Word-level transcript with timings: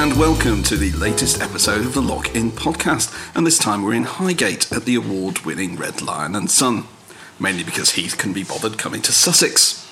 and 0.00 0.18
welcome 0.18 0.62
to 0.62 0.78
the 0.78 0.92
latest 0.92 1.42
episode 1.42 1.84
of 1.84 1.92
the 1.92 2.00
Lock 2.00 2.34
In 2.34 2.50
podcast. 2.52 3.14
And 3.36 3.46
this 3.46 3.58
time 3.58 3.82
we're 3.82 3.92
in 3.92 4.04
Highgate 4.04 4.72
at 4.72 4.86
the 4.86 4.94
award 4.94 5.40
winning 5.40 5.76
Red 5.76 6.00
Lion 6.00 6.34
and 6.34 6.50
Sun, 6.50 6.84
mainly 7.38 7.62
because 7.62 7.90
Heath 7.90 8.16
can 8.16 8.32
be 8.32 8.42
bothered 8.42 8.78
coming 8.78 9.02
to 9.02 9.12
Sussex. 9.12 9.86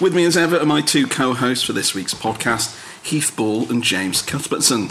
With 0.00 0.14
me 0.14 0.24
as 0.24 0.38
ever 0.38 0.58
are 0.58 0.64
my 0.64 0.80
two 0.80 1.06
co 1.06 1.34
hosts 1.34 1.66
for 1.66 1.74
this 1.74 1.94
week's 1.94 2.14
podcast, 2.14 2.74
Heath 3.04 3.36
Ball 3.36 3.70
and 3.70 3.84
James 3.84 4.22
Cuthbertson. 4.22 4.90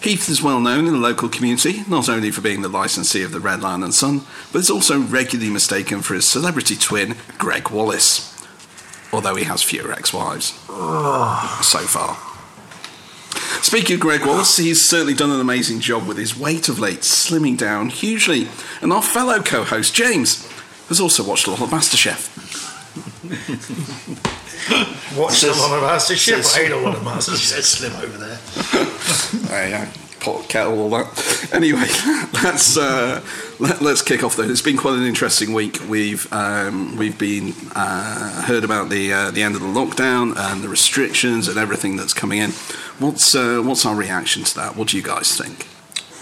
Heath 0.00 0.28
is 0.28 0.40
well 0.40 0.60
known 0.60 0.86
in 0.86 0.92
the 0.92 1.00
local 1.00 1.28
community, 1.28 1.82
not 1.88 2.08
only 2.08 2.30
for 2.30 2.40
being 2.40 2.62
the 2.62 2.68
licensee 2.68 3.24
of 3.24 3.32
the 3.32 3.40
Red 3.40 3.62
Lion 3.62 3.82
and 3.82 3.92
Sun, 3.92 4.20
but 4.52 4.60
is 4.60 4.70
also 4.70 5.00
regularly 5.00 5.50
mistaken 5.50 6.02
for 6.02 6.14
his 6.14 6.24
celebrity 6.24 6.76
twin, 6.76 7.16
Gregg 7.36 7.70
Wallace. 7.70 8.32
Although 9.12 9.34
he 9.34 9.44
has 9.46 9.64
fewer 9.64 9.90
ex 9.90 10.12
wives. 10.12 10.52
So 11.66 11.80
far. 11.80 12.27
Speaking 13.62 13.94
of 13.94 14.00
Gregg 14.00 14.24
Wallace, 14.24 14.56
he's 14.56 14.82
certainly 14.84 15.14
done 15.14 15.30
an 15.30 15.40
amazing 15.40 15.80
job 15.80 16.06
with 16.06 16.16
his 16.16 16.36
weight 16.38 16.68
of 16.68 16.78
late, 16.78 17.00
slimming 17.00 17.56
down 17.56 17.90
hugely. 17.90 18.48
And 18.80 18.92
our 18.92 19.02
fellow 19.02 19.42
co 19.42 19.64
host, 19.64 19.94
James, 19.94 20.46
has 20.88 21.00
also 21.00 21.22
watched 21.22 21.46
a 21.46 21.50
lot 21.50 21.60
of 21.60 21.68
MasterChef. 21.68 22.34
Watch 25.16 25.40
them 25.42 25.54
on 25.54 25.78
a 25.78 25.82
master 25.82 26.16
ship. 26.16 26.42
says- 26.44 26.54
I 26.56 26.62
hate 26.64 26.72
a 26.72 26.76
lot 26.76 26.94
of 26.96 27.04
master 27.04 27.32
He 27.32 27.38
ships. 27.38 27.68
said 27.68 27.90
slim 27.90 27.96
over 27.96 28.18
there. 28.18 28.38
There 29.48 29.68
you 29.68 29.76
go. 29.86 30.07
Pot, 30.20 30.48
kettle, 30.48 30.80
all 30.80 30.90
that. 30.90 31.50
Anyway, 31.52 31.80
let's 32.42 32.76
uh, 32.76 33.24
let, 33.58 33.80
let's 33.80 34.02
kick 34.02 34.24
off. 34.24 34.36
Though 34.36 34.44
it's 34.44 34.62
been 34.62 34.76
quite 34.76 34.98
an 34.98 35.04
interesting 35.04 35.52
week. 35.52 35.78
We've 35.88 36.30
um, 36.32 36.96
we've 36.96 37.18
been 37.18 37.54
uh, 37.74 38.42
heard 38.42 38.64
about 38.64 38.88
the 38.88 39.12
uh, 39.12 39.30
the 39.30 39.42
end 39.42 39.54
of 39.54 39.60
the 39.60 39.68
lockdown 39.68 40.36
and 40.36 40.62
the 40.62 40.68
restrictions 40.68 41.48
and 41.48 41.58
everything 41.58 41.96
that's 41.96 42.14
coming 42.14 42.38
in. 42.38 42.50
What's 42.98 43.34
uh, 43.34 43.62
what's 43.64 43.86
our 43.86 43.94
reaction 43.94 44.44
to 44.44 44.54
that? 44.56 44.76
What 44.76 44.88
do 44.88 44.96
you 44.96 45.02
guys 45.02 45.36
think? 45.36 45.66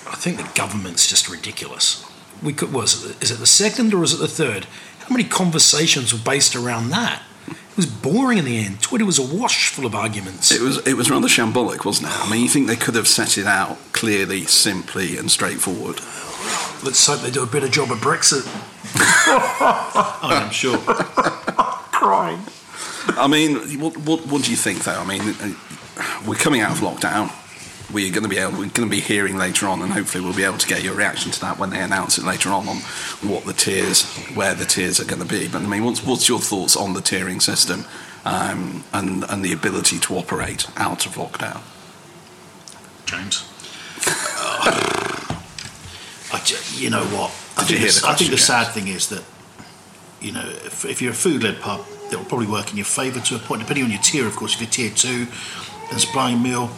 I 0.07 0.17
think 0.17 0.37
the 0.37 0.51
government's 0.55 1.09
just 1.09 1.29
ridiculous. 1.29 2.05
We 2.43 2.53
could 2.53 2.73
was 2.73 3.05
it 3.05 3.23
is 3.23 3.31
it 3.31 3.39
the 3.39 3.47
second 3.47 3.95
or 3.95 4.03
is 4.03 4.13
it 4.13 4.19
the 4.19 4.29
third? 4.29 4.67
How 5.01 5.15
many 5.15 5.25
conversations 5.25 6.13
were 6.13 6.19
based 6.19 6.55
around 6.55 6.91
that? 6.91 7.23
It 7.49 7.77
was 7.77 7.87
boring 7.87 8.39
in 8.39 8.45
the 8.45 8.59
end. 8.59 8.81
Twitter 8.81 9.05
was 9.05 9.19
awash 9.19 9.69
full 9.69 9.87
of 9.87 9.95
arguments. 9.95 10.51
It 10.51 10.63
was 10.63 10.79
it 10.87 10.95
was 10.95 11.11
rather 11.11 11.29
shambolic, 11.29 11.85
wasn't 11.85 12.09
it? 12.09 12.19
I 12.19 12.31
mean, 12.31 12.43
you 12.43 12.49
think 12.49 12.67
they 12.67 12.77
could 12.77 12.95
have 12.95 13.07
set 13.07 13.37
it 13.37 13.47
out 13.47 13.77
clearly, 13.93 14.45
simply, 14.45 15.19
and 15.19 15.31
straightforward. 15.31 16.01
Let's 16.83 17.07
hope 17.07 17.21
they 17.21 17.31
do 17.31 17.43
a 17.43 17.47
better 17.47 17.69
job 17.69 17.91
of 17.91 17.99
Brexit. 17.99 18.47
I'm 20.29 20.51
sure. 20.51 20.79
Crying. 21.93 22.41
I 23.09 23.27
mean, 23.29 23.81
what, 23.81 23.97
what, 23.97 24.27
what 24.27 24.43
do 24.43 24.51
you 24.51 24.57
think, 24.57 24.85
though? 24.85 25.01
I 25.01 25.05
mean, 25.05 25.21
uh, 25.41 25.53
we're 26.27 26.35
coming 26.35 26.61
out 26.61 26.73
of 26.73 26.79
lockdown. 26.79 27.31
We're 27.93 28.11
going 28.11 28.25
to 28.25 28.29
be 28.29 28.39
able, 28.39 28.53
we're 28.53 28.69
going 28.69 28.89
to 28.89 28.97
be 28.97 29.01
hearing 29.01 29.37
later 29.37 29.67
on, 29.69 29.81
and 29.81 29.93
hopefully 29.93 30.25
we'll 30.25 30.35
be 30.35 30.43
able 30.45 30.59
to 30.59 30.67
get 30.67 30.83
your 30.83 30.95
reaction 30.95 31.31
to 31.31 31.41
that 31.43 31.59
when 31.59 31.71
they 31.71 31.81
announce 31.81 32.19
it 32.19 32.25
later 32.25 32.51
on 32.51 32.69
on 32.69 32.77
what 33.23 33.45
the 33.45 33.53
tiers, 33.53 34.05
where 34.35 34.55
the 34.55 34.65
tiers 34.65 34.99
are 34.99 35.05
going 35.05 35.23
to 35.23 35.29
be. 35.29 35.47
But 35.47 35.63
I 35.63 35.67
mean, 35.67 35.85
what's 35.85 36.05
what's 36.05 36.29
your 36.29 36.41
thoughts 36.41 36.77
on 36.77 36.95
the 36.95 37.01
tiering 37.01 37.41
system 37.41 37.85
um, 38.25 38.83
and 38.93 39.25
and 39.29 39.45
the 39.45 39.53
ability 39.53 39.99
to 40.01 40.17
operate 40.17 40.67
out 40.77 41.07
of 41.07 41.15
lockdown? 41.15 41.61
James. 43.07 43.49
I 46.33 46.41
ju- 46.45 46.57
you 46.75 46.91
know 46.91 47.05
what? 47.05 47.31
I 47.57 47.67
Did 47.67 47.79
think, 47.79 47.93
the, 47.95 48.01
the 48.01 48.07
I 48.09 48.15
think 48.15 48.31
question, 48.31 48.31
the 48.33 48.39
sad 48.39 48.73
thing 48.73 48.89
is 48.89 49.09
that, 49.11 49.23
you 50.21 50.33
know, 50.33 50.45
if, 50.65 50.85
if 50.85 51.01
you're 51.01 51.13
a 51.13 51.15
food 51.15 51.43
led 51.45 51.61
pub, 51.61 51.87
it 52.11 52.17
will 52.17 52.25
probably 52.25 52.49
work 52.49 52.71
in 52.71 52.77
your 52.77 52.85
favour 52.85 53.21
to 53.21 53.37
a 53.37 53.39
point, 53.39 53.61
depending 53.63 53.85
on 53.85 53.91
your 53.91 54.01
tier, 54.03 54.27
of 54.27 54.35
course. 54.37 54.55
If 54.55 54.61
you're 54.61 54.71
tier 54.71 54.91
two 54.91 55.27
and 55.91 56.01
supplying 56.01 56.43
meal, 56.43 56.71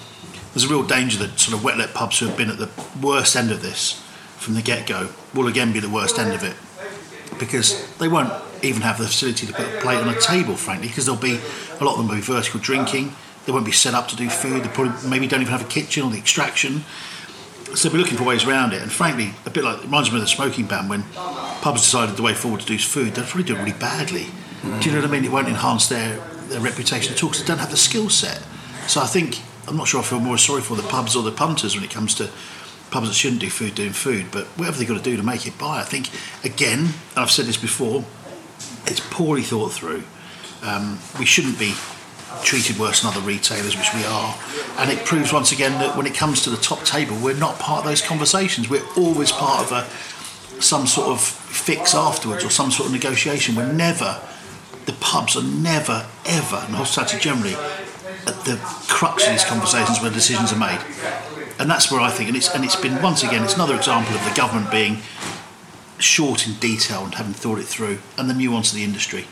there's 0.53 0.65
a 0.65 0.69
real 0.69 0.83
danger 0.83 1.19
that 1.19 1.39
sort 1.39 1.57
of 1.57 1.65
wet 1.65 1.79
led 1.79 1.95
pubs 1.95 2.19
who 2.19 2.27
have 2.27 2.37
been 2.37 2.51
at 2.51 2.59
the 2.59 2.71
worst 3.01 3.37
end 3.37 3.51
of 3.51 3.63
this 3.63 4.03
from 4.39 4.55
the 4.55 4.63
get 4.63 4.87
go 4.87 5.09
will 5.35 5.49
again 5.49 5.73
be 5.73 5.81
the 5.81 5.91
worst 5.91 6.19
end 6.19 6.33
of 6.33 6.43
it 6.43 6.57
because 7.39 7.87
they 7.99 8.09
won't 8.09 8.33
even 8.63 8.83
have 8.83 8.99
the 8.99 9.07
facility 9.07 9.47
to 9.47 9.53
put 9.53 9.67
a 9.67 9.81
plate 9.81 9.99
on 9.99 10.09
a 10.09 10.21
table, 10.21 10.57
frankly, 10.57 10.89
because 10.89 11.07
there'll 11.07 11.21
be 11.21 11.39
a 11.81 11.85
lot 11.85 11.93
of 11.93 11.99
them 11.99 12.09
will 12.09 12.17
be 12.17 12.21
vertical 12.21 12.61
drinking. 12.61 13.13
They 13.47 13.53
won't 13.53 13.65
be 13.65 13.73
set 13.73 13.95
up 13.95 14.09
to 14.09 14.17
do 14.17 14.29
food. 14.29 14.65
They 14.65 14.69
probably 14.69 15.09
maybe 15.09 15.27
don't 15.27 15.41
even 15.41 15.53
have 15.53 15.63
a 15.63 15.69
kitchen 15.69 16.03
or 16.03 16.11
the 16.11 16.19
extraction. 16.19 16.85
So 17.75 17.89
they'll 17.89 17.93
be 17.93 18.03
looking 18.03 18.19
for 18.19 18.25
ways 18.25 18.45
around 18.45 18.73
it. 18.73 18.83
And 18.83 18.91
frankly, 18.91 19.33
a 19.47 19.51
bit 19.51 19.65
like 19.65 19.79
it 19.79 19.85
reminds 19.85 20.11
me 20.11 20.17
of 20.17 20.23
the 20.23 20.29
smoking 20.29 20.67
ban 20.67 20.89
when 20.89 21.05
pubs 21.63 21.83
decided 21.83 22.17
the 22.17 22.23
way 22.23 22.35
forward 22.35 22.61
to 22.61 22.67
do 22.67 22.79
food. 22.79 23.15
They'll 23.15 23.25
probably 23.25 23.45
do 23.45 23.55
it 23.55 23.59
really 23.59 23.79
badly. 23.79 24.27
Do 24.63 24.69
you 24.89 24.95
know 24.95 25.01
what 25.01 25.09
I 25.09 25.13
mean? 25.13 25.25
It 25.25 25.31
won't 25.31 25.49
enhance 25.49 25.89
their, 25.89 26.17
their 26.49 26.61
reputation 26.61 27.15
at 27.15 27.23
all 27.23 27.31
because 27.31 27.45
they 27.45 27.49
don't 27.49 27.59
have 27.59 27.71
the 27.71 27.77
skill 27.77 28.11
set. 28.11 28.43
So 28.89 29.01
I 29.01 29.07
think 29.07 29.41
I'm 29.69 29.77
not 29.77 29.87
sure 29.87 30.01
I 30.01 30.05
feel 30.05 30.21
more 30.21 30.39
sorry 30.39 30.63
for 30.63 30.77
the 30.77 30.83
pubs 30.83 31.15
or 31.15 31.23
the 31.23 31.33
punters 31.33 31.75
when 31.75 31.85
it 31.85 31.91
comes 31.91 32.15
to 32.17 32.31
pubs 32.91 33.09
that 33.09 33.15
shouldn't 33.15 33.41
do 33.41 33.51
food 33.51 33.75
doing 33.75 33.93
food, 33.93 34.27
but 34.33 34.47
whatever 34.57 34.79
they've 34.79 34.89
got 34.89 34.97
to 34.97 35.03
do 35.03 35.17
to 35.17 35.23
make 35.23 35.47
it 35.47 35.59
by. 35.59 35.81
I 35.81 35.85
think 35.85 36.11
again, 36.45 36.95
I've 37.17 37.31
said 37.31 37.45
this 37.45 37.57
before, 37.57 38.05
it's 38.87 39.01
poorly 39.11 39.43
thought 39.43 39.73
through. 39.73 40.05
Um, 40.63 40.99
we 41.19 41.27
shouldn't 41.27 41.59
be 41.59 41.75
treated 42.43 42.79
worse 42.79 43.03
than 43.03 43.11
other 43.11 43.21
retailers, 43.21 43.77
which 43.77 43.93
we 43.95 44.05
are. 44.05 44.35
And 44.79 44.91
it 44.91 45.05
proves 45.05 45.33
once 45.33 45.53
again 45.53 45.73
that 45.73 45.97
when 45.97 46.07
it 46.07 46.15
comes 46.15 46.43
to 46.43 46.51
the 46.51 46.57
top 46.57 46.85
table, 46.85 47.17
we're 47.23 47.37
not 47.37 47.59
part 47.59 47.81
of 47.81 47.85
those 47.85 48.03
conversations. 48.03 48.69
We're 48.69 48.87
always 48.97 49.33
part 49.33 49.61
of 49.65 49.73
a 49.73 50.63
some 50.63 50.87
sort 50.87 51.09
of 51.09 51.21
fix 51.21 51.95
afterwards 51.95 52.45
or 52.45 52.51
some 52.51 52.71
sort 52.71 52.89
of 52.89 52.93
negotiation. 52.93 53.55
We're 53.55 53.73
never, 53.73 54.21
the 54.87 54.93
pubs 54.95 55.37
are 55.37 55.43
never, 55.43 56.07
ever, 56.27 56.57
and 56.57 56.75
hospitality 56.75 57.19
generally, 57.19 57.55
the 58.45 58.57
crux 58.89 59.27
of 59.27 59.33
these 59.33 59.45
conversations 59.45 60.01
where 60.01 60.11
decisions 60.11 60.53
are 60.53 60.59
made. 60.59 60.81
And 61.59 61.69
that's 61.71 61.91
where 61.91 62.01
I 62.01 62.11
think, 62.11 62.29
and 62.29 62.37
it's 62.37 62.55
and 62.55 62.65
it's 62.65 62.77
been 62.77 63.01
once 63.03 63.23
again, 63.25 63.43
it's 63.43 63.55
another 63.55 63.75
example 63.75 64.15
of 64.15 64.25
the 64.25 64.35
government 64.35 64.71
being 64.71 64.99
short 65.99 66.47
in 66.47 66.55
detail 66.55 67.05
and 67.05 67.15
having 67.15 67.33
thought 67.33 67.59
it 67.59 67.67
through, 67.67 67.99
and 68.17 68.31
the 68.31 68.35
nuance 68.35 68.71
of 68.71 68.77
the 68.77 68.85
industry. 68.85 69.27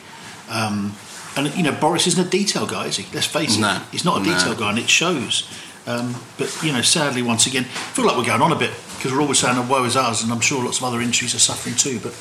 Um, 0.49 0.93
and 1.37 1.53
you 1.55 1.63
know, 1.63 1.71
Boris 1.71 2.07
isn't 2.07 2.27
a 2.27 2.29
detail 2.29 2.65
guy, 2.65 2.85
is 2.87 2.97
he? 2.97 3.05
Let's 3.13 3.27
face 3.27 3.57
it, 3.57 3.61
No. 3.61 3.79
he's 3.91 4.03
not 4.03 4.21
a 4.21 4.25
No. 4.25 4.33
detail 4.37 4.55
guy, 4.55 4.69
and 4.71 4.79
it 4.79 4.89
shows. 4.89 5.43
Um, 5.85 6.15
but 6.37 6.53
you 6.61 6.73
know, 6.73 6.81
sadly, 6.81 7.21
once 7.21 7.45
again, 7.45 7.63
I 7.63 7.91
feel 7.93 8.05
like 8.05 8.17
we're 8.17 8.25
going 8.25 8.41
on 8.41 8.51
a 8.51 8.55
bit 8.57 8.71
because 8.97 9.13
we're 9.13 9.21
always 9.21 9.39
saying, 9.39 9.57
"Oh, 9.57 9.61
woe 9.61 9.85
is 9.85 9.95
us," 9.95 10.21
and 10.23 10.31
I'm 10.31 10.41
sure 10.41 10.61
lots 10.63 10.79
of 10.79 10.83
other 10.83 10.99
industries 10.99 11.33
are 11.33 11.39
suffering 11.39 11.75
too. 11.75 11.99
But 12.03 12.13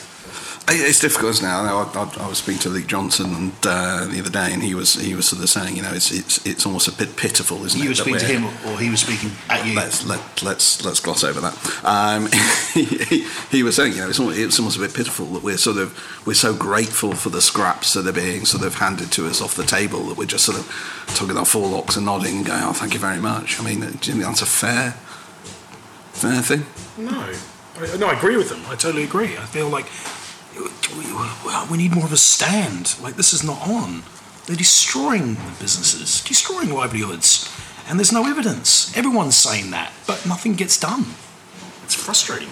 It's 0.68 0.98
difficult 0.98 1.40
now. 1.42 1.64
I, 1.64 1.82
I, 1.94 2.24
I 2.24 2.28
was 2.28 2.38
speaking 2.38 2.60
to 2.62 2.68
Luke 2.70 2.88
Johnson 2.88 3.32
and, 3.34 3.52
uh, 3.64 4.06
the 4.06 4.18
other 4.18 4.30
day, 4.30 4.52
and 4.52 4.60
he 4.60 4.74
was 4.74 4.94
he 4.94 5.14
was 5.14 5.28
sort 5.28 5.40
of 5.40 5.48
saying, 5.48 5.76
you 5.76 5.82
know, 5.82 5.92
it's 5.92 6.10
it's 6.10 6.44
it's 6.44 6.66
almost 6.66 6.88
a 6.88 6.92
bit 6.92 7.16
pitiful, 7.16 7.64
isn't 7.64 7.78
it? 7.78 7.84
you 7.84 7.90
were 7.90 7.94
speaking 7.94 8.18
to 8.18 8.26
him, 8.26 8.44
or 8.66 8.76
he 8.80 8.90
was 8.90 9.00
speaking 9.00 9.30
at 9.48 9.64
you. 9.64 9.76
Let's 9.76 10.04
let, 10.04 10.18
us 10.18 10.42
let's 10.42 10.84
let's 10.84 10.98
gloss 10.98 11.22
over 11.22 11.40
that. 11.40 11.84
Um, 11.84 12.26
he, 12.74 13.28
he 13.50 13.62
was 13.62 13.76
saying, 13.76 13.92
you 13.92 13.98
know, 13.98 14.08
it's 14.08 14.18
almost, 14.18 14.38
it's 14.38 14.58
almost 14.58 14.76
a 14.76 14.80
bit 14.80 14.92
pitiful 14.92 15.26
that 15.26 15.44
we're 15.44 15.56
sort 15.56 15.76
of 15.76 15.96
we're 16.26 16.34
so 16.34 16.52
grateful 16.52 17.12
for 17.12 17.28
the 17.30 17.40
scraps 17.40 17.92
that 17.94 18.04
are 18.04 18.12
being 18.12 18.44
sort 18.44 18.64
of 18.64 18.74
handed 18.74 19.12
to 19.12 19.26
us 19.28 19.40
off 19.40 19.54
the 19.54 19.64
table 19.64 20.02
that 20.06 20.18
we're 20.18 20.26
just 20.26 20.44
sort 20.44 20.58
of 20.58 20.66
tugging 21.14 21.36
our 21.36 21.44
forelocks 21.44 21.96
and 21.96 22.06
nodding 22.06 22.38
and 22.38 22.46
going, 22.46 22.62
oh, 22.64 22.72
thank 22.72 22.92
you 22.92 22.98
very 22.98 23.20
much. 23.20 23.60
I 23.60 23.62
mean, 23.62 23.78
do 23.78 23.86
you 23.86 23.92
think 23.92 24.24
that's 24.24 24.42
a 24.42 24.46
fair 24.46 24.92
fair 26.12 26.42
thing? 26.42 26.66
No. 26.98 27.32
I, 27.78 27.96
no, 27.98 28.08
I 28.08 28.14
agree 28.14 28.36
with 28.36 28.48
them. 28.48 28.62
I 28.66 28.74
totally 28.74 29.04
agree. 29.04 29.36
I 29.36 29.44
feel 29.44 29.68
like 29.68 29.86
we, 30.94 31.04
we 31.70 31.76
need 31.76 31.94
more 31.94 32.04
of 32.04 32.12
a 32.12 32.16
stand. 32.16 32.96
Like 33.00 33.16
this 33.16 33.32
is 33.32 33.42
not 33.42 33.66
on. 33.66 34.02
They're 34.46 34.56
destroying 34.56 35.34
the 35.34 35.56
businesses, 35.58 36.22
destroying 36.22 36.70
livelihoods, 36.70 37.52
and 37.88 37.98
there's 37.98 38.12
no 38.12 38.26
evidence. 38.26 38.96
Everyone's 38.96 39.36
saying 39.36 39.70
that, 39.72 39.92
but 40.06 40.24
nothing 40.26 40.54
gets 40.54 40.78
done. 40.78 41.04
It's 41.82 41.94
frustrating. 41.94 42.50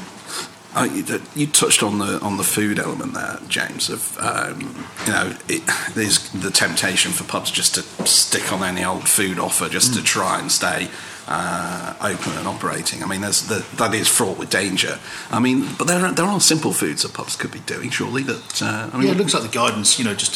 Uh, 0.74 0.88
you, 0.92 1.20
you 1.36 1.46
touched 1.46 1.84
on 1.84 1.98
the 1.98 2.18
on 2.20 2.36
the 2.36 2.42
food 2.42 2.80
element 2.80 3.14
there, 3.14 3.38
James. 3.48 3.88
Of 3.88 4.18
um, 4.18 4.84
you 5.06 5.12
know, 5.12 5.36
it, 5.48 5.62
there's 5.94 6.30
the 6.30 6.50
temptation 6.50 7.12
for 7.12 7.22
pubs 7.22 7.52
just 7.52 7.76
to 7.76 7.82
stick 8.06 8.52
on 8.52 8.64
any 8.64 8.84
old 8.84 9.08
food 9.08 9.38
offer 9.38 9.68
just 9.68 9.94
to 9.94 10.02
try 10.02 10.40
and 10.40 10.50
stay 10.50 10.88
uh, 11.26 11.94
open 12.00 12.32
and 12.34 12.46
operating. 12.46 13.02
I 13.02 13.06
mean, 13.06 13.20
there's 13.22 13.42
the, 13.48 13.64
that 13.76 13.94
is 13.94 14.08
fraught 14.08 14.38
with 14.38 14.50
danger. 14.50 14.98
I 15.30 15.40
mean, 15.40 15.66
but 15.78 15.86
there 15.86 16.04
are, 16.04 16.12
there 16.12 16.26
are 16.26 16.40
simple 16.40 16.72
foods 16.72 17.02
that 17.02 17.14
pubs 17.14 17.36
could 17.36 17.50
be 17.50 17.60
doing, 17.60 17.90
surely. 17.90 18.22
That 18.22 18.62
uh, 18.62 18.90
I 18.92 18.98
mean, 18.98 19.06
Yeah, 19.06 19.12
it 19.14 19.18
looks 19.18 19.34
like 19.34 19.42
the 19.42 19.48
guidance, 19.48 19.98
you 19.98 20.04
know, 20.04 20.14
just 20.14 20.34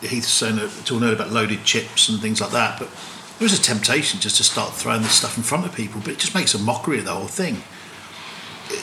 Heath 0.00 0.12
was 0.12 0.26
saying 0.28 0.56
that- 0.56 0.70
talking 0.84 1.02
earlier 1.02 1.14
about 1.16 1.32
loaded 1.32 1.64
chips 1.64 2.08
and 2.08 2.20
things 2.20 2.40
like 2.40 2.52
that, 2.52 2.78
but 2.78 2.88
there 3.38 3.46
is 3.46 3.58
a 3.58 3.62
temptation 3.62 4.20
just 4.20 4.36
to 4.36 4.44
start 4.44 4.72
throwing 4.74 5.02
this 5.02 5.12
stuff 5.14 5.36
in 5.36 5.42
front 5.42 5.64
of 5.66 5.74
people, 5.74 6.00
but 6.00 6.12
it 6.12 6.18
just 6.18 6.34
makes 6.34 6.54
a 6.54 6.58
mockery 6.58 6.98
of 6.98 7.04
the 7.04 7.12
whole 7.12 7.26
thing. 7.28 7.62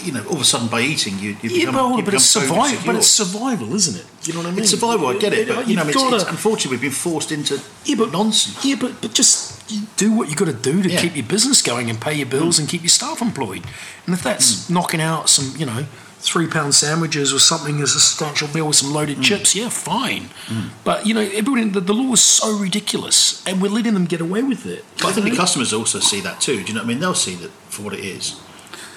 You 0.04 0.14
know, 0.14 0.26
all 0.26 0.36
of 0.36 0.42
a 0.42 0.46
sudden 0.46 0.68
by 0.68 0.82
eating, 0.82 1.20
you, 1.20 1.38
you 1.44 1.50
Yeah, 1.52 1.66
become, 1.68 1.92
but, 1.92 1.98
you 1.98 2.04
but 2.04 2.14
it's 2.16 2.26
survival. 2.26 2.82
But 2.86 2.96
it's 2.96 3.08
survival, 3.08 3.74
isn't 3.76 3.96
it? 4.00 4.06
You 4.28 4.34
know 4.34 4.40
what 4.40 4.48
I 4.48 4.52
mean? 4.52 4.60
It's 4.62 4.72
survival. 4.72 5.08
I 5.08 5.18
get 5.20 5.32
it, 5.32 5.48
but 5.48 5.68
you 5.68 5.76
know, 5.76 5.84
it's, 5.86 5.96
You've 5.96 6.12
it's, 6.14 6.24
unfortunately 6.24 6.72
we've 6.72 6.82
been 6.82 6.92
forced 6.92 7.32
into 7.32 7.62
Yeah, 7.86 7.96
but- 7.96 8.12
nonsense. 8.12 8.66
Yeah, 8.66 8.76
but, 8.80 9.00
but 9.00 9.14
just 9.14 9.52
You 9.54 9.55
do 9.98 10.12
what 10.12 10.28
you've 10.28 10.38
got 10.38 10.46
to 10.46 10.54
do 10.54 10.82
to 10.82 10.90
Yeah. 10.90 11.02
keep 11.02 11.16
your 11.16 11.26
business 11.26 11.62
going 11.62 11.90
and 11.90 12.00
pay 12.00 12.14
your 12.14 12.28
bills 12.28 12.58
mm. 12.58 12.62
and 12.62 12.70
keep 12.70 12.82
your 12.82 12.90
staff 12.90 13.22
employed. 13.22 13.64
And 14.06 14.14
if 14.14 14.22
that's 14.24 14.66
mm. 14.66 14.72
knocking 14.72 15.02
out 15.02 15.30
some, 15.30 15.54
you 15.58 15.66
know, 15.66 15.86
three 16.20 16.48
pound 16.48 16.74
sandwiches 16.74 17.34
or 17.34 17.40
something 17.40 17.82
as 17.82 17.96
a 17.96 18.00
substantial 18.00 18.48
meal 18.54 18.68
with 18.68 18.76
some 18.76 18.94
loaded 18.94 19.18
mm. 19.18 19.24
chips, 19.24 19.56
yeah, 19.56 19.70
fine. 19.70 20.30
But 20.84 21.06
you 21.06 21.14
know, 21.14 21.22
everybody, 21.22 21.70
the, 21.70 21.82
the 21.82 21.94
law 21.94 22.14
is 22.14 22.22
so 22.22 22.58
ridiculous, 22.58 23.46
and 23.48 23.62
we're 23.62 23.70
letting 23.70 23.94
them 23.94 24.06
get 24.06 24.22
away 24.22 24.44
with 24.44 24.66
it. 24.66 24.84
But 24.98 25.06
I 25.08 25.12
think 25.12 25.30
the 25.30 25.36
customers 25.36 25.74
also 25.74 26.00
see 26.00 26.22
that 26.22 26.42
too. 26.42 26.64
Do 26.64 26.68
you 26.68 26.74
know 26.74 26.82
what 26.82 26.86
I 26.86 26.88
mean? 26.90 27.00
They'll 27.00 27.14
see 27.14 27.36
that 27.36 27.52
for 27.70 27.84
what 27.84 27.94
it 27.94 28.04
is. 28.04 28.40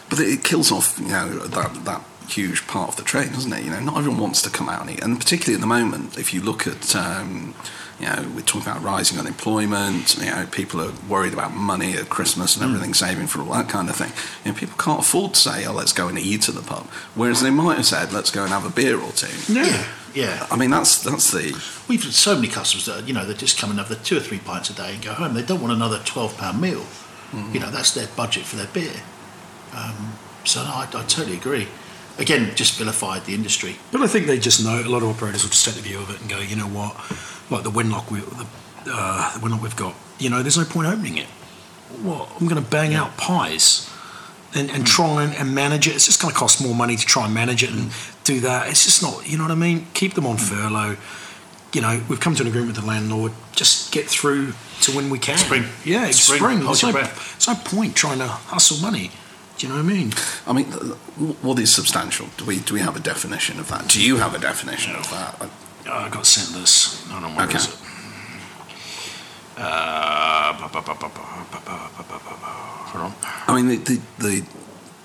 But 0.08 0.20
it 0.20 0.42
kills 0.42 0.72
off, 0.72 0.98
you 0.98 1.08
know, 1.08 1.28
that 1.28 1.84
that 1.84 2.02
huge 2.28 2.66
part 2.66 2.90
of 2.90 2.96
the 2.96 3.02
trade, 3.02 3.32
doesn't 3.32 3.52
it? 3.52 3.64
You 3.64 3.70
know, 3.70 3.80
not 3.80 3.98
everyone 3.98 4.20
wants 4.20 4.42
to 4.42 4.50
come 4.50 4.68
out 4.68 4.82
and 4.82 4.90
eat, 4.90 5.02
and 5.02 5.18
particularly 5.18 5.54
at 5.54 5.60
the 5.60 5.66
moment, 5.66 6.18
if 6.18 6.32
you 6.32 6.40
look 6.40 6.66
at, 6.66 6.94
um, 6.96 7.54
you 8.00 8.06
know, 8.06 8.30
we're 8.34 8.42
talking 8.42 8.70
about 8.70 8.82
rising 8.82 9.18
unemployment. 9.18 10.16
You 10.18 10.26
know, 10.26 10.46
people 10.50 10.80
are 10.80 10.92
worried 11.08 11.32
about 11.32 11.52
money 11.54 11.94
at 11.94 12.08
Christmas 12.08 12.56
and 12.56 12.64
everything, 12.64 12.94
saving 12.94 13.26
for 13.26 13.40
all 13.40 13.52
that 13.52 13.68
kind 13.68 13.88
of 13.88 13.96
thing. 13.96 14.12
You 14.44 14.52
know, 14.52 14.58
people 14.58 14.76
can't 14.78 15.00
afford 15.00 15.34
to 15.34 15.40
say, 15.40 15.66
"Oh, 15.66 15.72
let's 15.72 15.92
go 15.92 16.08
and 16.08 16.18
eat 16.18 16.48
at 16.48 16.54
the 16.54 16.62
pub," 16.62 16.86
whereas 17.14 17.40
they 17.40 17.50
might 17.50 17.76
have 17.76 17.86
said, 17.86 18.12
"Let's 18.12 18.30
go 18.30 18.42
and 18.42 18.50
have 18.50 18.64
a 18.64 18.70
beer 18.70 19.00
or 19.00 19.12
two. 19.12 19.52
Yeah. 19.52 19.84
Yeah. 20.14 20.46
I 20.50 20.56
mean, 20.56 20.70
that's 20.70 21.02
that's 21.02 21.30
the 21.30 21.52
We've 21.88 22.02
had 22.02 22.12
so 22.12 22.34
many 22.34 22.48
customers 22.48 22.86
that, 22.86 23.06
you 23.06 23.14
know, 23.14 23.24
they 23.24 23.34
just 23.34 23.58
come 23.58 23.70
and 23.70 23.78
have 23.78 23.88
the 23.88 23.96
two 23.96 24.16
or 24.16 24.20
three 24.20 24.38
pints 24.38 24.68
a 24.70 24.74
day 24.74 24.94
and 24.94 25.02
go 25.02 25.12
home. 25.12 25.34
They 25.34 25.42
don't 25.42 25.60
want 25.60 25.72
another 25.72 25.98
£12 25.98 26.60
meal. 26.60 26.84
You 27.52 27.60
know, 27.60 27.70
that's 27.70 27.92
their 27.92 28.08
budget 28.16 28.44
for 28.44 28.56
their 28.56 28.66
beer. 28.68 29.02
Um, 29.74 30.14
so, 30.44 30.64
no, 30.64 30.70
I, 30.70 30.84
I 30.84 31.04
totally 31.04 31.36
agree. 31.36 31.68
Again, 32.18 32.54
just 32.56 32.76
vilified 32.76 33.24
the 33.26 33.34
industry. 33.34 33.76
But 33.92 34.02
I 34.02 34.08
think 34.08 34.26
they 34.26 34.38
just 34.38 34.62
know 34.64 34.80
a 34.80 34.88
lot 34.88 35.02
of 35.02 35.08
operators 35.08 35.44
will 35.44 35.50
just 35.50 35.64
take 35.64 35.74
the 35.74 35.82
view 35.82 36.00
of 36.00 36.10
it 36.10 36.20
and 36.20 36.28
go, 36.28 36.38
you 36.40 36.56
know 36.56 36.66
what, 36.66 36.96
like 37.50 37.62
the 37.62 37.70
Winlock, 37.70 38.10
we, 38.10 38.20
the, 38.20 38.46
uh, 38.92 39.38
the 39.38 39.46
Winlock 39.46 39.62
we've 39.62 39.76
got, 39.76 39.94
you 40.18 40.28
know, 40.28 40.42
there's 40.42 40.58
no 40.58 40.64
point 40.64 40.88
opening 40.88 41.16
it. 41.16 41.26
What 42.02 42.28
I'm 42.40 42.48
going 42.48 42.62
to 42.62 42.68
bang 42.68 42.94
out 42.94 43.16
pies 43.16 43.88
and, 44.54 44.70
and 44.70 44.82
mm. 44.82 44.86
try 44.86 45.22
and, 45.22 45.34
and 45.34 45.54
manage 45.54 45.86
it. 45.86 45.94
It's 45.94 46.06
just 46.06 46.20
going 46.20 46.32
to 46.32 46.38
cost 46.38 46.62
more 46.62 46.74
money 46.74 46.96
to 46.96 47.06
try 47.06 47.24
and 47.26 47.34
manage 47.34 47.62
it 47.62 47.70
and 47.70 47.90
mm. 47.90 48.24
do 48.24 48.40
that. 48.40 48.68
It's 48.68 48.84
just 48.84 49.02
not, 49.02 49.28
you 49.28 49.36
know 49.36 49.44
what 49.44 49.52
I 49.52 49.56
mean. 49.56 49.86
Keep 49.94 50.14
them 50.14 50.26
on 50.26 50.36
mm. 50.36 50.40
furlough. 50.40 50.96
You 51.72 51.82
know, 51.82 52.00
we've 52.08 52.20
come 52.20 52.34
to 52.34 52.42
an 52.42 52.48
agreement 52.48 52.74
with 52.74 52.82
the 52.82 52.86
landlord. 52.86 53.32
Just 53.52 53.92
get 53.92 54.06
through 54.06 54.54
to 54.82 54.92
when 54.92 55.10
we 55.10 55.18
can. 55.18 55.38
Spring. 55.38 55.64
yeah, 55.84 56.08
it's 56.08 56.20
Spring. 56.20 56.38
spring. 56.38 56.56
Hold 56.58 56.68
There's 56.68 56.82
your 56.82 56.92
no, 56.92 57.00
there's 57.00 57.48
no 57.48 57.54
point 57.54 57.94
trying 57.94 58.18
to 58.18 58.26
hustle 58.26 58.78
money. 58.78 59.10
Do 59.58 59.66
you 59.66 59.72
know 59.72 59.82
what 59.82 59.90
I 59.90 59.94
mean? 59.94 60.12
I 60.46 60.52
mean, 60.52 60.66
what 61.42 61.58
is 61.58 61.74
substantial? 61.74 62.28
Do 62.36 62.44
we 62.44 62.60
do 62.60 62.74
we 62.74 62.80
have 62.80 62.96
a 62.96 63.00
definition 63.00 63.58
of 63.58 63.68
that? 63.68 63.88
Do 63.88 64.00
you 64.00 64.16
have 64.16 64.34
a 64.34 64.38
definition 64.38 64.94
of 64.94 65.10
that? 65.10 65.34
I, 65.86 66.06
I 66.06 66.08
got 66.08 66.26
sent 66.26 66.56
this. 66.56 67.04
I 67.08 67.12
don't 67.14 67.22
know 67.22 67.36
where 67.36 67.46
okay. 67.46 67.56
is 67.58 67.66
it. 67.66 67.74
Uh, 69.60 70.38
I 73.48 73.56
mean, 73.56 73.68
the, 73.68 73.76
the, 73.76 74.00
the 74.18 74.46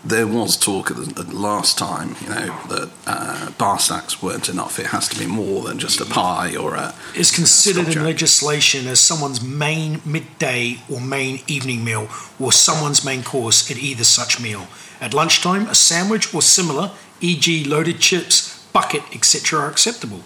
there 0.06 0.28
was 0.28 0.58
talk 0.58 0.92
at 0.92 0.98
the, 0.98 1.22
at 1.22 1.34
last 1.34 1.78
time, 1.78 2.16
you 2.22 2.30
know, 2.30 2.60
that 2.68 2.90
uh, 3.08 3.52
bar 3.52 3.80
stacks 3.80 4.22
weren't 4.22 4.50
enough. 4.50 4.78
It 4.78 4.88
has 4.88 5.08
to 5.10 5.18
be 5.18 5.26
more 5.26 5.64
than 5.64 5.80
just 5.80 6.02
a 6.02 6.06
pie 6.06 6.56
or 6.56 6.76
a. 6.76 6.94
It's 7.16 7.34
considered 7.34 7.88
in 7.96 8.04
legislation 8.04 8.88
as 8.88 9.00
someone's 9.00 9.42
main 9.42 10.02
midday 10.06 10.82
or 10.92 11.00
main 11.00 11.42
evening 11.48 11.84
meal 11.84 12.10
or 12.40 12.52
someone's 12.52 13.06
main 13.06 13.24
course 13.24 13.70
at 13.72 13.78
either 13.78 14.04
such 14.04 14.42
meal. 14.42 14.68
At 15.00 15.14
lunchtime, 15.14 15.68
a 15.68 15.76
sandwich 15.76 16.34
or 16.34 16.42
similar, 16.42 16.92
e.g., 17.22 17.64
loaded 17.66 18.00
chips, 18.00 18.66
bucket, 18.74 19.04
etc., 19.14 19.60
are 19.60 19.70
acceptable. 19.70 20.22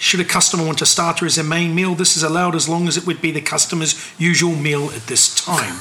Should 0.00 0.20
a 0.20 0.24
customer 0.24 0.64
want 0.64 0.80
a 0.80 0.86
starter 0.86 1.26
as 1.26 1.36
their 1.36 1.44
main 1.44 1.74
meal, 1.74 1.94
this 1.94 2.16
is 2.16 2.22
allowed 2.22 2.54
as 2.54 2.70
long 2.70 2.88
as 2.88 2.96
it 2.96 3.06
would 3.06 3.20
be 3.20 3.32
the 3.32 3.42
customer's 3.42 4.10
usual 4.18 4.56
meal 4.56 4.90
at 4.92 5.08
this 5.08 5.34
time. 5.34 5.76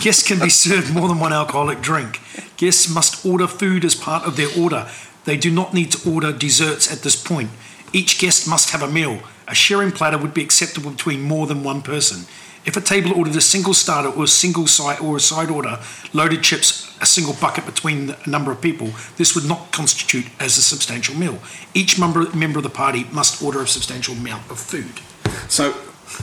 Guests 0.00 0.26
can 0.26 0.40
be 0.40 0.48
served 0.48 0.92
more 0.92 1.06
than 1.06 1.20
one 1.20 1.32
alcoholic 1.32 1.80
drink. 1.80 2.20
Guests 2.56 2.92
must 2.92 3.24
order 3.24 3.46
food 3.46 3.84
as 3.84 3.94
part 3.94 4.24
of 4.24 4.36
their 4.36 4.48
order. 4.58 4.90
They 5.24 5.36
do 5.36 5.52
not 5.52 5.72
need 5.72 5.92
to 5.92 6.10
order 6.10 6.32
desserts 6.32 6.92
at 6.92 7.02
this 7.02 7.14
point. 7.14 7.50
Each 7.92 8.18
guest 8.18 8.48
must 8.48 8.70
have 8.70 8.82
a 8.82 8.90
meal. 8.90 9.20
A 9.46 9.54
sharing 9.54 9.92
platter 9.92 10.18
would 10.18 10.34
be 10.34 10.42
acceptable 10.42 10.90
between 10.90 11.22
more 11.22 11.46
than 11.46 11.62
one 11.62 11.80
person. 11.80 12.26
If 12.64 12.76
a 12.76 12.80
table 12.80 13.12
ordered 13.14 13.36
a 13.36 13.40
single 13.42 13.74
starter 13.74 14.08
or 14.08 14.24
a 14.24 14.28
single 14.28 14.66
side 14.66 15.00
or 15.00 15.16
a 15.16 15.20
side 15.20 15.50
order, 15.50 15.78
loaded 16.14 16.42
chips, 16.42 16.90
a 17.00 17.06
single 17.06 17.34
bucket 17.34 17.66
between 17.66 18.14
a 18.24 18.28
number 18.30 18.50
of 18.50 18.60
people, 18.62 18.88
this 19.16 19.34
would 19.34 19.44
not 19.44 19.70
constitute 19.70 20.26
as 20.40 20.56
a 20.56 20.62
substantial 20.62 21.14
meal. 21.14 21.38
Each 21.74 21.98
member, 21.98 22.30
member 22.34 22.58
of 22.58 22.62
the 22.62 22.70
party 22.70 23.04
must 23.12 23.42
order 23.42 23.60
a 23.60 23.66
substantial 23.68 24.14
amount 24.14 24.50
of 24.50 24.58
food. 24.58 25.00
So, 25.50 25.74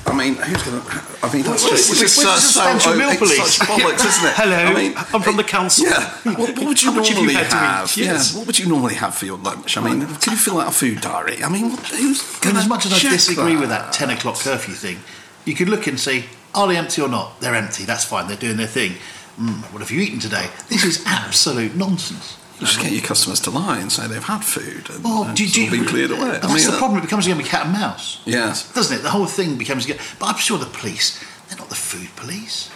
I 0.08 0.14
mean, 0.16 0.36
who's 0.36 0.64
going 0.64 0.82
to. 0.82 1.02
I 1.22 1.32
mean, 1.34 1.44
that's 1.44 1.62
What- 1.64 1.72
just, 1.72 1.90
what's 1.90 2.02
it's 2.02 2.16
the 2.16 2.22
just 2.24 2.24
so, 2.24 2.36
substantial 2.40 2.92
so, 2.94 2.98
meal 2.98 3.10
it's 3.10 3.18
police? 3.20 3.54
such 3.58 3.68
bollocks, 3.68 4.06
isn't 4.06 4.26
it? 4.30 4.34
Hello, 4.42 4.56
I 4.56 4.74
mean, 4.74 4.94
I'm 5.14 5.22
from 5.22 5.38
the 5.38 5.44
council. 5.44 5.86
Yeah. 5.86 6.10
What, 6.24 6.38
what 6.58 6.66
would 6.70 6.82
you 6.82 6.90
How 6.92 6.96
much 6.98 7.10
have 7.10 7.18
you 7.18 7.24
normally 7.26 7.34
had 7.36 7.50
to 7.52 7.56
eat? 7.56 7.60
have? 7.60 7.98
Yes. 7.98 8.32
Yeah. 8.34 8.38
What 8.40 8.48
would 8.48 8.58
you 8.60 8.68
normally 8.68 8.96
have 8.96 9.14
for 9.14 9.26
your 9.26 9.38
lunch? 9.38 9.78
I 9.78 9.82
mean, 9.82 10.08
can 10.08 10.32
you 10.34 10.38
fill 10.40 10.60
out 10.60 10.70
a 10.70 10.72
food 10.72 11.02
diary? 11.02 11.44
I 11.44 11.50
mean, 11.50 11.72
what, 11.72 11.80
who's 11.88 12.24
I 12.42 12.48
mean, 12.48 12.58
as 12.58 12.68
much 12.68 12.86
as 12.88 12.94
I 12.94 12.98
check 12.98 13.12
disagree 13.12 13.58
with 13.58 13.70
that 13.70 13.94
10 13.94 14.10
o'clock 14.12 14.40
curfew 14.40 14.74
thing, 14.74 15.00
you 15.46 15.56
could 15.56 15.70
look 15.70 15.88
and 15.88 16.00
see, 16.00 16.26
are 16.54 16.68
they 16.68 16.78
empty 16.78 17.02
or 17.02 17.10
not? 17.10 17.40
They're 17.42 17.56
empty, 17.56 17.84
that's 17.84 18.04
fine, 18.04 18.28
they're 18.28 18.38
doing 18.38 18.58
their 18.58 18.68
thing. 18.68 18.94
Mm, 19.40 19.72
what 19.72 19.80
have 19.80 19.92
you 19.92 20.02
eaten 20.02 20.20
today? 20.20 20.48
This 20.70 20.84
is 20.84 21.04
absolute 21.06 21.76
nonsense. 21.76 22.38
Just 22.60 22.80
get 22.80 22.92
your 22.92 23.02
customers 23.02 23.40
to 23.42 23.50
lie 23.50 23.80
and 23.80 23.92
say 23.92 24.08
they've 24.08 24.24
had 24.24 24.46
food 24.46 24.88
and, 24.92 25.04
Well, 25.04 25.24
and 25.24 25.36
do, 25.36 25.44
it's 25.44 25.54
do, 25.54 25.64
all 25.64 25.72
been 25.72 25.86
cleared 25.86 26.12
away. 26.12 26.38
But 26.40 26.46
I 26.46 26.54
mean, 26.54 26.64
the 26.64 26.74
uh, 26.74 26.78
problem, 26.78 27.00
it 27.00 27.02
becomes 27.02 27.26
going 27.26 27.40
to 27.40 27.44
be 27.44 27.50
cat 27.50 27.66
and 27.66 27.74
mouse. 27.74 28.22
Yes. 28.26 28.72
Doesn't 28.72 29.00
it? 29.00 29.02
The 29.02 29.10
whole 29.10 29.26
thing 29.26 29.58
becomes. 29.58 29.86
Again 29.86 29.98
but 30.20 30.28
I'm 30.28 30.38
sure 30.38 30.60
the 30.60 30.68
police, 30.68 31.20
they're 31.50 31.58
not 31.58 31.70
the 31.70 31.76
food 31.76 32.16
police. 32.16 32.70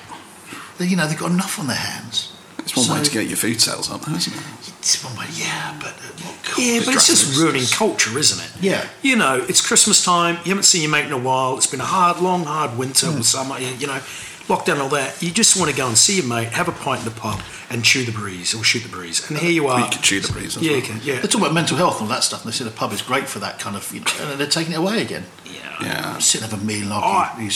They, 0.79 0.87
you 0.87 0.95
know, 0.95 1.07
they've 1.07 1.19
got 1.19 1.29
enough 1.29 1.59
on 1.59 1.67
their 1.67 1.75
hands. 1.75 2.34
It's 2.65 2.75
one 2.75 2.97
way 2.97 3.03
to 3.05 3.11
get 3.11 3.27
your 3.27 3.37
food 3.37 3.61
sales 3.61 3.89
up, 3.91 4.01
though, 4.01 4.15
isn't 4.15 4.33
it? 4.35 4.41
It's 4.79 5.03
one 5.03 5.15
way, 5.17 5.27
yeah, 5.33 5.77
but. 5.79 5.93
Uh, 5.93 6.61
Yeah, 6.61 6.81
but 6.85 6.95
it's 6.95 7.07
just 7.07 7.37
ruining 7.39 7.65
culture, 7.65 8.17
isn't 8.17 8.43
it? 8.43 8.51
Yeah. 8.63 8.87
You 9.01 9.15
know, 9.15 9.43
it's 9.47 9.61
Christmas 9.65 10.03
time. 10.03 10.35
You 10.43 10.49
haven't 10.49 10.63
seen 10.63 10.81
your 10.83 10.91
mate 10.91 11.05
in 11.05 11.11
a 11.11 11.17
while. 11.17 11.57
It's 11.57 11.67
been 11.67 11.81
a 11.81 11.85
hard, 11.85 12.19
long, 12.21 12.43
hard 12.45 12.77
winter 12.77 13.07
or 13.07 13.23
summer. 13.23 13.59
You 13.59 13.67
you 13.77 13.87
know, 13.87 13.99
lockdown 14.47 14.73
and 14.73 14.81
all 14.83 14.89
that. 14.89 15.21
You 15.21 15.31
just 15.31 15.57
want 15.59 15.69
to 15.71 15.77
go 15.77 15.87
and 15.87 15.97
see 15.97 16.15
your 16.17 16.25
mate, 16.25 16.49
have 16.49 16.67
a 16.67 16.71
pint 16.71 16.99
in 16.99 17.05
the 17.05 17.11
pub, 17.19 17.39
and 17.69 17.83
chew 17.83 18.03
the 18.05 18.11
breeze 18.11 18.53
or 18.55 18.63
shoot 18.63 18.83
the 18.83 18.89
breeze. 18.89 19.27
And 19.29 19.37
here 19.37 19.51
you 19.51 19.67
are. 19.67 19.79
you 19.81 19.89
can 19.89 20.01
chew 20.01 20.19
the 20.21 20.31
breeze 20.31 20.55
as 20.57 20.63
Yeah, 20.63 20.71
well. 20.71 20.79
you 20.79 20.85
can. 20.85 20.99
Yeah. 21.03 21.19
They 21.19 21.27
talk 21.27 21.41
about 21.41 21.53
mental 21.53 21.77
health 21.77 21.99
and 21.99 22.03
all 22.09 22.15
that 22.15 22.23
stuff, 22.23 22.43
and 22.43 22.51
they 22.51 22.55
say 22.55 22.63
the 22.63 22.71
pub 22.71 22.91
is 22.93 23.01
great 23.01 23.27
for 23.27 23.39
that 23.39 23.59
kind 23.59 23.75
of, 23.75 23.91
you 23.93 23.99
know, 24.01 24.31
and 24.31 24.39
they're 24.39 24.47
taking 24.47 24.73
it 24.73 24.77
away 24.79 25.01
again. 25.01 25.25
yeah. 25.45 25.61
Yeah. 25.81 26.17
Sit 26.19 26.41
and 26.41 26.49
have 26.51 26.61
a 26.61 26.63
meal 26.65 26.83
and 26.83 26.93
Oh, 26.93 27.29
you 27.39 27.49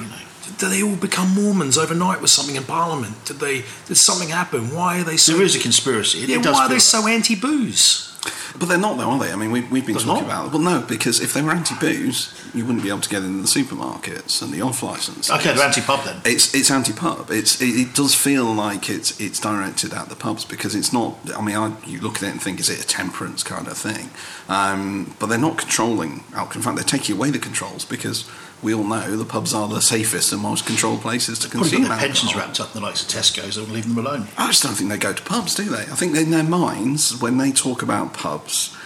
know. 0.00 0.16
Did 0.58 0.70
they 0.70 0.82
all 0.82 0.96
become 0.96 1.34
Mormons 1.34 1.78
overnight 1.78 2.20
with 2.20 2.30
something 2.30 2.56
in 2.56 2.64
Parliament? 2.64 3.24
Did 3.24 3.38
they? 3.38 3.64
Did 3.86 3.96
something 3.96 4.28
happen? 4.28 4.74
Why 4.74 5.00
are 5.00 5.04
they 5.04 5.16
so? 5.16 5.32
There 5.32 5.42
is 5.42 5.56
a 5.56 5.60
conspiracy. 5.60 6.22
It, 6.22 6.28
yeah, 6.28 6.38
it 6.38 6.46
why 6.46 6.66
are 6.66 6.68
they 6.68 6.78
so 6.78 7.06
anti-booze? 7.06 8.10
But 8.58 8.68
they're 8.68 8.78
not, 8.78 8.98
though, 8.98 9.10
are 9.10 9.18
they? 9.18 9.32
I 9.32 9.36
mean, 9.36 9.52
we've, 9.52 9.70
we've 9.70 9.86
been 9.86 9.94
They're 9.96 10.04
talking 10.04 10.26
not? 10.26 10.48
about 10.48 10.52
Well, 10.52 10.60
no, 10.80 10.84
because 10.86 11.20
if 11.20 11.32
they 11.32 11.40
were 11.40 11.52
anti 11.52 11.74
booze, 11.76 12.34
you 12.52 12.66
wouldn't 12.66 12.82
be 12.82 12.88
able 12.88 13.00
to 13.00 13.08
get 13.08 13.22
into 13.22 13.42
the 13.42 13.48
supermarkets 13.48 14.42
and 14.42 14.52
the 14.52 14.60
off 14.60 14.82
license. 14.82 15.30
Okay, 15.30 15.54
they're 15.54 15.64
anti-pub 15.64 16.04
then. 16.04 16.20
It's 16.24 16.54
it's 16.54 16.70
anti 16.70 16.92
pub. 16.92 17.30
It's 17.30 17.60
it, 17.62 17.68
it 17.68 17.94
does 17.94 18.14
feel 18.14 18.44
like 18.52 18.90
it's 18.90 19.18
it's 19.20 19.40
directed 19.40 19.92
at 19.94 20.08
the 20.08 20.16
pubs 20.16 20.44
because 20.44 20.74
it's 20.74 20.92
not. 20.92 21.16
I 21.34 21.40
mean, 21.42 21.56
I, 21.56 21.72
you 21.86 22.00
look 22.00 22.16
at 22.16 22.24
it 22.24 22.30
and 22.32 22.42
think, 22.42 22.60
is 22.60 22.68
it 22.68 22.82
a 22.82 22.86
temperance 22.86 23.42
kind 23.42 23.68
of 23.68 23.78
thing? 23.78 24.10
Um, 24.48 25.14
but 25.18 25.26
they're 25.26 25.38
not 25.38 25.56
controlling 25.56 26.24
alcohol. 26.34 26.56
In 26.56 26.62
fact, 26.62 26.76
they're 26.76 26.98
taking 26.98 27.16
away 27.16 27.30
the 27.30 27.38
controls 27.38 27.84
because 27.84 28.28
we 28.62 28.74
all 28.74 28.84
know 28.84 29.16
the 29.16 29.24
pubs 29.24 29.54
are 29.54 29.68
the 29.68 29.80
safest 29.80 30.32
and 30.32 30.42
most 30.42 30.66
controlled 30.66 31.00
places 31.00 31.38
to 31.40 31.48
consume 31.48 31.84
their 31.84 31.96
pensions 31.96 32.34
wrapped 32.34 32.60
up 32.60 32.74
in 32.74 32.80
the 32.80 32.86
likes 32.86 33.02
of 33.02 33.08
Tesco's. 33.08 33.56
They'll 33.56 33.64
leave 33.64 33.88
them 33.88 33.98
alone. 33.98 34.28
I 34.36 34.48
just 34.48 34.62
don't 34.62 34.74
think 34.74 34.90
they 34.90 34.98
go 34.98 35.12
to 35.12 35.22
pubs, 35.22 35.54
do 35.54 35.64
they? 35.64 35.82
I 35.82 35.96
think 35.96 36.16
in 36.16 36.30
their 36.30 36.44
minds, 36.44 37.20
when 37.20 37.38
they 37.38 37.52
talk 37.52 37.82
about 37.82 38.12
pubs, 38.12 38.76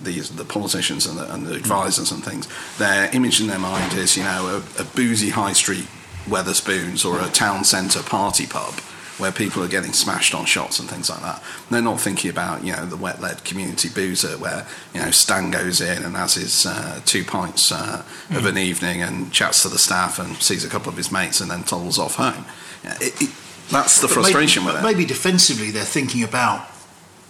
these 0.00 0.30
the 0.30 0.44
politicians 0.44 1.06
and 1.06 1.18
the, 1.18 1.32
and 1.32 1.46
the 1.46 1.50
hmm. 1.50 1.56
advisors 1.56 2.12
and 2.12 2.22
things, 2.24 2.48
their 2.78 3.10
image 3.14 3.40
in 3.40 3.48
their 3.48 3.58
mind 3.58 3.94
is, 3.94 4.16
you 4.16 4.22
know, 4.22 4.62
a, 4.78 4.82
a 4.82 4.84
boozy 4.84 5.30
high 5.30 5.52
street 5.52 5.88
Wetherspoons 6.26 7.04
or 7.04 7.20
a 7.20 7.28
town 7.30 7.64
centre 7.64 8.02
party 8.02 8.46
pub 8.46 8.74
where 9.18 9.30
people 9.30 9.62
are 9.62 9.68
getting 9.68 9.92
smashed 9.92 10.34
on 10.34 10.44
shots 10.44 10.80
and 10.80 10.88
things 10.88 11.08
like 11.08 11.20
that. 11.20 11.42
They're 11.70 11.80
not 11.80 12.00
thinking 12.00 12.30
about, 12.30 12.64
you 12.64 12.72
know, 12.72 12.84
the 12.84 12.96
wet 12.96 13.20
led 13.20 13.44
community 13.44 13.88
boozer 13.88 14.36
where, 14.38 14.66
you 14.92 15.00
know, 15.00 15.10
Stan 15.12 15.50
goes 15.50 15.80
in 15.80 16.02
and 16.02 16.16
has 16.16 16.34
his 16.34 16.66
uh, 16.66 17.00
two 17.04 17.24
pints 17.24 17.70
uh, 17.70 18.04
of 18.30 18.44
an 18.46 18.58
evening 18.58 19.02
and 19.02 19.32
chats 19.32 19.62
to 19.62 19.68
the 19.68 19.78
staff 19.78 20.18
and 20.18 20.36
sees 20.42 20.64
a 20.64 20.68
couple 20.68 20.88
of 20.88 20.96
his 20.96 21.12
mates 21.12 21.40
and 21.40 21.50
then 21.50 21.62
toddles 21.62 21.98
off 21.98 22.16
home. 22.16 22.44
It, 22.82 23.22
it, 23.22 23.30
that's 23.70 24.00
the 24.00 24.08
But 24.08 24.14
frustration 24.14 24.64
maybe, 24.64 24.74
with 24.74 24.84
it. 24.84 24.86
Maybe 24.86 25.04
defensively, 25.06 25.70
they're 25.70 25.84
thinking 25.84 26.22
about 26.22 26.66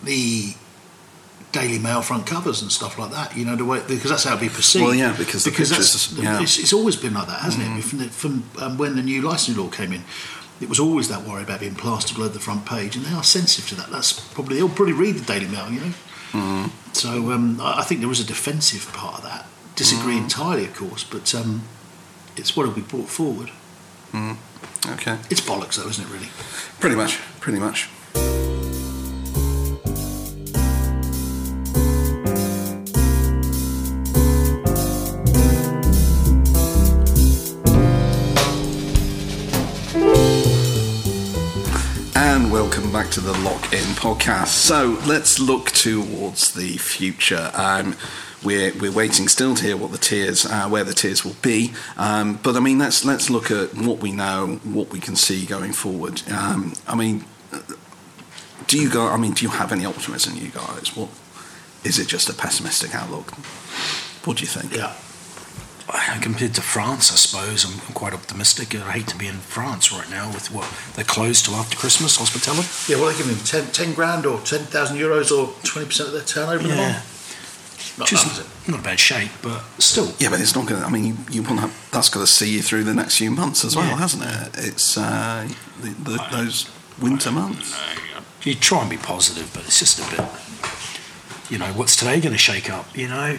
the 0.02 0.54
Daily 1.52 1.78
Mail 1.78 2.02
front 2.02 2.26
covers 2.26 2.62
and 2.62 2.72
stuff 2.72 2.98
like 2.98 3.12
that. 3.12 3.36
You 3.36 3.44
know, 3.44 3.54
the 3.54 3.64
way 3.64 3.80
because 3.86 4.10
that's 4.10 4.24
how 4.24 4.36
it'd 4.36 4.40
be 4.40 4.48
perceived. 4.48 4.84
Well, 4.84 4.94
yeah, 4.94 5.14
because 5.16 5.44
the 5.44 5.50
because 5.50 5.70
pictures- 5.70 6.08
that's, 6.08 6.18
yeah. 6.18 6.42
it's, 6.42 6.58
it's 6.58 6.72
always 6.72 6.96
been 6.96 7.14
like 7.14 7.28
that, 7.28 7.40
hasn't 7.40 7.62
it? 7.78 7.84
From, 7.84 7.98
the, 7.98 8.08
from 8.08 8.44
um, 8.60 8.78
when 8.78 8.96
the 8.96 9.02
new 9.02 9.22
licensing 9.22 9.62
law 9.62 9.70
came 9.70 9.92
in, 9.92 10.02
it 10.60 10.68
was 10.68 10.78
always 10.80 11.08
that 11.08 11.22
worry 11.22 11.42
about 11.42 11.60
being 11.60 11.74
plastered 11.74 12.16
all 12.16 12.24
over 12.24 12.32
the 12.32 12.40
front 12.40 12.64
page, 12.66 12.96
and 12.96 13.04
they 13.04 13.12
are 13.12 13.24
sensitive 13.24 13.68
to 13.70 13.74
that. 13.76 13.90
That's 13.90 14.12
probably 14.12 14.56
they'll 14.56 14.68
probably 14.68 14.92
read 14.92 15.16
the 15.16 15.24
Daily 15.24 15.48
Mail, 15.48 15.70
you 15.70 15.80
know. 15.80 15.92
So 16.92 17.32
um, 17.32 17.60
I, 17.60 17.82
think 17.82 18.00
there 18.00 18.10
is 18.10 18.20
a 18.20 18.24
defensive 18.24 18.92
part 18.92 19.18
of 19.18 19.24
that. 19.24 19.46
Disagree 19.76 20.16
entirely, 20.16 20.64
of 20.64 20.74
course, 20.76 21.04
but 21.04 21.34
um, 21.34 21.62
it's 22.36 22.56
what 22.56 22.66
will 22.66 22.74
be 22.74 22.80
brought 22.80 23.08
forward. 23.08 23.50
Okay. 24.88 25.18
It's 25.30 25.40
bollocks, 25.40 25.76
though, 25.76 25.88
isn't 25.88 26.04
it? 26.04 26.12
Really. 26.12 26.28
Pretty 26.78 26.96
much. 26.96 27.18
Pretty 27.40 27.58
much. 27.58 27.88
To 43.14 43.20
the 43.20 43.38
Lock 43.44 43.72
In 43.72 43.84
podcast. 43.94 44.48
So 44.48 44.98
let's 45.06 45.38
look 45.38 45.70
towards 45.70 46.52
the 46.52 46.78
future. 46.78 47.52
Um, 47.54 47.94
we're, 48.42 48.74
we're 48.74 48.90
waiting 48.90 49.28
still 49.28 49.54
to 49.54 49.62
hear 49.62 49.76
what 49.76 49.92
the 49.92 49.98
tiers, 49.98 50.44
uh, 50.44 50.68
where 50.68 50.82
the 50.82 50.94
tiers 50.94 51.24
will 51.24 51.36
be. 51.40 51.74
Um, 51.96 52.40
but 52.42 52.56
I 52.56 52.60
mean, 52.60 52.80
let's 52.80 53.04
let's 53.04 53.30
look 53.30 53.52
at 53.52 53.72
what 53.72 54.00
we 54.00 54.10
know, 54.10 54.58
what 54.64 54.90
we 54.90 54.98
can 54.98 55.14
see 55.14 55.46
going 55.46 55.72
forward. 55.72 56.22
Um, 56.28 56.72
I 56.88 56.96
mean, 56.96 57.24
do 58.66 58.80
you 58.80 58.90
go? 58.90 59.06
I 59.06 59.16
mean, 59.16 59.34
do 59.34 59.44
you 59.44 59.50
have 59.52 59.70
any 59.70 59.84
optimism, 59.84 60.34
you 60.34 60.48
guys? 60.48 60.96
What 60.96 61.10
is 61.84 62.00
it? 62.00 62.08
Just 62.08 62.28
a 62.28 62.34
pessimistic 62.34 62.96
outlook? 62.96 63.30
What 64.24 64.38
do 64.38 64.40
you 64.40 64.48
think? 64.48 64.74
Yeah. 64.74 64.92
Uh, 65.88 66.18
Compared 66.22 66.54
to 66.54 66.62
France, 66.62 67.12
I 67.12 67.16
suppose, 67.16 67.64
I'm, 67.64 67.80
I'm 67.86 67.94
quite 67.94 68.12
optimistic. 68.14 68.74
I 68.74 68.92
hate 68.92 69.08
to 69.08 69.16
be 69.16 69.26
in 69.26 69.34
France 69.36 69.92
right 69.92 70.08
now 70.10 70.28
with 70.32 70.50
what 70.52 70.66
they're 70.94 71.04
closed 71.04 71.44
till 71.46 71.54
after 71.54 71.76
Christmas, 71.76 72.16
hospitality. 72.16 72.68
Yeah, 72.92 73.00
well, 73.00 73.10
they 73.12 73.16
give 73.18 73.26
them 73.26 73.36
10, 73.44 73.72
10 73.72 73.94
grand 73.94 74.26
or 74.26 74.40
10,000 74.40 74.96
euros 74.96 75.30
or 75.30 75.48
20% 75.62 76.00
of 76.06 76.12
their 76.12 76.22
turnover 76.22 76.68
Yeah. 76.68 77.02
Not 77.96 78.10
Which 78.10 78.22
bad, 78.24 78.32
is 78.32 78.38
is 78.38 78.68
not 78.68 78.80
a 78.80 78.82
bad 78.82 78.98
shape, 78.98 79.30
but 79.40 79.62
still. 79.78 80.12
Yeah, 80.18 80.30
but 80.30 80.40
it's 80.40 80.56
not 80.56 80.66
going 80.66 80.80
to. 80.80 80.86
I 80.86 80.90
mean, 80.90 81.04
you, 81.04 81.16
you 81.30 81.42
want 81.44 81.60
to, 81.60 81.70
that's 81.92 82.08
going 82.08 82.26
to 82.26 82.32
see 82.32 82.50
you 82.52 82.60
through 82.60 82.82
the 82.82 82.94
next 82.94 83.18
few 83.18 83.30
months 83.30 83.64
as 83.64 83.76
well, 83.76 83.86
Yeah. 83.86 83.96
hasn't 83.98 84.24
it? 84.24 84.66
It's 84.66 84.98
uh, 84.98 85.46
the, 85.80 85.90
the, 85.90 86.26
those 86.32 86.68
winter 87.00 87.30
months. 87.30 87.72
You 88.42 88.56
try 88.56 88.80
and 88.80 88.90
be 88.90 88.96
positive, 88.96 89.48
but 89.54 89.62
it's 89.66 89.78
just 89.78 90.00
a 90.00 90.10
bit. 90.10 90.28
You 91.52 91.58
know, 91.58 91.72
what's 91.74 91.94
today 91.94 92.18
going 92.20 92.32
to 92.32 92.38
shake 92.38 92.68
up? 92.68 92.96
You 92.96 93.06
know, 93.06 93.36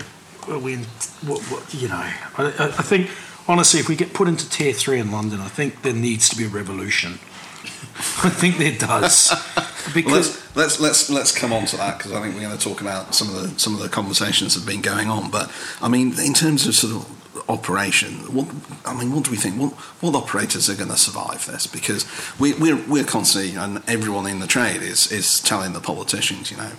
Are 0.48 0.60
we 0.60 0.74
in, 0.74 0.84
what, 1.26 1.42
what, 1.44 1.74
you 1.74 1.88
know, 1.88 1.96
I, 2.38 2.54
I 2.60 2.84
think 2.84 3.10
honestly, 3.48 3.80
if 3.80 3.90
we 3.90 3.96
get 3.96 4.14
put 4.14 4.28
into 4.28 4.50
tier 4.50 4.74
three 4.74 5.00
in 5.00 5.12
London, 5.12 5.40
I 5.40 5.48
think 5.48 5.82
there 5.82 5.94
needs 5.94 6.30
to 6.30 6.38
be 6.38 6.46
a 6.46 6.50
revolution. 6.50 7.14
I 8.24 8.30
think 8.30 8.58
there 8.58 8.78
does 8.78 9.32
Well, 9.94 10.16
let's 10.16 10.56
let's 10.56 10.80
let's 10.80 11.10
let's 11.10 11.32
come 11.32 11.54
on 11.54 11.66
to 11.68 11.78
that 11.78 11.98
because 11.98 12.12
I 12.12 12.22
think 12.22 12.34
we're 12.34 12.42
going 12.42 12.58
to 12.58 12.64
talk 12.64 12.82
about 12.82 13.14
some 13.14 13.30
of 13.30 13.36
the 13.36 13.60
some 13.60 13.76
of 13.76 13.80
the 13.80 13.90
conversations 13.90 14.54
that 14.54 14.62
have 14.62 14.68
been 14.68 14.82
going 14.82 15.10
on. 15.10 15.30
But 15.30 15.52
I 15.82 15.88
mean, 15.88 16.20
in 16.20 16.34
terms 16.34 16.66
of 16.66 16.76
sort 16.76 16.94
of 16.94 17.50
operation, 17.50 18.14
what 18.34 18.48
I 18.86 18.98
mean, 18.98 19.14
what 19.14 19.26
do 19.26 19.32
we 19.32 19.38
think? 19.38 19.60
What 19.60 19.74
what 20.02 20.16
operators 20.16 20.70
are 20.70 20.76
going 20.76 20.90
to 20.90 20.98
survive 20.98 21.46
this? 21.46 21.68
Because 21.68 22.06
we, 22.40 22.54
we're 22.54 22.82
we're 22.88 23.04
constantly 23.04 23.56
and 23.56 23.84
everyone 23.88 24.28
in 24.28 24.40
the 24.40 24.48
trade 24.48 24.82
is 24.82 25.12
is 25.12 25.40
telling 25.40 25.74
the 25.74 25.82
politicians, 25.82 26.52
you 26.52 26.58
know. 26.58 26.72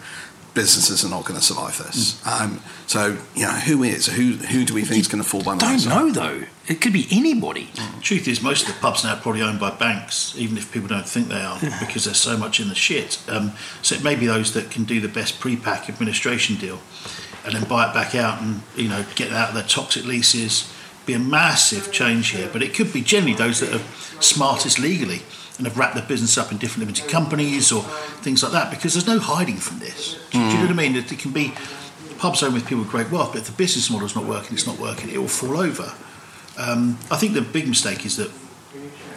Businesses 0.57 1.05
are 1.05 1.11
not 1.11 1.27
going 1.27 1.39
to 1.39 1.45
survive 1.45 1.77
this. 1.77 2.27
Um, 2.27 2.63
so, 2.87 3.19
you 3.35 3.43
know, 3.43 3.53
who 3.53 3.83
is? 3.83 4.07
Who 4.07 4.33
who 4.33 4.65
do 4.65 4.73
we 4.73 4.85
think 4.87 5.03
is 5.03 5.07
going 5.09 5.23
to 5.23 5.29
fall 5.29 5.43
by 5.43 5.55
the 5.55 5.67
wayside? 5.67 5.93
I 5.93 5.99
don't 5.99 6.07
wayside? 6.07 6.25
know 6.25 6.39
though. 6.39 6.47
It 6.67 6.81
could 6.81 6.95
be 6.95 7.07
anybody. 7.11 7.69
Truth 8.01 8.27
is, 8.27 8.43
most 8.43 8.67
of 8.67 8.75
the 8.75 8.81
pubs 8.81 9.05
now 9.05 9.15
are 9.15 9.21
probably 9.21 9.43
owned 9.43 9.61
by 9.61 9.71
banks, 9.71 10.35
even 10.39 10.57
if 10.57 10.73
people 10.73 10.89
don't 10.89 11.07
think 11.07 11.29
they 11.29 11.43
are, 11.43 11.59
because 11.81 12.07
there's 12.07 12.17
so 12.17 12.39
much 12.39 12.59
in 12.59 12.69
the 12.69 12.75
shit. 12.75 13.23
Um, 13.29 13.53
so 13.83 13.95
it 13.95 14.03
may 14.03 14.17
be 14.17 14.25
those 14.25 14.55
that 14.55 14.71
can 14.71 14.85
do 14.85 14.99
the 14.99 15.09
best 15.09 15.41
pre-pack 15.41 15.91
administration 15.91 16.57
deal, 16.57 16.81
and 17.45 17.55
then 17.55 17.65
buy 17.69 17.91
it 17.91 17.93
back 17.95 18.15
out 18.15 18.41
and 18.41 18.63
you 18.75 18.89
know 18.89 19.05
get 19.15 19.33
out 19.33 19.51
of 19.51 19.55
their 19.55 19.65
toxic 19.65 20.07
leases. 20.07 20.73
Be 21.05 21.13
a 21.13 21.19
massive 21.19 21.93
change 21.93 22.31
here, 22.31 22.49
but 22.51 22.63
it 22.63 22.75
could 22.75 22.95
be 22.95 23.03
generally 23.03 23.37
those 23.37 23.61
that 23.61 23.73
are 23.75 23.85
smartest 24.23 24.79
legally 24.79 25.21
and 25.59 25.67
have 25.67 25.79
wrapped 25.79 25.95
their 25.95 26.07
business 26.07 26.37
up 26.37 26.53
in 26.53 26.59
different 26.59 26.81
limited 26.81 27.09
companies 27.09 27.73
or 27.73 27.83
things 28.23 28.43
like 28.43 28.53
that, 28.53 28.71
because 28.71 28.95
there's 28.95 29.07
no 29.07 29.19
hiding 29.19 29.57
from 29.57 29.79
this. 29.79 30.15
Do, 30.31 30.39
do 30.39 30.45
you 30.45 30.55
know 30.55 30.61
what 30.63 30.71
I 30.71 30.75
mean? 30.75 30.97
It, 30.97 31.11
it 31.11 31.19
can 31.19 31.33
be 31.33 31.55
pubs 32.19 32.43
owned 32.43 32.55
with 32.55 32.65
people 32.65 32.79
with 32.79 32.91
great 32.91 33.11
wealth, 33.11 33.33
but 33.33 33.43
if 33.43 33.47
the 33.47 33.53
business 33.53 33.91
model's 33.91 34.15
not 34.15 34.25
working, 34.25 34.55
it's 34.55 34.67
not 34.67 34.79
working. 34.79 35.11
It 35.11 35.19
will 35.19 35.29
fall 35.29 35.59
over. 35.59 35.93
Um, 36.59 36.99
I 37.11 37.17
think 37.17 37.35
the 37.35 37.43
big 37.43 37.69
mistake 37.69 38.07
is 38.07 38.17
that 38.17 38.31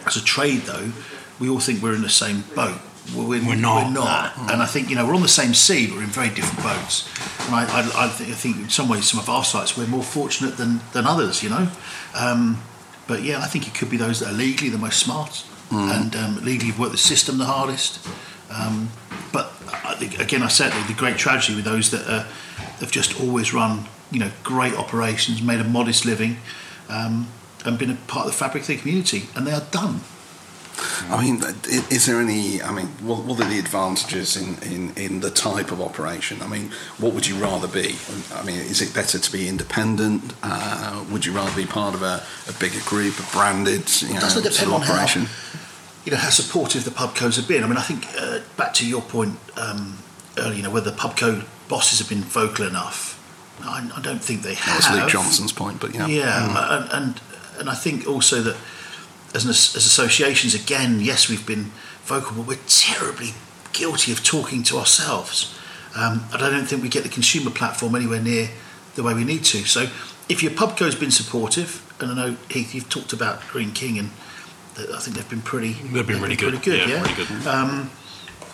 as 0.06 0.16
a 0.16 0.24
trade, 0.24 0.62
though, 0.62 0.92
we 1.38 1.48
all 1.48 1.60
think 1.60 1.82
we're 1.82 1.94
in 1.94 2.02
the 2.02 2.08
same 2.08 2.44
boat. 2.54 2.78
We're, 3.16 3.44
We're 3.44 3.56
not. 3.56 3.86
We're 3.86 3.92
not. 3.92 4.36
And 4.52 4.62
I 4.62 4.66
think 4.66 4.90
you 4.90 4.94
know 4.94 5.06
we're 5.06 5.14
on 5.14 5.22
the 5.22 5.28
same 5.28 5.54
sea, 5.54 5.86
but 5.86 5.96
we're 5.96 6.04
in 6.04 6.10
very 6.10 6.28
different 6.28 6.62
boats. 6.62 7.08
And 7.46 7.54
I, 7.54 7.64
I, 7.64 8.04
I, 8.04 8.08
think, 8.08 8.30
I 8.30 8.34
think 8.34 8.56
in 8.58 8.68
some 8.68 8.88
ways, 8.88 9.10
some 9.10 9.18
of 9.18 9.28
our 9.28 9.42
sites 9.42 9.76
we're 9.76 9.86
more 9.86 10.02
fortunate 10.02 10.56
than 10.56 10.80
than 10.92 11.06
others. 11.06 11.42
You 11.42 11.50
know. 11.50 11.68
Um, 12.14 12.62
but 13.08 13.22
yeah, 13.22 13.40
I 13.40 13.46
think 13.46 13.66
it 13.66 13.74
could 13.74 13.90
be 13.90 13.96
those 13.96 14.20
that 14.20 14.28
are 14.28 14.36
legally 14.36 14.70
the 14.70 14.78
most 14.78 15.00
smart 15.00 15.44
and 15.70 16.16
um, 16.16 16.44
legally 16.44 16.72
worked 16.72 16.92
the 16.92 16.98
system 16.98 17.38
the 17.38 17.44
hardest. 17.44 18.06
Um, 18.50 18.90
but 19.32 19.52
I 19.72 19.94
think, 19.94 20.18
again, 20.18 20.42
I 20.42 20.48
said 20.48 20.72
the 20.88 20.94
great 20.94 21.16
tragedy 21.16 21.56
with 21.56 21.64
those 21.64 21.90
that 21.90 22.06
uh, 22.06 22.24
have 22.80 22.90
just 22.90 23.20
always 23.20 23.54
run, 23.54 23.84
you 24.10 24.18
know, 24.18 24.30
great 24.42 24.74
operations, 24.74 25.42
made 25.42 25.60
a 25.60 25.64
modest 25.64 26.04
living, 26.04 26.38
um, 26.88 27.28
and 27.64 27.78
been 27.78 27.90
a 27.90 27.96
part 28.06 28.26
of 28.26 28.32
the 28.32 28.38
fabric 28.38 28.62
of 28.62 28.66
the 28.68 28.76
community, 28.76 29.28
and 29.34 29.46
they 29.46 29.52
are 29.52 29.64
done. 29.70 30.00
I 31.10 31.20
mean, 31.22 31.42
is 31.90 32.06
there 32.06 32.20
any? 32.20 32.62
I 32.62 32.72
mean, 32.72 32.86
what, 33.02 33.24
what 33.24 33.40
are 33.40 33.48
the 33.48 33.58
advantages 33.58 34.36
in, 34.36 34.56
in, 34.62 34.92
in 34.96 35.20
the 35.20 35.30
type 35.30 35.70
of 35.72 35.80
operation? 35.80 36.40
I 36.42 36.46
mean, 36.46 36.70
what 36.98 37.12
would 37.14 37.26
you 37.26 37.36
rather 37.36 37.68
be? 37.68 37.96
I 38.34 38.42
mean, 38.44 38.56
is 38.60 38.80
it 38.80 38.94
better 38.94 39.18
to 39.18 39.32
be 39.32 39.48
independent? 39.48 40.32
Uh, 40.42 41.04
would 41.10 41.24
you 41.26 41.32
rather 41.32 41.54
be 41.56 41.66
part 41.66 41.94
of 41.94 42.02
a, 42.02 42.22
a 42.48 42.52
bigger 42.58 42.80
group, 42.84 43.18
a 43.18 43.32
branded 43.32 43.90
you 44.02 44.14
know, 44.14 44.20
sort 44.20 44.46
of 44.46 44.72
on 44.72 44.80
how- 44.82 44.92
operation? 44.94 45.26
you 46.06 46.12
know 46.12 46.16
how 46.18 46.30
supportive 46.30 46.84
the 46.84 46.90
pubcos 46.90 47.36
have 47.36 47.46
been. 47.46 47.62
I 47.62 47.66
mean, 47.66 47.76
I 47.76 47.82
think 47.82 48.06
uh, 48.18 48.40
back 48.56 48.72
to 48.74 48.86
your 48.88 49.02
point 49.02 49.36
um, 49.58 49.98
earlier, 50.38 50.54
you 50.56 50.62
know, 50.62 50.70
whether 50.70 50.90
the 50.90 50.96
pubco 50.96 51.44
bosses 51.68 51.98
have 51.98 52.08
been 52.08 52.22
vocal 52.22 52.66
enough. 52.66 53.16
I, 53.62 53.86
I 53.94 54.00
don't 54.00 54.24
think 54.24 54.40
they 54.40 54.54
That 54.54 54.58
have. 54.60 54.76
was 54.94 54.98
Luke 55.02 55.10
Johnson's 55.10 55.52
point, 55.52 55.78
but 55.78 55.94
yeah. 55.94 56.06
Yeah, 56.06 56.80
and, 56.80 56.90
and 56.92 57.20
and 57.58 57.68
I 57.68 57.74
think 57.74 58.06
also 58.08 58.40
that 58.40 58.56
as, 59.34 59.44
an, 59.44 59.50
as 59.50 59.76
associations, 59.76 60.54
again, 60.54 61.00
yes, 61.00 61.28
we've 61.28 61.46
been 61.46 61.70
vocal, 62.04 62.36
but 62.36 62.46
we're 62.46 62.58
terribly 62.66 63.30
guilty 63.72 64.12
of 64.12 64.24
talking 64.24 64.62
to 64.64 64.78
ourselves. 64.78 65.56
Um, 65.96 66.24
and 66.32 66.42
I 66.42 66.50
don't 66.50 66.66
think 66.66 66.82
we 66.82 66.88
get 66.88 67.02
the 67.02 67.08
consumer 67.08 67.50
platform 67.50 67.94
anywhere 67.94 68.20
near 68.20 68.48
the 68.94 69.02
way 69.02 69.14
we 69.14 69.24
need 69.24 69.44
to. 69.44 69.58
So 69.64 69.88
if 70.28 70.42
your 70.42 70.52
pubco's 70.52 70.94
been 70.94 71.10
supportive, 71.10 71.86
and 72.00 72.12
I 72.12 72.14
know 72.14 72.36
Heath, 72.48 72.74
you've 72.74 72.88
talked 72.88 73.12
about 73.12 73.40
Greene 73.48 73.72
King, 73.72 73.98
and 73.98 74.10
I 74.78 74.98
think 75.00 75.16
they've 75.16 75.28
been 75.28 75.42
pretty. 75.42 75.72
They've 75.74 76.06
been 76.06 76.20
really 76.22 76.36
good. 76.36 76.54
Pretty 76.54 76.64
good, 76.64 76.88
Yeah, 76.88 76.96
yeah. 76.96 77.02
really 77.02 77.14
good. 77.14 77.46
Um, 77.46 77.90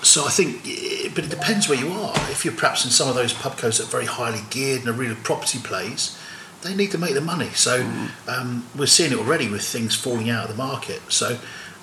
so 0.03 0.25
I 0.27 0.31
think, 0.31 0.63
eh, 0.67 1.11
but 1.15 1.25
it 1.25 1.31
depends 1.31 1.69
where 1.69 1.79
you 1.79 1.91
are. 1.93 2.15
If 2.31 2.45
you're 2.45 2.55
perhaps 2.55 2.85
in 2.85 2.91
some 2.91 3.09
of 3.09 3.15
those 3.15 3.33
pubcos 3.33 3.79
that 3.79 3.85
are 3.85 3.91
very 3.91 4.07
highly 4.07 4.41
geared 4.51 4.81
and 4.81 4.89
are 4.89 4.93
really 4.93 5.15
property 5.15 5.59
plays, 5.59 6.19
they 6.67 6.75
need 6.75 6.91
to 6.93 6.99
make 6.99 7.15
the 7.15 7.21
money. 7.21 7.51
So 7.51 7.89
um, 8.29 8.67
we're 8.77 8.87
seeing 8.87 9.13
it 9.13 9.19
already 9.19 9.49
with 9.49 9.63
things 9.63 9.95
falling 9.95 10.29
out 10.31 10.45
of 10.45 10.51
the 10.51 10.57
market. 10.57 11.01
So 11.09 11.39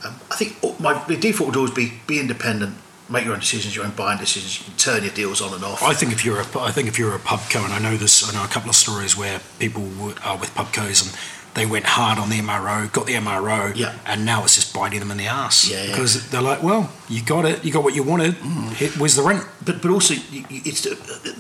um, 0.06 0.20
I 0.30 0.36
think 0.36 0.58
my 0.80 1.04
the 1.08 1.18
default 1.18 1.50
would 1.50 1.56
always 1.56 1.74
be 1.74 1.94
be 2.08 2.20
independent, 2.20 2.76
make 3.10 3.24
your 3.26 3.34
own 3.34 3.40
decisions, 3.40 3.76
your 3.76 3.86
own 3.86 3.92
buying 3.92 4.20
decisions. 4.20 4.60
You 4.60 4.66
can 4.66 4.76
turn 4.76 5.04
your 5.04 5.14
deals 5.14 5.42
on 5.42 5.54
and 5.54 5.64
off. 5.64 5.82
I 5.82 5.94
think 5.94 6.12
if 6.12 6.26
you're 6.26 6.40
a, 6.40 6.60
I 6.60 6.72
think 6.72 6.88
if 6.88 7.00
you're 7.00 7.16
a 7.16 7.20
pubco, 7.20 7.64
and 7.64 7.74
I 7.74 7.80
know 7.80 7.96
this, 7.98 8.28
I 8.28 8.38
know 8.38 8.44
a 8.44 8.48
couple 8.48 8.70
of 8.70 8.76
stories 8.76 9.16
where 9.16 9.40
people 9.60 9.84
are 10.24 10.38
with 10.38 10.54
pubcos 10.54 11.04
and 11.04 11.18
they 11.56 11.66
went 11.66 11.86
hard 11.86 12.18
on 12.18 12.30
the 12.30 12.40
MRO, 12.40 12.92
got 12.92 13.06
the 13.06 13.14
MRO, 13.14 13.72
Yeah. 13.76 13.94
and 14.06 14.26
now 14.26 14.44
it's 14.44 14.56
just 14.56 14.74
biting 14.74 15.00
them 15.00 15.12
in 15.12 15.18
the 15.18 15.28
ass 15.28 15.70
Yeah, 15.70 15.84
yeah. 15.84 15.88
because 15.92 16.30
they're 16.30 16.42
like, 16.42 16.64
well, 16.64 16.90
you 17.10 17.22
got 17.22 17.46
it, 17.46 17.64
you 17.64 17.72
got 17.72 17.84
what 17.84 17.94
you 17.96 18.04
wanted. 18.04 18.34
Here- 18.80 18.90
Where's 18.98 19.16
the 19.16 19.22
rent? 19.24 19.46
but 19.64 19.82
but 19.82 19.92
also 19.92 20.14
you, 20.14 20.44
you, 20.50 20.62
it's 20.66 20.86
uh, 20.86 20.96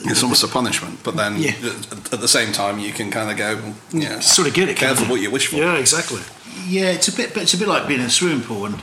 It's 0.06 0.22
almost 0.24 0.44
a 0.44 0.48
punishment, 0.48 1.00
but 1.04 1.16
then 1.16 1.38
Yeah. 1.40 1.52
at- 1.92 2.14
at 2.14 2.22
the 2.22 2.28
same 2.28 2.52
time, 2.54 2.80
you 2.80 2.94
can 2.94 3.10
kind 3.12 3.32
of 3.32 3.38
go, 3.38 3.56
well, 3.56 3.76
yeah, 3.92 4.20
Sort 4.20 4.48
of 4.48 4.54
get 4.54 4.70
it. 4.70 4.78
careful 4.78 5.08
what 5.08 5.20
you 5.22 5.32
wish 5.32 5.48
for. 5.48 5.56
Yeah, 5.58 5.76
exactly. 5.76 6.22
Yeah, 6.68 6.92
it's 6.92 7.08
a 7.08 7.12
bit, 7.12 7.34
but 7.34 7.44
it's 7.44 7.54
a 7.56 7.58
bit 7.58 7.68
like 7.68 7.88
being 7.88 8.00
in 8.02 8.06
a 8.06 8.10
swimming 8.12 8.42
pool, 8.44 8.66
and 8.68 8.76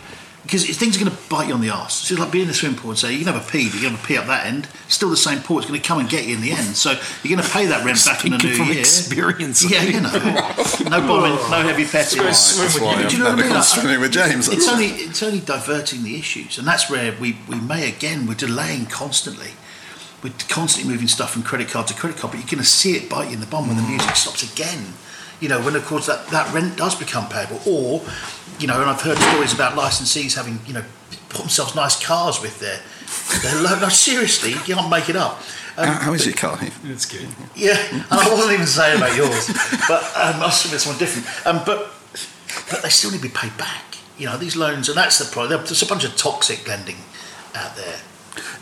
because 0.50 0.66
things 0.76 0.97
are 0.97 1.04
going 1.04 1.16
to 1.16 1.28
bite 1.28 1.47
you 1.47 1.54
on 1.54 1.61
the 1.61 1.71
arse. 1.71 2.11
It's 2.11 2.19
like 2.19 2.33
being 2.33 2.47
in 2.47 2.50
a 2.50 2.54
swimming 2.54 2.76
pool 2.76 2.90
and 2.90 2.99
say 2.99 3.12
you 3.12 3.25
can 3.25 3.33
have 3.33 3.47
a 3.47 3.50
pee, 3.52 3.71
but 3.71 3.80
you're 3.80 3.88
going 3.88 4.00
to 4.00 4.04
pee 4.04 4.16
up 4.16 4.26
that 4.26 4.47
end. 4.47 4.66
It's 4.87 4.95
still 4.95 5.09
the 5.09 5.16
same 5.16 5.38
pool. 5.42 5.59
It's 5.59 5.69
going 5.69 5.80
to 5.80 5.87
come 5.87 6.00
and 6.00 6.09
get 6.09 6.26
you 6.26 6.35
in 6.35 6.40
the 6.40 6.50
end. 6.50 6.75
So 6.75 6.90
you're 7.23 7.37
going 7.37 7.47
to 7.47 7.52
pay 7.54 7.66
that 7.66 7.85
rent 7.85 8.04
back 8.04 8.25
in 8.25 8.33
the 8.33 8.38
Speaking 8.40 8.50
new 8.50 8.57
from 8.57 8.66
year. 8.66 8.80
experience. 8.80 9.71
Yeah, 9.71 9.85
you 9.85 10.00
know, 10.00 10.11
no 10.11 11.07
bombing, 11.07 11.38
no 11.50 11.62
heavy 11.62 11.85
petting. 11.85 12.25
That's 12.25 12.57
Do 12.57 13.16
you 13.16 13.23
know 13.23 13.30
what 13.30 13.38
I 13.38 13.42
mean? 13.42 13.49
gone 13.49 13.62
swimming 13.62 14.00
with 14.00 14.11
James. 14.11 14.49
It's 14.49 14.69
only 14.69 14.87
it's 14.87 15.23
only 15.23 15.38
diverting 15.38 16.02
the 16.02 16.16
issues, 16.16 16.59
and 16.59 16.66
that's 16.66 16.90
where 16.90 17.14
we, 17.21 17.38
we 17.49 17.61
may 17.61 17.88
again 17.88 18.26
we're 18.26 18.35
delaying 18.35 18.87
constantly. 18.87 19.52
We're 20.25 20.35
constantly 20.49 20.92
moving 20.92 21.07
stuff 21.07 21.30
from 21.30 21.45
credit 21.45 21.69
card 21.69 21.87
to 21.87 21.95
credit 21.95 22.19
card, 22.19 22.33
but 22.33 22.40
you're 22.40 22.50
going 22.50 22.59
to 22.59 22.69
see 22.69 22.97
it 22.97 23.09
bite 23.09 23.28
you 23.28 23.35
in 23.35 23.40
the 23.40 23.47
bum 23.47 23.69
when 23.69 23.76
the 23.76 23.83
mm. 23.85 23.90
music 23.90 24.16
stops 24.16 24.42
again. 24.52 24.95
You 25.38 25.49
know, 25.49 25.62
when 25.62 25.76
of 25.76 25.87
course 25.87 26.07
that, 26.07 26.26
that 26.28 26.52
rent 26.52 26.76
does 26.76 26.97
become 26.97 27.28
payable, 27.28 27.61
or 27.64 28.02
you 28.60 28.66
know, 28.66 28.80
and 28.80 28.90
I've 28.90 29.00
heard 29.00 29.18
stories 29.18 29.52
about 29.52 29.76
licensees 29.76 30.36
having 30.36 30.60
you 30.66 30.74
know 30.74 30.84
put 31.28 31.40
themselves 31.40 31.74
nice 31.74 32.04
cars 32.04 32.40
with 32.40 32.58
their 32.60 32.80
their 33.42 33.62
loan. 33.62 33.80
No, 33.80 33.88
seriously, 33.88 34.50
you 34.50 34.74
can't 34.74 34.90
make 34.90 35.08
it 35.08 35.16
up. 35.16 35.40
Um, 35.76 35.86
how, 35.86 35.94
how 35.94 36.12
is 36.12 36.26
your 36.26 36.34
car? 36.34 36.56
Heath? 36.58 36.78
It's 36.84 37.06
good. 37.06 37.28
yeah, 37.54 37.78
and 37.90 38.04
I 38.10 38.28
wasn't 38.28 38.54
even 38.54 38.66
saying 38.66 38.98
about 38.98 39.16
yours, 39.16 39.48
but 39.88 40.02
um, 40.16 40.40
I 40.40 40.46
was 40.46 40.62
thinking 40.62 40.78
someone 40.78 40.98
different. 40.98 41.46
Um, 41.46 41.62
but 41.64 41.92
but 42.70 42.82
they 42.82 42.88
still 42.88 43.10
need 43.10 43.18
to 43.18 43.22
be 43.22 43.34
paid 43.34 43.56
back. 43.56 43.84
You 44.18 44.26
know, 44.26 44.36
these 44.36 44.56
loans, 44.56 44.88
and 44.88 44.98
that's 44.98 45.18
the 45.18 45.30
problem. 45.32 45.60
There's 45.64 45.82
a 45.82 45.86
bunch 45.86 46.04
of 46.04 46.16
toxic 46.16 46.68
lending 46.68 46.96
out 47.54 47.76
there. 47.76 48.00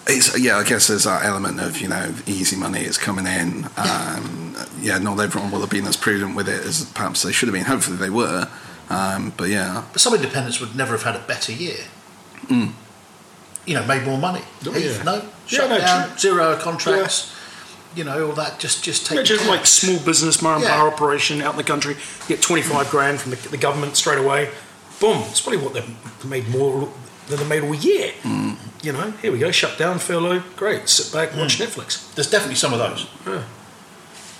It's, 0.07 0.39
yeah, 0.39 0.57
I 0.57 0.65
guess 0.65 0.87
there's 0.87 1.05
that 1.05 1.25
element 1.25 1.61
of 1.61 1.81
you 1.81 1.89
know 1.89 2.15
easy 2.27 2.57
money 2.57 2.81
is 2.81 2.97
coming 2.97 3.27
in. 3.27 3.67
Um, 3.77 4.55
yeah, 4.81 4.99
not 4.99 5.19
everyone 5.21 5.51
will 5.51 5.61
have 5.61 5.71
been 5.71 5.87
as 5.87 5.97
prudent 5.97 6.37
with 6.37 6.49
it 6.49 6.65
as 6.65 6.85
perhaps 6.93 7.23
they 7.23 7.33
should 7.33 7.49
have 7.49 7.55
been. 7.55 7.65
Hopefully 7.65 7.97
they 7.97 8.11
were, 8.11 8.49
um, 8.91 9.33
but 9.37 9.49
yeah, 9.49 9.85
But 9.93 10.01
some 10.01 10.15
independents 10.15 10.61
would 10.61 10.75
never 10.77 10.93
have 10.93 11.03
had 11.03 11.17
a 11.17 11.25
better 11.27 11.53
year. 11.53 11.77
Mm. 12.47 12.73
you 13.67 13.75
know, 13.75 13.85
made 13.87 14.05
more 14.05 14.17
money. 14.19 14.43
Oh, 14.67 14.73
Heath, 14.73 14.97
yeah. 14.99 15.03
no, 15.03 15.15
Yeah, 15.17 15.23
shut 15.47 15.71
no, 15.71 15.79
down, 15.79 16.09
true. 16.11 16.19
zero 16.19 16.43
hour 16.45 16.57
contracts. 16.57 17.35
You 17.95 18.05
know, 18.05 18.29
all 18.29 18.33
that. 18.35 18.59
Just, 18.61 18.85
just 18.85 19.07
take. 19.07 19.17
Yeah, 19.17 19.23
just 19.25 19.47
like 19.47 19.67
small 19.67 19.99
business, 20.01 20.41
motor 20.41 20.57
and 20.57 20.65
Yeah. 20.65 20.77
power 20.77 20.89
operation 20.93 21.43
out 21.43 21.53
in 21.53 21.57
the 21.59 21.65
country, 21.65 21.97
get 22.29 22.41
25 22.41 22.91
grand 22.91 23.21
from 23.21 23.31
the, 23.33 23.37
the 23.49 23.57
government 23.57 23.97
straight 23.97 24.19
away. 24.19 24.51
Boom. 25.01 25.19
It's 25.31 25.41
probably 25.41 25.63
what 25.63 25.75
they've 25.75 26.25
made 26.25 26.49
more 26.49 26.91
than 27.29 27.39
they 27.39 27.47
made 27.47 27.63
all 27.65 27.75
year. 27.75 28.13
Mm. 28.23 28.57
You 28.83 28.93
know, 28.93 29.11
here 29.23 29.33
we 29.33 29.39
go, 29.39 29.51
shut 29.51 29.77
down, 29.79 29.99
furlough, 29.99 30.43
great, 30.57 30.89
sit 30.89 31.13
back, 31.13 31.37
watch 31.37 31.59
Netflix. 31.59 32.15
There's 32.15 32.31
definitely 32.31 32.55
some 32.57 32.73
of 32.73 32.79
those. 32.79 33.07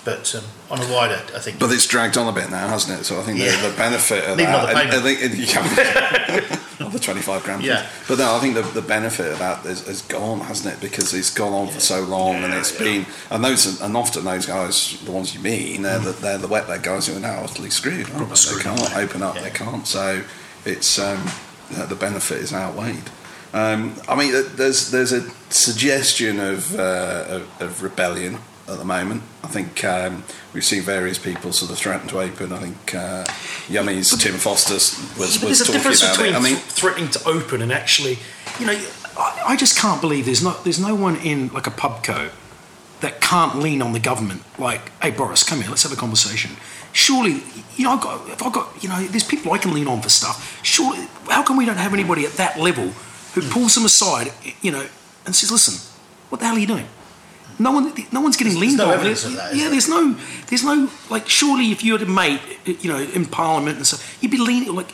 Yeah. 0.05 0.15
But 0.15 0.33
um, 0.35 0.43
on 0.71 0.79
a 0.81 0.93
wider, 0.93 1.21
I 1.35 1.39
think. 1.39 1.59
But 1.59 1.71
it's 1.71 1.85
dragged 1.85 2.17
on 2.17 2.27
a 2.27 2.31
bit 2.31 2.49
now, 2.49 2.67
hasn't 2.69 2.99
it? 2.99 3.03
So 3.03 3.19
I 3.19 3.23
think 3.23 3.37
Yeah. 3.39 3.61
the, 3.61 3.69
the 3.69 3.77
benefit 3.77 4.23
of 4.25 4.37
Need 4.37 4.45
that, 4.45 4.75
I, 4.75 4.81
I 4.83 5.01
think 5.01 5.19
yeah, 5.37 6.59
another 6.79 6.99
twenty-five 6.99 7.43
grand. 7.43 7.63
Yeah. 7.63 7.85
But 8.07 8.17
no, 8.19 8.35
I 8.35 8.39
think 8.39 8.55
the, 8.55 8.61
the 8.61 8.81
benefit 8.81 9.31
of 9.33 9.39
that 9.39 9.65
is, 9.65 9.87
is 9.87 10.01
gone, 10.03 10.39
hasn't 10.39 10.73
it? 10.73 10.79
Because 10.81 11.13
it's 11.13 11.33
gone 11.33 11.53
on 11.53 11.67
for 11.67 11.79
so 11.81 12.01
long, 12.01 12.35
and 12.35 12.53
it's 12.53 12.71
been 12.71 13.05
and 13.29 13.43
those 13.43 13.81
and 13.81 13.95
often 13.97 14.23
those 14.23 14.45
guys, 14.45 14.99
the 15.03 15.11
ones 15.11 15.33
you 15.35 15.41
mean, 15.41 15.81
they're 15.81 15.99
the, 15.99 16.11
they're 16.13 16.37
the 16.37 16.47
wet 16.47 16.69
led 16.69 16.81
guys 16.83 17.07
who 17.07 17.17
are 17.17 17.19
now 17.19 17.43
utterly 17.43 17.69
screwed. 17.69 18.05
they? 18.07 18.35
screwed, 18.35 18.63
can't 18.63 18.95
open 18.95 19.21
up. 19.21 19.35
Yeah. 19.35 19.41
They 19.43 19.51
can't. 19.51 19.85
So 19.85 20.23
it's 20.65 20.97
um, 20.97 21.23
the 21.71 21.95
benefit 21.95 22.37
is 22.37 22.53
outweighed. 22.53 23.09
Um, 23.53 23.95
I 24.07 24.15
mean, 24.15 24.31
there's 24.55 24.91
there's 24.91 25.11
a 25.11 25.29
suggestion 25.49 26.39
of, 26.39 26.79
uh, 26.79 27.25
of, 27.27 27.61
of 27.61 27.83
rebellion 27.83 28.37
at 28.69 28.77
the 28.77 28.85
moment. 28.85 29.23
I 29.43 29.47
think 29.47 29.83
um, 29.83 30.23
we've 30.53 30.63
seen 30.63 30.81
various 30.81 31.17
people 31.17 31.51
sort 31.53 31.71
of 31.71 31.77
threaten 31.77 32.07
to 32.09 32.19
open. 32.19 32.53
I 32.53 32.59
think 32.59 32.95
uh, 32.95 33.25
Yummy's 33.67 34.15
Tim 34.17 34.35
Foster 34.35 34.73
was, 35.19 35.41
was 35.43 35.59
talking 35.59 35.81
about 35.81 36.19
it. 36.19 36.35
I 36.35 36.39
mean, 36.39 36.55
threatening 36.55 37.09
to 37.11 37.27
open 37.27 37.61
and 37.61 37.71
actually, 37.71 38.19
you 38.59 38.65
know, 38.65 38.79
I, 39.17 39.43
I 39.49 39.55
just 39.55 39.77
can't 39.77 40.01
believe 40.01 40.25
there's 40.25 40.43
not 40.43 40.63
there's 40.63 40.79
no 40.79 40.95
one 40.95 41.17
in 41.17 41.49
like 41.49 41.67
a 41.67 41.71
pubco 41.71 42.31
that 43.01 43.21
can't 43.21 43.59
lean 43.59 43.81
on 43.81 43.93
the 43.93 43.99
government. 43.99 44.43
Like, 44.57 44.91
hey 45.01 45.11
Boris, 45.11 45.43
come 45.43 45.61
here, 45.61 45.69
let's 45.69 45.83
have 45.83 45.93
a 45.93 45.95
conversation. 45.95 46.51
Surely, 46.91 47.43
you 47.75 47.85
know, 47.85 47.91
I've 47.91 48.01
got 48.01 48.29
if 48.29 48.43
I've 48.43 48.53
got 48.53 48.83
you 48.83 48.89
know, 48.89 49.01
there's 49.07 49.23
people 49.23 49.51
I 49.53 49.57
can 49.57 49.73
lean 49.73 49.87
on 49.87 50.01
for 50.01 50.09
stuff. 50.09 50.59
Surely, 50.63 51.07
how 51.29 51.43
come 51.43 51.57
we 51.57 51.65
don't 51.65 51.77
have 51.77 51.93
anybody 51.93 52.25
at 52.25 52.33
that 52.33 52.59
level 52.59 52.89
who 53.33 53.41
pulls 53.49 53.75
them 53.75 53.85
aside, 53.85 54.31
you 54.61 54.71
know, 54.71 54.85
and 55.25 55.35
says, 55.35 55.51
listen, 55.51 55.75
what 56.29 56.39
the 56.39 56.47
hell 56.47 56.55
are 56.55 56.59
you 56.59 56.67
doing? 56.67 56.87
No 57.61 57.71
one, 57.71 57.93
no 58.11 58.21
one's 58.21 58.37
getting 58.37 58.57
leaned 58.57 58.77
no 58.77 58.87
on. 58.87 58.93
of 58.93 59.03
that, 59.03 59.53
yeah, 59.53 59.63
there? 59.63 59.69
there's 59.71 59.89
no, 59.89 60.15
there's 60.47 60.63
no 60.63 60.89
like. 61.09 61.27
Surely, 61.27 61.71
if 61.71 61.83
you 61.83 61.91
had 61.97 62.01
a 62.07 62.09
mate, 62.09 62.39
you 62.65 62.89
know, 62.89 62.99
in 62.99 63.25
Parliament 63.25 63.75
and 63.77 63.85
stuff, 63.85 64.17
you'd 64.21 64.31
be 64.31 64.37
leaning 64.37 64.73
like. 64.73 64.91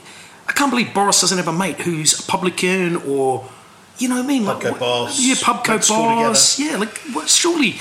I 0.48 0.52
can't 0.52 0.70
believe 0.70 0.94
Boris 0.94 1.22
doesn't 1.22 1.38
have 1.40 1.48
a 1.48 1.54
mate 1.54 1.78
who's 1.82 2.20
a 2.20 2.24
publican 2.24 2.98
or, 2.98 3.50
you 3.98 4.08
know 4.08 4.18
what 4.18 4.26
I 4.26 4.28
mean? 4.28 4.44
Pubco 4.44 4.72
what- 4.72 4.80
boss, 4.80 5.20
Yeah, 5.20 5.34
pubco 5.36 5.88
boss. 5.88 6.60
Yeah, 6.60 6.78
like 6.78 6.96
what, 7.14 7.28
surely 7.28 7.78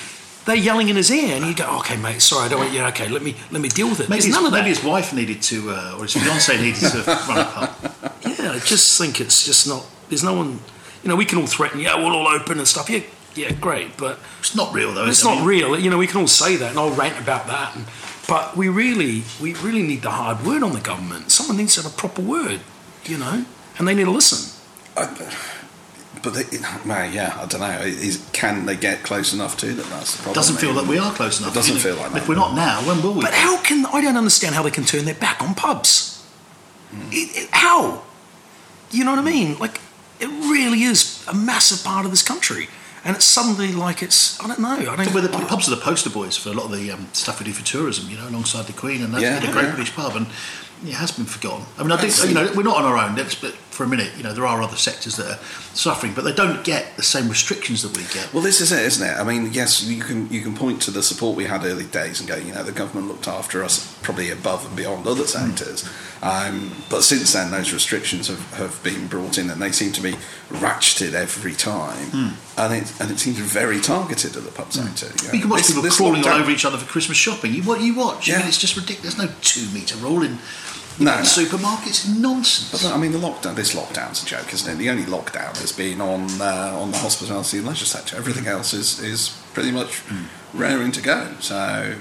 they're 0.46 0.56
yelling 0.56 0.88
in 0.88 0.96
his 0.96 1.10
ear, 1.10 1.36
and 1.36 1.44
you 1.44 1.54
go, 1.54 1.64
okay, 1.80 1.96
mate, 1.98 2.20
sorry, 2.22 2.46
I 2.46 2.48
don't 2.48 2.60
want. 2.60 2.72
Yeah, 2.72 2.88
okay, 2.88 3.08
let 3.08 3.22
me 3.22 3.36
let 3.50 3.60
me 3.60 3.68
deal 3.68 3.88
with 3.90 4.00
it. 4.00 4.08
maybe 4.08 4.24
his, 4.24 4.32
none 4.34 4.46
of 4.46 4.52
maybe 4.52 4.68
his 4.68 4.82
wife 4.82 5.12
needed 5.12 5.42
to, 5.42 5.70
uh, 5.70 5.96
or 5.98 6.02
his 6.04 6.14
fiance 6.14 6.56
needed 6.60 6.80
to 6.80 7.02
run 7.28 7.38
a 7.38 7.44
pub. 7.44 7.70
Yeah, 8.26 8.52
I 8.52 8.58
just 8.60 8.98
think 8.98 9.20
it's 9.20 9.44
just 9.44 9.66
not. 9.68 9.86
There's 10.08 10.24
no 10.24 10.34
one. 10.34 10.60
You 11.02 11.08
know, 11.10 11.16
we 11.16 11.26
can 11.26 11.38
all 11.38 11.46
threaten. 11.46 11.80
Yeah, 11.80 11.96
we'll 11.96 12.14
all 12.16 12.28
open 12.28 12.56
and 12.58 12.66
stuff. 12.66 12.88
Yeah, 12.88 13.00
yeah, 13.34 13.52
great, 13.52 13.96
but 13.96 14.18
It's 14.40 14.54
not 14.54 14.72
real 14.74 14.92
though. 14.92 15.06
it's 15.06 15.18
is 15.20 15.24
it? 15.24 15.28
Not 15.28 15.38
mean, 15.38 15.46
real. 15.46 15.78
You 15.78 15.90
know, 15.90 15.98
we 15.98 16.06
can 16.06 16.20
all 16.20 16.26
say 16.28 16.56
that, 16.56 16.70
and 16.70 16.78
I'll 16.78 16.90
rant 16.90 17.18
about 17.20 17.46
that. 17.48 17.74
And, 17.76 17.86
but 18.28 18.56
we 18.56 18.68
really, 18.68 19.22
we 19.40 19.54
really 19.54 19.82
need 19.82 20.02
the 20.02 20.10
hard 20.10 20.44
word 20.46 20.62
on 20.62 20.72
the 20.72 20.80
government. 20.80 21.30
Someone 21.30 21.56
needs 21.56 21.74
to 21.74 21.82
have 21.82 21.92
a 21.92 21.96
proper 21.96 22.22
word. 22.22 22.60
You 23.04 23.18
know, 23.18 23.44
and 23.78 23.86
they 23.86 23.94
need 23.94 24.04
to 24.04 24.10
listen. 24.10 24.50
but 26.22 26.32
they, 26.32 26.44
man, 26.86 27.12
yeah, 27.12 27.36
I 27.38 27.44
don't 27.46 27.60
know. 27.60 27.80
Is, 27.82 28.26
can 28.32 28.64
they 28.64 28.76
get 28.76 29.02
close 29.02 29.34
enough 29.34 29.58
to 29.58 29.66
that? 29.74 29.86
That's 29.86 30.12
the 30.16 30.22
problem. 30.22 30.34
Doesn't 30.34 30.56
feel 30.56 30.72
maybe. 30.72 30.86
that 30.86 30.90
we 30.90 30.98
are 30.98 31.12
close 31.12 31.38
enough. 31.40 31.52
It 31.52 31.54
doesn't 31.56 31.78
feel 31.78 31.96
like 31.96 32.12
that. 32.12 32.22
If 32.22 32.28
we're 32.28 32.34
not 32.36 32.54
now, 32.54 32.80
when 32.86 33.02
will 33.02 33.12
we? 33.14 33.20
But 33.22 33.34
how 33.34 33.60
can 33.62 33.84
I 33.86 34.00
don't 34.00 34.16
understand 34.16 34.54
how 34.54 34.62
they 34.62 34.70
can 34.70 34.84
turn 34.84 35.04
their 35.04 35.14
back 35.14 35.42
on 35.42 35.54
pubs? 35.54 36.24
Hmm. 36.90 37.08
It, 37.12 37.36
it- 37.36 37.48
how? 37.52 38.02
You 38.90 39.04
know 39.04 39.10
what 39.10 39.18
I 39.18 39.22
mean? 39.22 39.58
Like 39.58 39.80
it 40.20 40.28
really 40.28 40.82
is 40.84 41.22
a 41.28 41.34
massive 41.34 41.84
part 41.84 42.04
of 42.06 42.10
this 42.12 42.22
country, 42.22 42.68
and 43.04 43.14
it's 43.16 43.24
suddenly 43.24 43.72
like 43.72 44.02
it's 44.02 44.40
I 44.40 44.46
don't 44.48 44.58
know. 44.60 44.68
I 44.90 44.96
don't. 44.96 45.12
Well, 45.14 45.22
the 45.22 45.28
pubs 45.28 45.68
are 45.68 45.74
the 45.74 45.80
poster 45.80 46.10
boys 46.10 46.36
for 46.36 46.50
a 46.50 46.52
lot 46.52 46.66
of 46.66 46.72
the 46.72 46.90
um, 46.90 47.08
stuff 47.12 47.38
we 47.40 47.44
do 47.46 47.52
for 47.52 47.64
tourism, 47.64 48.08
you 48.10 48.16
know, 48.16 48.28
alongside 48.28 48.66
the 48.66 48.72
Queen, 48.72 49.02
and 49.02 49.12
that's 49.12 49.22
Yeah, 49.22 49.40
been 49.40 49.50
a 49.50 49.52
great 49.52 49.64
yeah. 49.66 49.74
British 49.74 49.94
pub, 49.94 50.16
and 50.16 50.26
it 50.84 50.94
has 50.94 51.10
been 51.12 51.26
forgotten. 51.26 51.66
I 51.78 51.82
mean, 51.82 51.92
I 51.92 51.96
think 51.98 52.28
you 52.28 52.34
know 52.34 52.50
we're 52.56 52.62
not 52.62 52.76
on 52.76 52.84
our 52.84 52.96
own. 52.98 53.14
Let's, 53.16 53.34
but 53.34 53.54
for 53.74 53.82
a 53.84 53.88
minute, 53.88 54.12
you 54.16 54.22
know, 54.22 54.32
there 54.32 54.46
are 54.46 54.62
other 54.62 54.76
sectors 54.76 55.16
that 55.16 55.26
are 55.26 55.38
suffering, 55.74 56.14
but 56.14 56.22
they 56.22 56.32
don't 56.32 56.64
get 56.64 56.96
the 56.96 57.02
same 57.02 57.28
restrictions 57.28 57.82
that 57.82 57.96
we 57.96 58.04
get. 58.14 58.32
Well, 58.32 58.42
this 58.42 58.60
is 58.60 58.70
it, 58.70 58.82
isn't 58.84 59.06
it? 59.06 59.14
I 59.18 59.24
mean, 59.24 59.52
yes, 59.52 59.82
you 59.82 60.00
can 60.00 60.30
you 60.30 60.42
can 60.42 60.54
point 60.54 60.80
to 60.82 60.90
the 60.92 61.02
support 61.02 61.36
we 61.36 61.44
had 61.44 61.64
early 61.64 61.86
days 61.86 62.20
and 62.20 62.28
go, 62.28 62.36
you 62.36 62.54
know, 62.54 62.62
the 62.62 62.72
government 62.72 63.08
looked 63.08 63.26
after 63.26 63.64
us 63.64 63.98
probably 64.02 64.30
above 64.30 64.64
and 64.64 64.76
beyond 64.76 65.06
other 65.06 65.22
hmm. 65.22 65.26
sectors. 65.26 65.88
Um, 66.22 66.72
but 66.88 67.02
since 67.02 67.34
then, 67.34 67.50
those 67.50 67.72
restrictions 67.72 68.28
have, 68.28 68.54
have 68.54 68.82
been 68.82 69.08
brought 69.08 69.36
in, 69.36 69.50
and 69.50 69.60
they 69.60 69.72
seem 69.72 69.92
to 69.92 70.00
be 70.00 70.12
ratcheted 70.48 71.12
every 71.12 71.52
time, 71.52 72.06
hmm. 72.06 72.28
and 72.56 72.74
it 72.74 73.00
and 73.00 73.10
it 73.10 73.18
seems 73.18 73.38
very 73.38 73.80
targeted 73.80 74.36
at 74.36 74.44
the 74.44 74.52
pub 74.52 74.66
hmm. 74.66 74.86
sector. 74.86 75.06
you 75.06 75.28
know. 75.28 75.34
You 75.34 75.40
can 75.40 75.50
watch 75.50 75.60
This- 75.60 75.70
people 75.70 75.82
this 75.82 75.96
crawling 75.96 76.24
all 76.24 76.40
over 76.40 76.50
each 76.50 76.64
other 76.64 76.78
for 76.78 76.86
Christmas 76.86 77.18
shopping. 77.18 77.52
You 77.52 77.62
what 77.64 77.80
you 77.80 77.94
watch? 77.94 78.28
I 78.28 78.32
Yeah. 78.32 78.38
mean, 78.38 78.48
it's 78.48 78.58
just 78.58 78.76
ridiculous. 78.76 79.14
There's 79.14 79.28
no 79.28 79.34
two 79.42 79.68
metre 79.74 79.96
rule 79.96 80.22
in, 80.22 80.38
No, 80.98 81.12
supermarkets. 81.22 82.08
Nonsense. 82.20 82.70
But 82.70 82.92
I 82.92 82.96
mean, 82.96 83.12
the 83.12 83.18
lockdown. 83.18 83.56
This 83.56 83.74
lockdown's 83.74 84.22
a 84.22 84.26
joke, 84.26 84.52
isn't 84.52 84.72
it? 84.72 84.76
The 84.76 84.90
only 84.90 85.02
lockdown 85.04 85.56
has 85.60 85.72
been 85.72 86.00
on 86.00 86.30
uh, 86.40 86.78
on 86.80 86.92
the 86.92 86.98
hospitality 86.98 87.58
and 87.58 87.66
leisure 87.66 87.84
sector. 87.84 88.16
Everything 88.16 88.46
else 88.46 88.72
is 88.72 89.00
is 89.00 89.30
pretty 89.54 89.72
much 89.72 90.02
raring 90.52 90.92
to 90.92 91.02
go. 91.02 91.34
So 91.40 91.96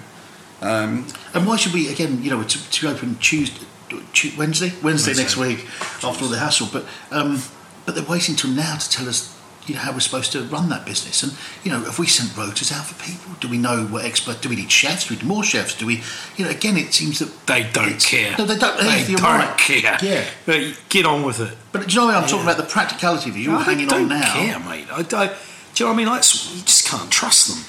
um, 0.62 1.08
And 1.34 1.48
why 1.48 1.56
should 1.58 1.74
we 1.74 1.92
again? 1.92 2.22
You 2.22 2.30
know, 2.32 2.44
to, 2.44 2.70
to 2.72 2.90
open 2.90 3.16
Tuesday, 3.16 3.66
Tu- 4.14 4.32
Wednesday, 4.38 4.72
Wednesday 4.84 5.14
next 5.16 5.38
week 5.38 5.66
after 6.04 6.24
all 6.26 6.30
the 6.30 6.38
hassle. 6.40 6.68
But 6.72 6.86
um, 7.10 7.42
but 7.86 7.96
they're 7.96 8.06
waiting 8.06 8.36
till 8.36 8.52
now 8.52 8.78
to 8.78 8.90
tell 8.90 9.10
us. 9.10 9.33
You 9.66 9.76
know 9.76 9.82
how 9.82 9.94
we're 9.94 10.02
supposed 10.02 10.34
to 10.34 10.44
run 10.44 10.68
that 10.70 10.86
business, 10.86 11.24
and 11.24 11.32
you 11.64 11.72
know, 11.72 11.80
have 11.86 11.98
we 11.98 12.06
sent 12.08 12.32
rotas 12.32 12.72
out 12.78 12.86
for 12.86 12.96
people? 13.02 13.32
Do 13.40 13.48
we 13.48 13.58
know 13.58 13.86
what 13.86 14.04
expert? 14.04 14.42
Do 14.42 14.50
we 14.50 14.58
need 14.58 14.70
chefs? 14.72 15.08
Do 15.08 15.14
we 15.16 15.20
need 15.22 15.26
more 15.26 15.44
chefs? 15.44 15.74
Do 15.76 15.86
we? 15.86 16.02
You 16.36 16.44
know, 16.46 16.52
again, 16.52 16.76
it 16.76 16.94
seems 16.94 17.20
that 17.20 17.32
They 17.48 17.64
don't 17.72 17.98
care. 18.00 18.36
No, 18.38 18.44
they 18.46 18.58
don't. 18.58 18.78
They 18.78 19.06
don't 19.14 19.22
right. 19.24 19.58
care. 19.58 19.98
Yeah, 20.02 20.26
But 20.46 20.78
get 20.90 21.06
on 21.06 21.24
with 21.24 21.40
it. 21.40 21.58
but 21.72 21.88
do 21.88 21.94
you 21.94 22.00
know 22.02 22.08
what 22.08 22.16
I'm 22.16 22.28
talking 22.28 22.44
about? 22.44 22.58
The 22.58 22.64
practicality 22.64 23.30
of 23.30 23.38
it. 23.38 23.40
You're 23.40 23.54
No, 23.54 23.60
hanging 23.60 23.86
on 23.92 24.00
don't 24.00 24.10
now. 24.10 24.34
care, 24.34 24.60
mate. 24.60 24.88
I, 24.92 25.00
I, 25.00 25.02
do 25.04 25.06
you 25.14 25.18
know 25.22 25.28
what 25.28 25.94
I 25.94 25.96
mean? 25.96 26.08
I, 26.10 26.18
just- 26.18 26.56
you 26.56 26.62
just 26.64 26.88
can't 26.88 27.10
trust 27.10 27.48
them. 27.48 27.64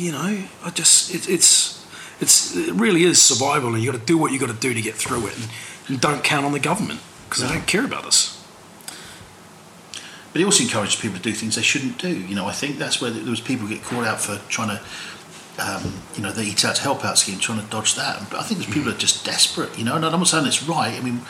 You 0.00 0.12
know, 0.12 0.44
I 0.64 0.70
just 0.70 1.12
it, 1.14 1.28
it's 1.28 1.84
it's 2.20 2.54
it 2.56 2.72
really 2.74 3.02
is 3.02 3.20
survival, 3.20 3.74
and 3.74 3.82
you 3.82 3.90
got 3.90 3.98
to 3.98 4.04
do 4.06 4.16
what 4.16 4.30
you 4.32 4.38
got 4.38 4.46
to 4.48 4.52
do 4.54 4.72
to 4.74 4.80
get 4.80 4.94
through 4.94 5.26
it, 5.26 5.36
and, 5.36 5.48
and 5.88 6.00
don't 6.00 6.22
count 6.22 6.46
on 6.46 6.52
the 6.52 6.60
government 6.60 7.00
because 7.28 7.42
they 7.42 7.48
don't 7.52 7.66
care 7.66 7.84
about 7.84 8.04
us. 8.04 8.33
But 10.34 10.40
it 10.42 10.44
also 10.46 10.64
encourages 10.64 10.96
people 10.96 11.16
to 11.16 11.22
do 11.22 11.32
things 11.32 11.54
they 11.54 11.62
shouldn't 11.62 11.96
do. 11.98 12.08
You 12.10 12.34
know, 12.34 12.46
I 12.46 12.52
think 12.52 12.76
that's 12.76 13.00
where 13.00 13.08
there 13.12 13.30
was 13.30 13.40
people 13.40 13.68
get 13.68 13.84
caught 13.84 14.04
out 14.04 14.20
for 14.20 14.36
trying 14.48 14.76
to, 14.76 14.82
um, 15.64 15.94
you 16.16 16.22
know, 16.22 16.32
the 16.32 16.42
Eat 16.42 16.64
Out 16.64 16.74
to 16.74 16.82
Help 16.82 17.04
Out 17.04 17.18
scheme, 17.18 17.38
trying 17.38 17.60
to 17.62 17.70
dodge 17.70 17.94
that. 17.94 18.18
But 18.30 18.40
I 18.40 18.42
think 18.42 18.58
there's 18.58 18.74
people 18.74 18.90
that 18.90 18.96
are 18.96 18.98
just 18.98 19.24
desperate. 19.24 19.78
You 19.78 19.84
know, 19.84 19.94
and 19.94 20.04
I'm 20.04 20.10
not 20.10 20.26
saying 20.26 20.44
it's 20.46 20.64
right. 20.64 20.92
I 20.92 21.00
mean, 21.00 21.20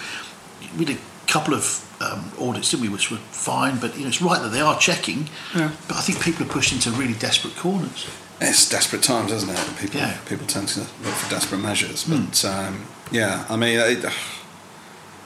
we 0.79 0.87
did 0.87 0.97
a 0.97 1.31
couple 1.31 1.53
of 1.53 1.85
um, 2.01 2.33
audits, 2.41 2.71
didn't 2.71 2.85
we, 2.85 2.89
which 2.89 3.11
were 3.11 3.19
fine. 3.31 3.79
But 3.79 3.95
you 3.95 4.03
know, 4.05 4.09
it's 4.09 4.23
right 4.23 4.41
that 4.41 4.49
they 4.49 4.63
are 4.63 4.79
checking. 4.79 5.29
Yeah. 5.55 5.71
But 5.87 5.99
I 5.99 6.01
think 6.01 6.23
people 6.23 6.47
are 6.47 6.49
pushed 6.49 6.73
into 6.73 6.91
really 6.93 7.13
desperate 7.13 7.57
corners. 7.57 8.09
it's 8.41 8.67
desperate 8.71 9.03
times, 9.03 9.33
isn't 9.33 9.51
it? 9.51 9.77
People 9.79 10.01
Yeah. 10.01 10.15
Hmm. 10.15 10.29
people 10.29 10.47
tend 10.47 10.69
to 10.69 10.81
look 10.81 11.15
for 11.15 11.29
desperate 11.29 11.59
measures. 11.61 12.05
But 12.05 12.43
um, 12.47 12.87
yeah, 13.13 13.45
I 13.51 13.57
mean. 13.57 13.79
It, 13.79 14.05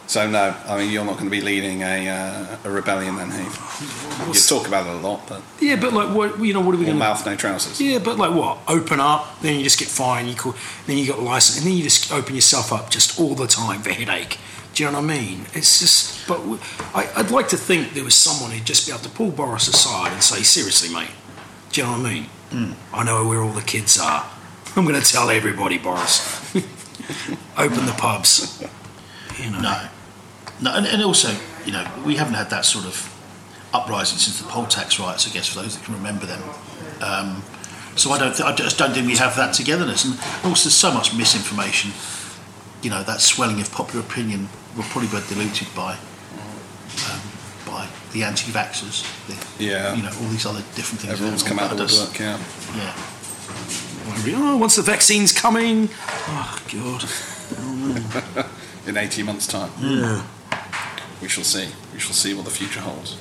so 0.09 0.29
no, 0.29 0.57
I 0.67 0.79
mean 0.79 0.91
you're 0.91 1.05
not 1.05 1.13
going 1.13 1.27
to 1.27 1.31
be 1.31 1.41
leading 1.41 1.83
a, 1.83 2.09
uh, 2.09 2.57
a 2.65 2.71
rebellion 2.71 3.17
then, 3.17 3.31
Heath. 3.31 4.27
You 4.27 4.35
talk 4.35 4.67
about 4.67 4.87
it 4.87 4.95
a 4.95 5.07
lot, 5.07 5.29
but 5.29 5.43
Yeah, 5.61 5.77
but 5.77 5.93
like 5.93 6.13
what 6.15 6.41
you 6.41 6.53
know, 6.53 6.61
what 6.61 6.75
are 6.75 6.79
we 6.79 6.87
going 6.87 6.97
to? 6.97 6.99
mouth, 6.99 7.25
no 7.25 7.37
trousers. 7.37 7.81
Yeah, 7.81 7.99
but 8.01 8.19
like 8.19 8.35
what? 8.35 8.59
Open 8.67 8.99
up, 8.99 9.41
then 9.41 9.57
you 9.59 9.63
just 9.63 9.79
get 9.79 9.89
fined. 9.89 10.29
You 10.29 10.35
call, 10.35 10.55
then 10.87 10.99
you 10.99 11.07
got 11.07 11.21
license, 11.21 11.59
and 11.59 11.67
then 11.67 11.77
you 11.77 11.85
just 11.85 12.11
open 12.11 12.35
yourself 12.35 12.73
up 12.73 12.91
just 12.91 13.21
all 13.21 13.35
the 13.35 13.47
time 13.47 13.83
for 13.83 13.91
headache. 13.91 14.39
Do 14.75 14.85
you 14.85 14.91
know 14.91 15.01
what 15.01 15.11
I 15.11 15.19
mean? 15.19 15.47
It's 15.55 15.81
just, 15.81 16.29
but 16.29 16.41
I, 16.95 17.11
would 17.17 17.31
like 17.31 17.49
to 17.49 17.57
think 17.57 17.95
there 17.95 18.05
was 18.05 18.15
someone 18.15 18.53
who'd 18.53 18.65
just 18.65 18.87
be 18.87 18.93
able 18.93 19.03
to 19.03 19.11
pull 19.11 19.31
Boris 19.31 19.69
aside 19.69 20.13
and 20.13 20.23
say, 20.23 20.43
"Seriously, 20.43 20.89
mate, 20.95 21.11
do 21.73 21.81
you 21.81 21.87
know 21.87 21.99
what 21.99 22.07
I 22.07 22.13
mean? 22.15 22.77
I 22.93 23.05
know 23.05 23.27
where 23.27 23.43
all 23.43 23.53
the 23.53 23.63
kids 23.63 23.99
are. 23.99 24.25
I'm 24.77 24.85
going 24.87 25.01
to 25.01 25.13
tell 25.13 25.29
everybody, 25.31 25.79
Boris. 25.79 26.55
open 27.59 27.87
the 27.87 27.95
pubs. 27.99 28.63
You 29.39 29.51
know. 29.51 29.61
No, 29.61 29.89
no, 30.61 30.75
and, 30.75 30.87
and 30.87 31.03
also, 31.03 31.29
you 31.65 31.73
know, 31.73 31.87
we 32.05 32.17
haven't 32.17 32.35
had 32.35 32.51
that 32.51 32.65
sort 32.65 32.85
of 32.85 33.15
uprising 33.73 34.19
since 34.19 34.41
the 34.41 34.49
poll 34.49 34.67
tax 34.67 34.99
riots. 34.99 35.29
I 35.29 35.33
guess 35.33 35.47
for 35.49 35.61
those 35.61 35.77
that 35.77 35.85
can 35.85 35.95
remember 35.95 36.27
them. 36.27 36.43
Um, 37.01 37.43
so 37.97 38.11
I 38.13 38.19
don't, 38.19 38.35
th- 38.35 38.49
I 38.49 38.55
just 38.55 38.79
don't 38.79 38.93
think 38.93 39.07
we 39.07 39.17
have 39.17 39.37
that 39.37 39.55
togetherness, 39.55 40.05
and 40.05 40.15
also 40.45 40.69
there's 40.69 40.75
so 40.75 40.93
much 40.93 41.15
misinformation. 41.17 41.91
You 42.83 42.91
know, 42.91 43.03
that 43.03 43.21
swelling 43.21 43.61
of 43.61 43.71
popular 43.73 44.05
opinion 44.05 44.49
will 44.77 44.85
probably 44.85 45.09
be 45.09 45.27
diluted 45.29 45.69
by 45.75 45.95
um, 45.95 47.21
by 47.67 47.89
the 48.13 48.23
anti-vaxxers, 48.23 49.05
the, 49.27 49.65
Yeah. 49.65 49.95
you 49.95 50.03
know, 50.03 50.09
all 50.11 50.29
these 50.29 50.47
other 50.47 50.63
different 50.75 51.01
things. 51.03 51.13
Everyone's 51.13 51.43
come 51.43 51.59
out 51.59 51.71
of 51.73 51.79
the 51.79 51.85
us. 51.85 52.19
yeah. 52.21 52.39
Yeah. 52.77 52.95
Oh, 54.37 54.57
once 54.57 54.77
the 54.77 54.83
vaccine's 54.83 55.33
coming. 55.33 55.89
Oh, 56.29 56.59
God. 56.73 57.05
In 58.87 58.97
18 58.97 59.27
months' 59.27 59.47
time. 59.47 59.71
Yeah. 59.81 60.23
We 61.21 61.29
shall 61.29 61.45
see. 61.45 61.69
We 61.93 61.99
shall 61.99 62.15
see 62.15 62.35
what 62.35 62.45
the 62.45 62.51
future 62.51 62.81
holds. 62.81 63.17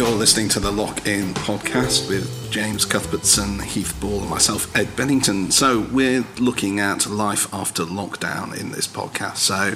You're 0.00 0.08
listening 0.08 0.48
to 0.50 0.60
the 0.60 0.72
Lock 0.72 1.06
In 1.06 1.34
podcast 1.34 2.08
with 2.08 2.50
James 2.50 2.86
Cuthbertson, 2.86 3.58
Heath 3.58 3.94
Ball, 4.00 4.20
and 4.20 4.30
myself, 4.30 4.74
Ed 4.74 4.96
Bedington. 4.96 5.50
So, 5.50 5.80
we're 5.92 6.24
looking 6.38 6.80
at 6.80 7.06
life 7.06 7.52
after 7.52 7.84
lockdown 7.84 8.58
in 8.58 8.72
this 8.72 8.88
podcast. 8.88 9.36
So, 9.36 9.74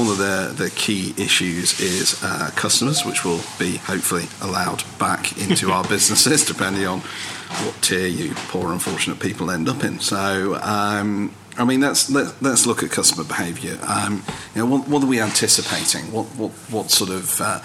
one 0.00 0.08
of 0.08 0.18
the, 0.18 0.54
the 0.56 0.70
key 0.70 1.12
issues 1.18 1.80
is 1.80 2.22
uh, 2.22 2.52
customers, 2.54 3.04
which 3.04 3.24
will 3.24 3.40
be 3.58 3.78
hopefully 3.78 4.26
allowed 4.40 4.84
back 5.00 5.36
into 5.38 5.72
our 5.72 5.82
businesses, 5.88 6.44
depending 6.44 6.86
on 6.86 7.00
what 7.00 7.74
tier 7.82 8.06
you 8.06 8.32
poor, 8.46 8.72
unfortunate 8.72 9.18
people 9.18 9.50
end 9.50 9.68
up 9.68 9.82
in. 9.82 9.98
So, 9.98 10.56
um, 10.62 11.32
I 11.56 11.64
mean, 11.64 11.80
let's 11.80 12.10
let, 12.10 12.40
let's 12.42 12.66
look 12.66 12.82
at 12.82 12.90
customer 12.90 13.24
behaviour. 13.24 13.78
Um, 13.86 14.24
you 14.54 14.60
know, 14.62 14.66
what, 14.66 14.88
what 14.88 15.02
are 15.02 15.06
we 15.06 15.20
anticipating? 15.20 16.10
What 16.12 16.26
what 16.36 16.50
what 16.70 16.90
sort 16.90 17.10
of 17.10 17.40
uh, 17.40 17.60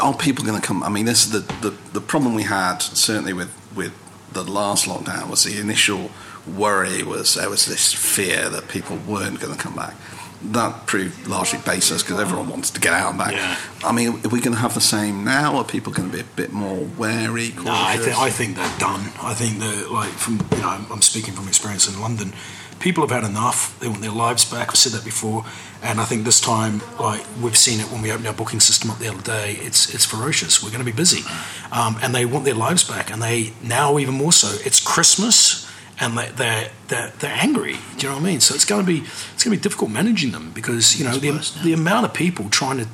are 0.00 0.14
people 0.16 0.44
going 0.44 0.60
to 0.60 0.66
come? 0.66 0.82
I 0.82 0.88
mean, 0.88 1.04
this 1.04 1.26
is 1.26 1.32
the, 1.32 1.40
the 1.60 1.76
the 1.92 2.00
problem 2.00 2.34
we 2.34 2.44
had 2.44 2.78
certainly 2.78 3.32
with 3.32 3.50
with 3.76 3.92
the 4.32 4.42
last 4.44 4.86
lockdown 4.86 5.28
was 5.28 5.44
the 5.44 5.60
initial 5.60 6.10
worry 6.46 7.02
was 7.02 7.34
there 7.34 7.50
was 7.50 7.66
this 7.66 7.92
fear 7.92 8.48
that 8.48 8.68
people 8.68 8.96
weren't 9.06 9.40
going 9.40 9.54
to 9.54 9.62
come 9.62 9.74
back. 9.74 9.94
That 10.42 10.86
proved 10.86 11.26
largely 11.26 11.58
baseless 11.66 12.02
because 12.02 12.18
everyone 12.18 12.48
wanted 12.48 12.72
to 12.74 12.80
get 12.80 12.94
out 12.94 13.10
and 13.10 13.18
back. 13.18 13.32
Yeah. 13.32 13.58
I 13.84 13.92
mean, 13.92 14.24
are 14.24 14.30
we 14.30 14.40
going 14.40 14.54
to 14.54 14.60
have 14.60 14.72
the 14.72 14.80
same 14.80 15.22
now? 15.22 15.56
Are 15.56 15.64
people 15.64 15.92
going 15.92 16.10
to 16.10 16.16
be 16.16 16.22
a 16.22 16.24
bit 16.36 16.50
more 16.50 16.86
wary? 16.96 17.52
No, 17.56 17.64
I, 17.66 17.98
th- 17.98 18.16
I 18.16 18.30
think 18.30 18.56
they're 18.56 18.78
done. 18.78 19.12
I 19.20 19.34
think 19.34 19.58
that, 19.58 19.90
like, 19.92 20.08
from 20.08 20.40
you 20.52 20.62
know, 20.62 20.86
I'm 20.90 21.02
speaking 21.02 21.34
from 21.34 21.46
experience 21.46 21.86
in 21.94 22.00
London. 22.00 22.32
People 22.80 23.06
have 23.06 23.10
had 23.10 23.28
enough. 23.28 23.78
They 23.78 23.88
want 23.88 24.00
their 24.00 24.10
lives 24.10 24.50
back. 24.50 24.70
I've 24.70 24.76
said 24.76 24.92
that 24.92 25.04
before, 25.04 25.44
and 25.82 26.00
I 26.00 26.04
think 26.04 26.24
this 26.24 26.40
time, 26.40 26.80
like 26.98 27.24
we've 27.40 27.56
seen 27.56 27.78
it 27.78 27.86
when 27.92 28.02
we 28.02 28.10
opened 28.10 28.26
our 28.26 28.32
booking 28.34 28.60
system 28.60 28.90
up 28.90 28.98
the 28.98 29.08
other 29.08 29.22
day. 29.22 29.58
It's 29.60 29.94
it's 29.94 30.06
ferocious. 30.06 30.62
We're 30.62 30.70
going 30.70 30.84
to 30.84 30.90
be 30.90 30.96
busy, 30.96 31.22
um, 31.70 31.98
and 32.02 32.14
they 32.14 32.24
want 32.24 32.44
their 32.46 32.54
lives 32.54 32.82
back. 32.82 33.10
And 33.10 33.22
they 33.22 33.52
now 33.62 33.98
even 33.98 34.14
more 34.14 34.32
so. 34.32 34.48
It's 34.64 34.80
Christmas, 34.80 35.70
and 36.00 36.16
they, 36.16 36.30
they're 36.30 36.70
they're 36.88 37.12
they're 37.18 37.36
angry. 37.36 37.76
Do 37.98 38.06
you 38.06 38.08
know 38.08 38.14
what 38.16 38.22
I 38.22 38.30
mean? 38.30 38.40
So 38.40 38.54
it's 38.54 38.64
going 38.64 38.84
to 38.84 38.86
be 38.86 39.00
it's 39.00 39.44
going 39.44 39.54
to 39.54 39.60
be 39.60 39.62
difficult 39.62 39.90
managing 39.90 40.32
them 40.32 40.50
because 40.52 40.98
you 40.98 41.04
know 41.04 41.16
the 41.16 41.32
the 41.62 41.72
amount 41.74 42.06
of 42.06 42.14
people 42.14 42.48
trying 42.48 42.78
to 42.78 42.88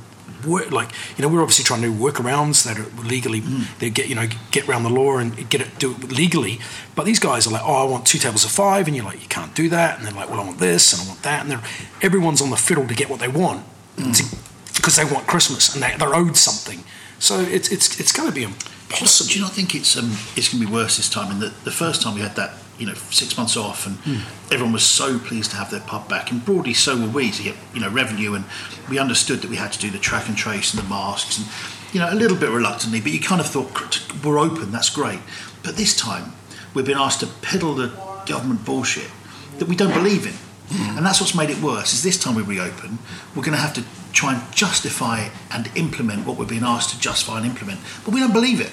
work 0.45 0.71
like 0.71 0.91
you 1.17 1.23
know 1.23 1.29
we're 1.29 1.43
obviously 1.43 1.65
trying 1.65 1.83
to 1.83 1.89
do 1.89 1.95
workarounds 1.95 2.65
that 2.65 2.79
are 2.79 2.89
legally 3.07 3.41
they 3.79 3.91
get 3.91 4.09
you 4.09 4.15
know 4.15 4.27
get 4.51 4.69
around 4.69 4.83
the 4.83 4.91
law 4.91 5.19
and 5.19 5.49
get 5.49 5.61
it 5.61 5.79
do 5.79 5.93
it 5.93 6.13
legally. 6.13 6.59
But 6.95 7.07
these 7.07 7.19
guys 7.19 7.47
are 7.47 7.51
like 7.51 7.63
oh 7.65 7.87
I 7.87 7.91
want 7.91 8.07
two 8.07 8.19
tables 8.19 8.45
of 8.45 8.51
five 8.51 8.87
and 8.87 8.97
you're 8.97 9.05
like 9.05 9.23
you 9.23 9.29
can't 9.29 9.55
do 9.55 9.69
that. 9.71 9.99
And 9.99 10.07
they're 10.07 10.15
like 10.15 10.29
well 10.31 10.41
I 10.41 10.45
want 10.45 10.59
this 10.59 10.93
and 10.93 11.03
I 11.03 11.07
want 11.09 11.23
that. 11.23 11.43
And 11.43 11.51
they're 11.51 11.63
everyone's 12.03 12.41
on 12.43 12.51
the 12.51 12.57
fiddle 12.57 12.87
to 12.87 12.95
get 12.95 13.09
what 13.09 13.21
they 13.21 13.29
want 13.29 13.65
because 14.77 14.97
they 14.97 15.05
want 15.05 15.27
Christmas 15.27 15.75
and 15.75 15.83
they, 15.83 15.97
they're 15.97 16.15
owed 16.15 16.37
something. 16.37 16.85
So 17.19 17.41
it's 17.41 17.71
it's 17.73 17.99
it's 17.99 18.13
going 18.13 18.29
to 18.29 18.35
be 18.35 18.43
impossible. 18.43 19.29
Do 19.29 19.39
you 19.39 19.45
not 19.45 19.53
think 19.53 19.75
it's 19.75 19.97
um, 19.97 20.13
it's 20.37 20.53
going 20.53 20.63
to 20.63 20.67
be 20.67 20.73
worse 20.73 20.97
this 20.99 21.09
time? 21.09 21.31
And 21.31 21.41
the, 21.41 21.53
the 21.65 21.71
first 21.71 22.03
time 22.03 22.15
we 22.15 22.21
had 22.21 22.37
that, 22.37 22.53
you 22.79 22.87
know, 22.87 22.95
six 22.95 23.37
months 23.37 23.57
off, 23.57 23.87
and 23.87 23.97
hmm. 23.99 24.53
everyone 24.53 24.73
was 24.73 24.85
so 24.85 25.19
pleased 25.19 25.51
to 25.53 25.57
have 25.57 25.71
their 25.71 25.81
pub 25.81 26.09
back, 26.09 26.31
and 26.31 26.45
broadly 26.45 26.75
so 26.75 26.97
were 26.99 27.09
we 27.09 27.31
to 27.31 27.43
get 27.43 27.55
you 27.75 27.81
know 27.81 27.91
revenue, 27.91 28.35
and 28.35 28.45
we 28.89 28.99
understood 28.99 29.41
that 29.41 29.51
we 29.51 29.57
had 29.57 29.73
to 29.73 29.79
do 29.79 29.91
the 29.91 29.99
track 29.99 30.29
and 30.29 30.37
trace 30.37 30.75
and 30.75 30.83
the 30.83 30.89
masks, 30.89 31.39
and 31.39 31.47
you 31.95 32.01
know 32.01 32.13
a 32.13 32.15
little 32.15 32.37
bit 32.37 32.51
reluctantly, 32.51 33.01
but 33.01 33.13
you 33.13 33.21
kind 33.21 33.41
of 33.41 33.47
thought 33.47 34.25
we're 34.25 34.39
open, 34.39 34.73
that's 34.73 34.91
great. 34.91 35.21
But 35.63 35.77
this 35.77 35.97
time 35.97 36.33
we've 36.75 36.87
been 36.87 36.99
asked 36.99 37.21
to 37.21 37.27
peddle 37.27 37.75
the 37.75 37.89
government 38.27 38.65
bullshit 38.65 39.11
that 39.59 39.69
we 39.69 39.77
don't 39.77 39.95
believe 39.95 40.27
in. 40.27 40.35
Hmm. 40.69 40.99
And 40.99 41.07
that's 41.07 41.21
what's 41.21 41.35
made 41.35 41.49
it 41.49 41.63
worse. 41.63 41.93
Is 41.93 42.03
this 42.03 42.19
time 42.19 42.35
we 42.35 42.43
reopen, 42.43 42.99
we're 43.35 43.45
going 43.45 43.57
to 43.57 43.63
have 43.63 43.73
to 43.75 43.85
try 44.13 44.35
and 44.35 44.53
justify 44.53 45.29
and 45.53 45.71
implement 45.77 46.27
what 46.27 46.39
we're 46.39 46.47
being 46.47 46.65
asked 46.65 46.91
to 46.91 46.99
justify 46.99 47.37
and 47.37 47.47
implement, 47.47 47.79
but 48.05 48.13
we 48.13 48.21
don't 48.21 48.33
believe 48.33 48.61
it, 48.61 48.73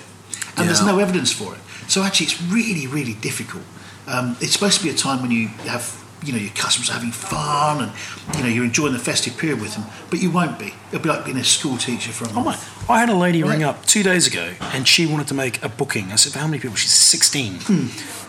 and 0.57 0.67
there's 0.67 0.85
no 0.85 0.99
evidence 0.99 1.31
for 1.31 1.53
it. 1.53 1.59
So 1.87 2.01
actually, 2.01 2.27
it's 2.27 2.41
really, 2.41 2.87
really 2.87 3.13
difficult. 3.13 3.63
Um, 4.07 4.35
it's 4.41 4.53
supposed 4.53 4.77
to 4.79 4.83
be 4.83 4.89
a 4.89 4.93
time 4.93 5.21
when 5.21 5.31
you 5.31 5.47
have, 5.69 6.03
you 6.23 6.33
know, 6.33 6.39
your 6.39 6.51
customers 6.53 6.89
are 6.89 6.93
having 6.93 7.11
fun 7.11 7.83
and 7.83 7.91
you 8.37 8.43
know 8.43 8.49
you're 8.49 8.65
enjoying 8.65 8.93
the 8.93 8.99
festive 8.99 9.37
period 9.37 9.61
with 9.61 9.75
them, 9.75 9.85
but 10.09 10.21
you 10.21 10.31
won't 10.31 10.59
be. 10.59 10.73
It'll 10.91 11.03
be 11.03 11.09
like 11.09 11.25
being 11.25 11.37
a 11.37 11.43
school 11.43 11.77
teacher 11.77 12.11
for 12.11 12.25
a 12.25 12.29
Oh 12.37 12.43
my! 12.43 12.57
I 12.89 12.99
had 12.99 13.09
a 13.09 13.15
lady 13.15 13.43
ring 13.43 13.63
up 13.63 13.85
two 13.85 14.03
days 14.03 14.27
ago, 14.27 14.53
and 14.73 14.87
she 14.87 15.05
wanted 15.05 15.27
to 15.27 15.33
make 15.33 15.63
a 15.63 15.69
booking. 15.69 16.11
I 16.11 16.15
said, 16.15 16.33
"For 16.33 16.39
how 16.39 16.47
many 16.47 16.59
people?" 16.59 16.75
She's 16.75 16.91
sixteen. 16.91 17.59
Hmm. 17.61 17.87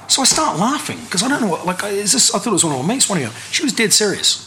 So 0.09 0.23
I 0.23 0.27
start 0.27 0.59
laughing 0.59 0.99
because 1.05 1.23
I 1.23 1.29
don't 1.29 1.41
know 1.41 1.49
what. 1.49 1.67
Like, 1.67 1.83
is 1.85 2.13
this? 2.13 2.35
I 2.35 2.39
thought 2.39 2.51
it 2.51 2.53
was 2.53 2.65
one 2.65 2.75
of 2.75 2.83
my 2.83 2.95
mates. 2.95 3.09
One 3.09 3.19
of 3.19 3.25
you. 3.25 3.31
She 3.51 3.63
was 3.63 3.73
dead 3.73 3.93
serious. 3.93 4.44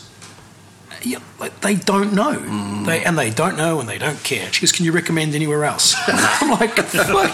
Yeah, 1.03 1.19
like 1.39 1.59
they 1.61 1.75
don't 1.75 2.13
know. 2.13 2.33
Hmm. 2.33 2.83
They 2.85 3.03
and 3.03 3.17
they 3.17 3.29
don't 3.29 3.55
know 3.57 3.79
and 3.79 3.87
they 3.87 3.97
don't 3.97 4.21
care. 4.23 4.51
She 4.51 4.61
goes, 4.61 4.71
"Can 4.71 4.85
you 4.85 4.91
recommend 4.91 5.35
anywhere 5.35 5.63
else?" 5.65 5.95
I'm 6.07 6.51
like, 6.51 6.75
"What? 6.77 7.31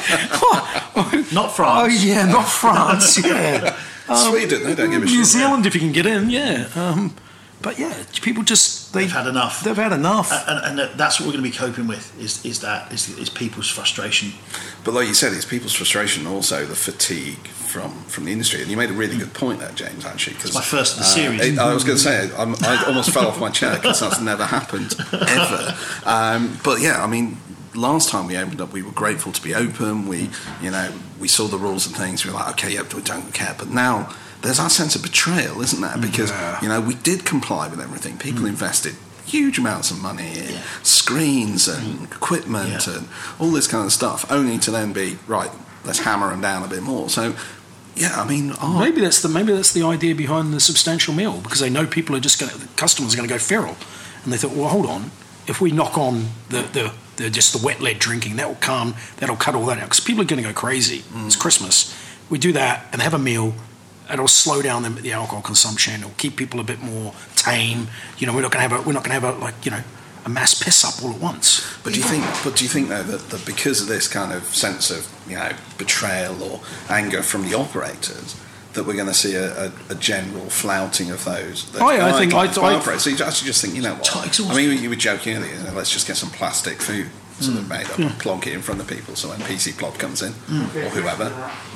Oh, 0.96 1.28
Not 1.34 1.56
France. 1.56 1.82
oh 1.84 2.06
yeah, 2.06 2.26
not 2.26 2.46
France. 2.48 3.18
Yeah, 3.26 3.76
Sweden, 4.16 4.64
they 4.64 4.76
don't 4.76 4.92
give 4.92 5.04
a 5.04 5.08
shit. 5.08 5.16
New 5.16 5.24
Zealand 5.24 5.66
if 5.66 5.74
you 5.76 5.80
can 5.82 5.92
get 5.94 6.06
in. 6.06 6.30
Yeah, 6.30 6.68
um, 6.76 7.16
but 7.62 7.80
yeah, 7.80 8.04
people 8.22 8.44
just 8.44 8.92
they, 8.94 9.02
They've 9.04 9.12
had 9.12 9.28
enough. 9.28 9.64
They've 9.64 9.76
had 9.76 9.94
enough. 9.94 10.30
and, 10.48 10.60
and 10.66 10.78
that- 10.80 10.98
that's 10.98 11.20
what 11.20 11.28
we're 11.28 11.34
going 11.34 11.46
to 11.46 11.50
be 11.50 11.56
coping 11.56 11.88
with. 11.88 12.14
Is 12.20 12.44
is 12.46 12.60
that 12.62 12.92
is, 12.92 13.18
is 13.18 13.30
people's 13.30 13.70
frustration? 13.70 14.34
But 14.84 14.94
like 14.94 15.08
you 15.08 15.14
said, 15.14 15.32
it's 15.34 15.46
people's 15.46 15.74
frustration, 15.74 16.28
also 16.28 16.66
the 16.66 16.76
fatigue 16.76 17.48
from 17.74 17.92
from 18.06 18.26
the 18.26 18.32
industry. 18.32 18.62
And 18.62 18.70
you 18.70 18.78
made 18.78 18.90
a 18.90 18.94
really 18.94 19.18
good 19.18 19.34
point 19.34 19.60
there, 19.60 19.72
James. 19.72 20.06
Actually, 20.06 20.36
because 20.36 20.52
It's 20.52 20.56
my 20.56 20.62
first 20.78 20.94
of 20.94 21.00
the 21.00 21.06
uh, 21.06 21.08
series. 21.08 21.58
I 21.58 21.74
was 21.74 21.84
going 21.84 21.98
to 21.98 22.04
say 22.04 22.30
I'm, 22.38 22.56
I 22.62 22.84
almost 22.88 23.10
fell 23.12 23.28
off 23.28 23.40
my 23.40 23.50
chair 23.50 23.76
because 23.76 24.00
that's 24.00 24.22
never 24.22 24.46
happened 24.46 24.96
ever. 25.12 25.76
Um, 26.06 26.60
but 26.64 26.82
yeah, 26.82 27.04
I 27.04 27.08
mean. 27.08 27.38
Last 27.76 28.10
time 28.10 28.28
we 28.28 28.38
opened 28.38 28.62
up, 28.62 28.72
we 28.72 28.84
were 28.84 28.92
grateful 28.92 29.32
to 29.32 29.42
be 29.42 29.56
open. 29.56 30.08
We, 30.08 30.30
you 30.62 30.70
know, 30.70 30.94
we 31.20 31.28
saw 31.28 31.48
the 31.48 31.58
rules 31.58 31.88
and 31.88 31.96
things. 31.96 32.24
We 32.24 32.30
were 32.30 32.38
like, 32.38 32.52
okay, 32.52 32.76
yeah, 32.76 32.84
we 32.96 33.02
don't 33.02 33.34
care. 33.34 33.56
But 33.58 33.70
now 33.70 34.14
there's 34.44 34.60
our 34.60 34.70
sense 34.70 34.96
of 34.96 35.02
betrayal, 35.02 35.60
isn't 35.60 35.82
there? 35.82 35.98
Because 35.98 36.30
Yeah. 36.30 36.60
you 36.62 36.70
know 36.70 36.80
we 36.80 36.94
did 36.94 37.26
comply 37.26 37.68
with 37.68 37.80
everything. 37.80 38.18
People 38.20 38.42
hmm. 38.42 38.50
invested 38.50 38.96
huge 39.26 39.58
amounts 39.58 39.90
of 39.90 40.02
money 40.02 40.38
in 40.38 40.60
screens 40.84 41.68
and 41.68 41.98
hmm. 41.98 42.04
equipment 42.06 42.86
Yeah. 42.86 42.96
and 42.96 43.08
all 43.40 43.52
this 43.52 43.68
kind 43.68 43.86
of 43.86 43.94
stuff, 43.94 44.26
only 44.30 44.60
to 44.60 44.70
then 44.70 44.94
be 44.94 45.18
right. 45.28 45.50
Let's 45.86 46.00
hammer 46.00 46.30
them 46.30 46.42
down 46.42 46.64
a 46.64 46.68
bit 46.68 46.84
more. 46.84 47.10
So, 47.10 47.36
yeah, 47.96 48.20
I 48.20 48.28
mean, 48.28 48.54
oh, 48.62 48.80
Maybe 48.80 49.02
that's 49.02 49.22
the 49.22 49.30
maybe 49.30 49.54
that's 49.54 49.74
the 49.74 49.84
idea 49.84 50.16
behind 50.16 50.54
the 50.54 50.60
substantial 50.60 51.14
meal 51.14 51.40
because 51.42 51.60
they 51.60 51.70
know 51.70 51.86
people 51.86 52.16
are 52.16 52.20
just 52.20 52.40
going 52.40 52.52
to 52.52 52.68
customers 52.76 53.14
are 53.14 53.18
going 53.18 53.28
to 53.28 53.34
go 53.34 53.40
feral, 53.40 53.76
and 54.24 54.34
they 54.34 54.38
thought, 54.38 54.52
well, 54.52 54.70
hold 54.70 54.86
on, 54.88 55.12
if 55.48 55.62
we 55.62 55.72
knock 55.72 55.98
on 55.98 56.28
the 56.50 56.62
the, 56.62 56.94
the 57.18 57.30
just 57.30 57.54
the 57.54 57.64
wet 57.64 57.82
led 57.82 58.00
drinking, 58.00 58.38
that 58.38 58.48
will 58.48 58.56
calm, 58.56 58.96
that'll 59.18 59.36
cut 59.36 59.54
all 59.56 59.66
that 59.68 59.78
out 59.78 59.86
because 59.86 60.00
people 60.00 60.24
are 60.24 60.28
going 60.28 60.42
to 60.42 60.48
go 60.48 60.54
crazy. 60.54 61.00
Mm. 61.00 61.28
It's 61.28 61.36
Christmas, 61.36 61.96
we 62.30 62.40
do 62.40 62.52
that 62.54 62.88
and 62.92 63.02
have 63.02 63.14
a 63.14 63.20
meal. 63.20 63.54
It'll 64.12 64.28
slow 64.28 64.62
down 64.62 64.84
the, 64.84 64.90
the 64.90 65.14
alcohol 65.14 65.42
consumption. 65.42 66.02
It'll 66.02 66.12
keep 66.18 66.36
people 66.36 66.60
a 66.60 66.64
bit 66.64 66.82
more 66.82 67.14
tame. 67.36 67.88
You 68.18 68.28
know, 68.28 68.34
we're 68.34 68.42
not 68.42 68.52
going 68.52 68.68
to 68.68 68.70
have 68.70 68.86
a 68.86 68.88
we're 68.88 68.94
not 68.94 69.04
going 69.04 69.20
to 69.20 69.26
have 69.26 69.38
a 69.38 69.40
like 69.40 69.66
you 69.66 69.72
know 69.72 69.84
a 70.26 70.30
mass 70.30 70.54
piss 70.62 70.84
up 70.86 71.04
all 71.04 71.14
at 71.14 71.20
once. 71.22 71.66
But 71.84 71.94
do 71.94 72.00
you 72.00 72.06
think? 72.06 72.24
But 72.44 72.56
do 72.56 72.64
you 72.64 72.70
think 72.70 72.90
though 72.90 73.04
that, 73.04 73.30
that 73.30 73.46
because 73.46 73.82
of 73.82 73.88
this 73.88 74.08
kind 74.08 74.32
of 74.34 74.44
sense 74.46 74.90
of 74.92 75.08
you 75.28 75.36
know 75.36 75.52
betrayal 75.78 76.42
or 76.44 76.62
anger 76.90 77.22
from 77.22 77.44
the 77.50 77.56
operators, 77.56 78.40
that 78.74 78.86
we're 78.86 78.94
going 78.96 79.08
to 79.08 79.14
see 79.14 79.36
a, 79.36 79.66
a, 79.68 79.72
a 79.90 79.96
general 79.96 80.50
flouting 80.50 81.12
of 81.12 81.24
those? 81.26 81.70
those 81.72 81.82
Oh, 81.82 81.90
yeah, 81.92 82.08
I 82.08 82.12
think- 82.20 82.34
I- 82.34 82.46
I- 82.46 82.76
operators? 82.76 83.04
So 83.04 83.10
you 83.10 83.18
actually 83.24 83.48
just 83.48 83.62
think, 83.62 83.76
you 83.76 83.82
know 83.82 83.94
what? 83.96 84.06
I 84.50 84.56
mean, 84.56 84.82
you 84.82 84.90
were 84.90 84.96
joking 84.96 85.36
earlier. 85.36 85.54
You 85.56 85.64
know, 85.64 85.74
let's 85.74 85.92
just 85.92 86.08
get 86.08 86.16
some 86.18 86.30
plastic 86.30 86.82
food 86.82 87.10
sort 87.40 87.58
of 87.58 87.68
made 87.68 87.86
up 87.86 87.98
and 88.00 88.12
plonk 88.20 88.48
it 88.48 88.54
in 88.54 88.62
front 88.62 88.82
of 88.82 88.88
people. 88.88 89.16
So 89.16 89.30
when 89.30 89.40
PC 89.40 89.78
Plod 89.78 89.98
comes 89.98 90.22
in 90.22 90.32
or 90.32 90.90
whoever, 90.90 91.26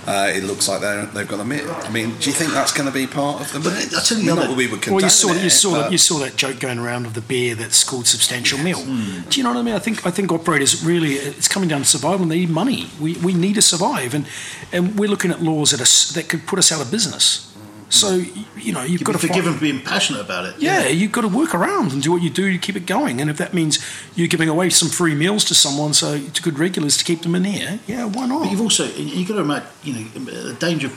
uh, 0.08 0.32
it 0.34 0.44
looks 0.44 0.68
like 0.68 0.82
they're, 0.82 1.06
they've 1.08 1.28
got 1.28 1.40
a 1.40 1.46
meal. 1.46 1.70
I 1.70 1.90
mean, 1.90 2.16
do 2.20 2.30
you 2.30 2.36
think 2.36 2.54
that's 2.54 2.72
going 2.72 2.88
to 2.88 2.94
be 2.94 3.08
part 3.08 3.42
of 3.42 3.52
the? 3.54 3.60
But? 3.60 3.94
I'll 3.96 4.04
tell 4.04 4.18
you 4.18 4.32
I 4.32 4.36
not 4.36 4.48
that 4.48 4.58
we 4.58 4.68
would 4.68 4.86
Well, 4.86 5.02
you 5.02 5.10
saw 5.10 5.28
condone 5.28 5.44
you 5.44 5.50
saw 5.50 5.72
that 5.82 5.92
you 5.92 5.98
saw 5.98 6.18
that 6.20 6.36
joke 6.36 6.60
going 6.60 6.80
around 6.80 7.06
of 7.06 7.14
the 7.14 7.22
beer 7.22 7.56
that's 7.56 7.84
called 7.84 8.08
substantial 8.08 8.60
meal. 8.60 8.80
Hmm. 8.80 9.28
Do 9.30 9.40
you 9.40 9.44
know 9.44 9.50
what 9.50 9.60
I 9.60 9.64
mean? 9.64 9.76
I 9.76 9.80
think 9.80 10.06
I 10.06 10.12
think 10.12 10.32
operators 10.32 10.84
really 10.84 11.14
it's 11.14 11.48
coming 11.48 11.70
down 11.70 11.82
to 11.82 11.86
survival. 11.86 12.24
and 12.24 12.32
They 12.32 12.40
need 12.40 12.50
money. 12.50 12.88
We, 13.00 13.16
we 13.18 13.34
need 13.34 13.56
to 13.56 13.62
survive, 13.62 14.14
and 14.14 14.26
and 14.72 14.98
we're 14.98 15.10
looking 15.10 15.32
at 15.32 15.42
laws 15.42 15.72
that 15.72 15.82
are, 15.82 16.14
that 16.14 16.30
could 16.30 16.46
put 16.48 16.60
us 16.60 16.72
out 16.72 16.82
of 16.82 16.92
business. 16.92 17.54
So 17.90 18.16
you 18.16 18.74
know 18.74 18.82
you've 18.82 19.00
You've 19.00 19.04
got 19.06 19.14
got 19.14 19.22
to 19.22 19.28
to 19.28 19.34
find- 19.34 19.38
forgive 19.38 19.46
them 19.46 19.54
for 19.56 19.62
being 19.62 19.82
passionate 19.82 20.20
about 20.22 20.46
it. 20.46 20.56
yeah, 20.60 20.88
you've 20.88 21.14
got 21.14 21.22
to 21.22 21.30
work 21.30 21.56
around 21.56 21.94
and 21.94 22.04
do 22.04 22.12
what 22.12 22.22
you 22.22 22.30
do 22.30 22.52
to 22.52 22.58
keep 22.58 22.76
it 22.76 22.86
going. 22.86 23.22
And 23.22 23.30
if 23.30 23.38
that 23.38 23.54
means 23.54 23.80
you're 24.16 24.28
giving 24.28 24.50
away 24.50 24.70
some 24.70 24.90
free 24.90 25.16
meals 25.16 25.46
to 25.46 25.56
someone, 25.56 25.94
so 25.94 26.20
to 26.20 26.42
good 26.42 26.60
regulars 26.60 26.98
to 26.98 27.06
keep 27.06 27.22
them 27.22 27.34
in 27.34 27.46
here, 27.46 27.80
yeah, 27.88 28.04
why 28.04 28.28
not? 28.28 28.42
But 28.44 28.52
you've 28.52 28.62
also 28.62 28.86
you've 28.86 29.28
got 29.30 29.36
to 29.36 29.42
imagine, 29.42 29.68
you 29.84 29.94
know, 29.94 30.04
the 30.50 30.54
danger 30.60 30.92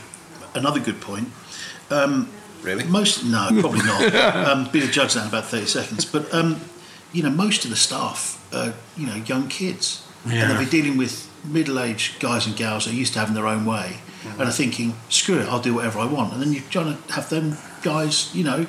another 0.55 0.81
good 0.81 1.01
point. 1.01 1.29
Really? 2.63 2.85
Most 2.85 3.25
no, 3.25 3.49
probably 3.61 3.83
not. 3.85 4.15
um, 4.49 4.69
be 4.71 4.81
the 4.81 4.89
judge 4.91 5.15
that 5.15 5.23
in 5.23 5.29
about 5.29 5.47
thirty 5.47 5.67
seconds. 5.67 6.05
But 6.05 6.33
um, 6.35 6.61
you 7.13 7.23
know, 7.23 7.31
most 7.31 7.65
of 7.65 7.71
the 7.71 7.77
staff, 7.77 8.37
are, 8.53 8.75
you 8.97 9.07
know, 9.07 9.15
young 9.15 9.49
kids, 9.49 10.07
Yeah. 10.27 10.43
and 10.43 10.51
they'll 10.51 10.59
be 10.65 10.71
dealing 10.71 10.97
with 10.99 11.29
middle-aged 11.45 12.21
guys 12.21 12.47
and 12.47 12.55
gals 12.55 12.85
that 12.85 12.93
are 12.93 12.97
used 12.97 13.15
to 13.15 13.19
having 13.19 13.35
their 13.35 13.47
own 13.47 13.65
way, 13.65 13.97
and 14.25 14.43
are 14.43 14.51
thinking, 14.53 14.95
"Screw 15.09 15.39
it, 15.39 15.49
I'll 15.49 15.61
do 15.61 15.75
whatever 15.75 15.99
I 16.01 16.07
want." 16.07 16.33
And 16.33 16.43
then 16.43 16.53
you're 16.53 16.63
trying 16.71 16.97
to 16.97 17.13
have 17.13 17.29
them 17.31 17.57
guys, 17.83 18.31
you 18.35 18.45
know, 18.45 18.67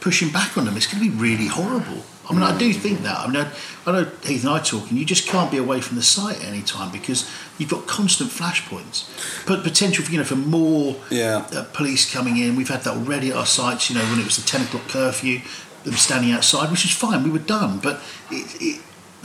pushing 0.00 0.30
back 0.30 0.56
on 0.58 0.64
them. 0.64 0.76
It's 0.76 0.86
going 0.86 1.02
to 1.04 1.10
be 1.10 1.16
really 1.16 1.46
horrible. 1.46 2.02
I 2.28 2.32
mean, 2.32 2.42
I 2.44 2.56
do 2.56 2.72
think 2.72 3.02
that. 3.02 3.18
I 3.18 3.26
mean, 3.26 3.44
I, 3.44 3.50
I 3.86 3.92
know 3.92 4.04
Heath 4.22 4.44
and 4.44 4.52
I 4.52 4.60
talking. 4.60 4.96
You 4.96 5.04
just 5.04 5.26
can't 5.26 5.50
be 5.50 5.56
away 5.56 5.80
from 5.80 5.96
the 5.96 6.02
site 6.02 6.36
at 6.36 6.44
any 6.44 6.62
time 6.62 6.92
because 6.92 7.28
you've 7.58 7.70
got 7.70 7.88
constant 7.88 8.30
flashpoints, 8.30 9.46
but 9.48 9.64
potential 9.64 10.04
for 10.04 10.12
you 10.12 10.18
know 10.18 10.24
for 10.24 10.36
more 10.36 10.96
Yeah. 11.10 11.44
uh, 11.52 11.64
police 11.72 12.10
coming 12.12 12.36
in. 12.36 12.54
We've 12.54 12.68
had 12.68 12.82
that 12.82 12.94
already 12.94 13.30
at 13.30 13.36
our 13.36 13.46
sites. 13.46 13.90
You 13.90 13.96
know, 13.96 14.04
when 14.04 14.20
it 14.20 14.24
was 14.24 14.36
the 14.36 14.46
ten 14.46 14.62
o'clock 14.62 14.86
curfew, 14.88 15.40
them 15.84 15.94
standing 15.94 16.30
outside, 16.30 16.70
which 16.70 16.84
is 16.84 16.92
fine. 16.92 17.24
We 17.24 17.30
were 17.30 17.38
done, 17.40 17.78
but 17.82 18.00
it, 18.30 18.46
it 18.62 18.80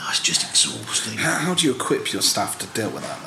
it's 0.10 0.20
just 0.20 0.48
exhausting. 0.50 1.18
How, 1.18 1.34
how 1.36 1.54
do 1.54 1.66
you 1.68 1.74
equip 1.74 2.12
your 2.12 2.22
staff 2.22 2.58
to 2.60 2.68
deal 2.68 2.90
with 2.90 3.04
that? 3.04 3.20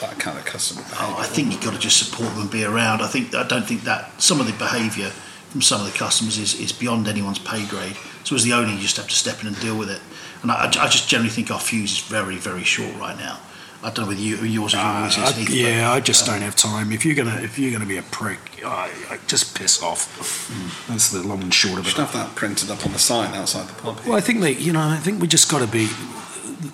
That, 0.00 0.10
that 0.10 0.18
kind 0.18 0.38
of 0.38 0.44
customer 0.44 0.82
behaviour? 0.82 1.06
Oh, 1.16 1.16
I 1.18 1.26
think 1.26 1.52
you've 1.52 1.62
got 1.62 1.74
to 1.74 1.78
just 1.80 1.98
support 1.98 2.30
them 2.32 2.42
and 2.42 2.50
be 2.50 2.64
around. 2.64 3.02
I 3.02 3.06
think 3.08 3.34
I 3.34 3.46
don't 3.46 3.66
think 3.66 3.82
that 3.82 4.20
some 4.20 4.40
of 4.40 4.46
the 4.46 4.52
behaviour 4.54 5.10
from 5.50 5.62
some 5.62 5.80
of 5.84 5.90
the 5.92 5.96
customers 5.98 6.38
is, 6.38 6.58
is 6.60 6.72
beyond 6.72 7.08
anyone's 7.08 7.38
pay 7.38 7.64
grade. 7.66 7.96
So 8.24 8.34
as 8.34 8.44
the 8.44 8.52
owner, 8.52 8.72
you 8.72 8.78
just 8.80 8.96
have 8.96 9.06
to 9.08 9.14
step 9.14 9.40
in 9.40 9.46
and 9.46 9.58
deal 9.60 9.78
with 9.78 9.90
it. 9.90 10.00
And 10.42 10.50
I, 10.50 10.66
I 10.66 10.88
just 10.88 11.08
generally 11.08 11.30
think 11.30 11.50
our 11.50 11.60
fuse 11.60 11.92
is 11.92 12.00
very 12.00 12.36
very 12.36 12.64
short 12.64 12.94
right 12.96 13.16
now. 13.16 13.38
I 13.82 13.90
don't 13.90 14.06
know 14.06 14.08
whether 14.08 14.20
you, 14.20 14.36
yours 14.38 14.72
is 14.72 14.78
always 14.80 15.16
I- 15.18 15.28
is 15.28 15.36
Heath, 15.36 15.46
but- 15.48 15.54
yeah, 15.54 15.92
I 15.92 16.00
just 16.00 16.26
uh, 16.28 16.32
don't 16.32 16.42
have 16.42 16.56
time. 16.56 16.90
If 16.92 17.04
you're 17.04 17.14
gonna 17.14 17.40
if 17.42 17.58
you're 17.58 17.70
gonna 17.72 17.86
be 17.86 17.98
a 17.98 18.02
prick, 18.02 18.38
I, 18.64 18.90
I 19.10 19.18
just 19.28 19.56
piss 19.56 19.82
off. 19.82 20.48
Hmm. 20.50 20.92
That's 20.92 21.10
the 21.10 21.22
long 21.22 21.42
and 21.42 21.54
short 21.54 21.78
of 21.78 21.86
it. 21.86 21.90
should 21.90 21.98
have 22.00 22.12
that 22.14 22.34
printed 22.34 22.70
up 22.70 22.84
on 22.84 22.92
the 22.92 22.98
sign 22.98 23.34
outside 23.34 23.68
the 23.68 23.74
pub. 23.74 24.00
Well, 24.06 24.16
I 24.16 24.20
think 24.20 24.40
that 24.40 24.54
you 24.60 24.72
know, 24.72 24.80
I 24.80 24.96
think 24.96 25.20
we 25.22 25.28
just 25.28 25.50
got 25.50 25.60
to 25.60 25.66
be. 25.68 25.88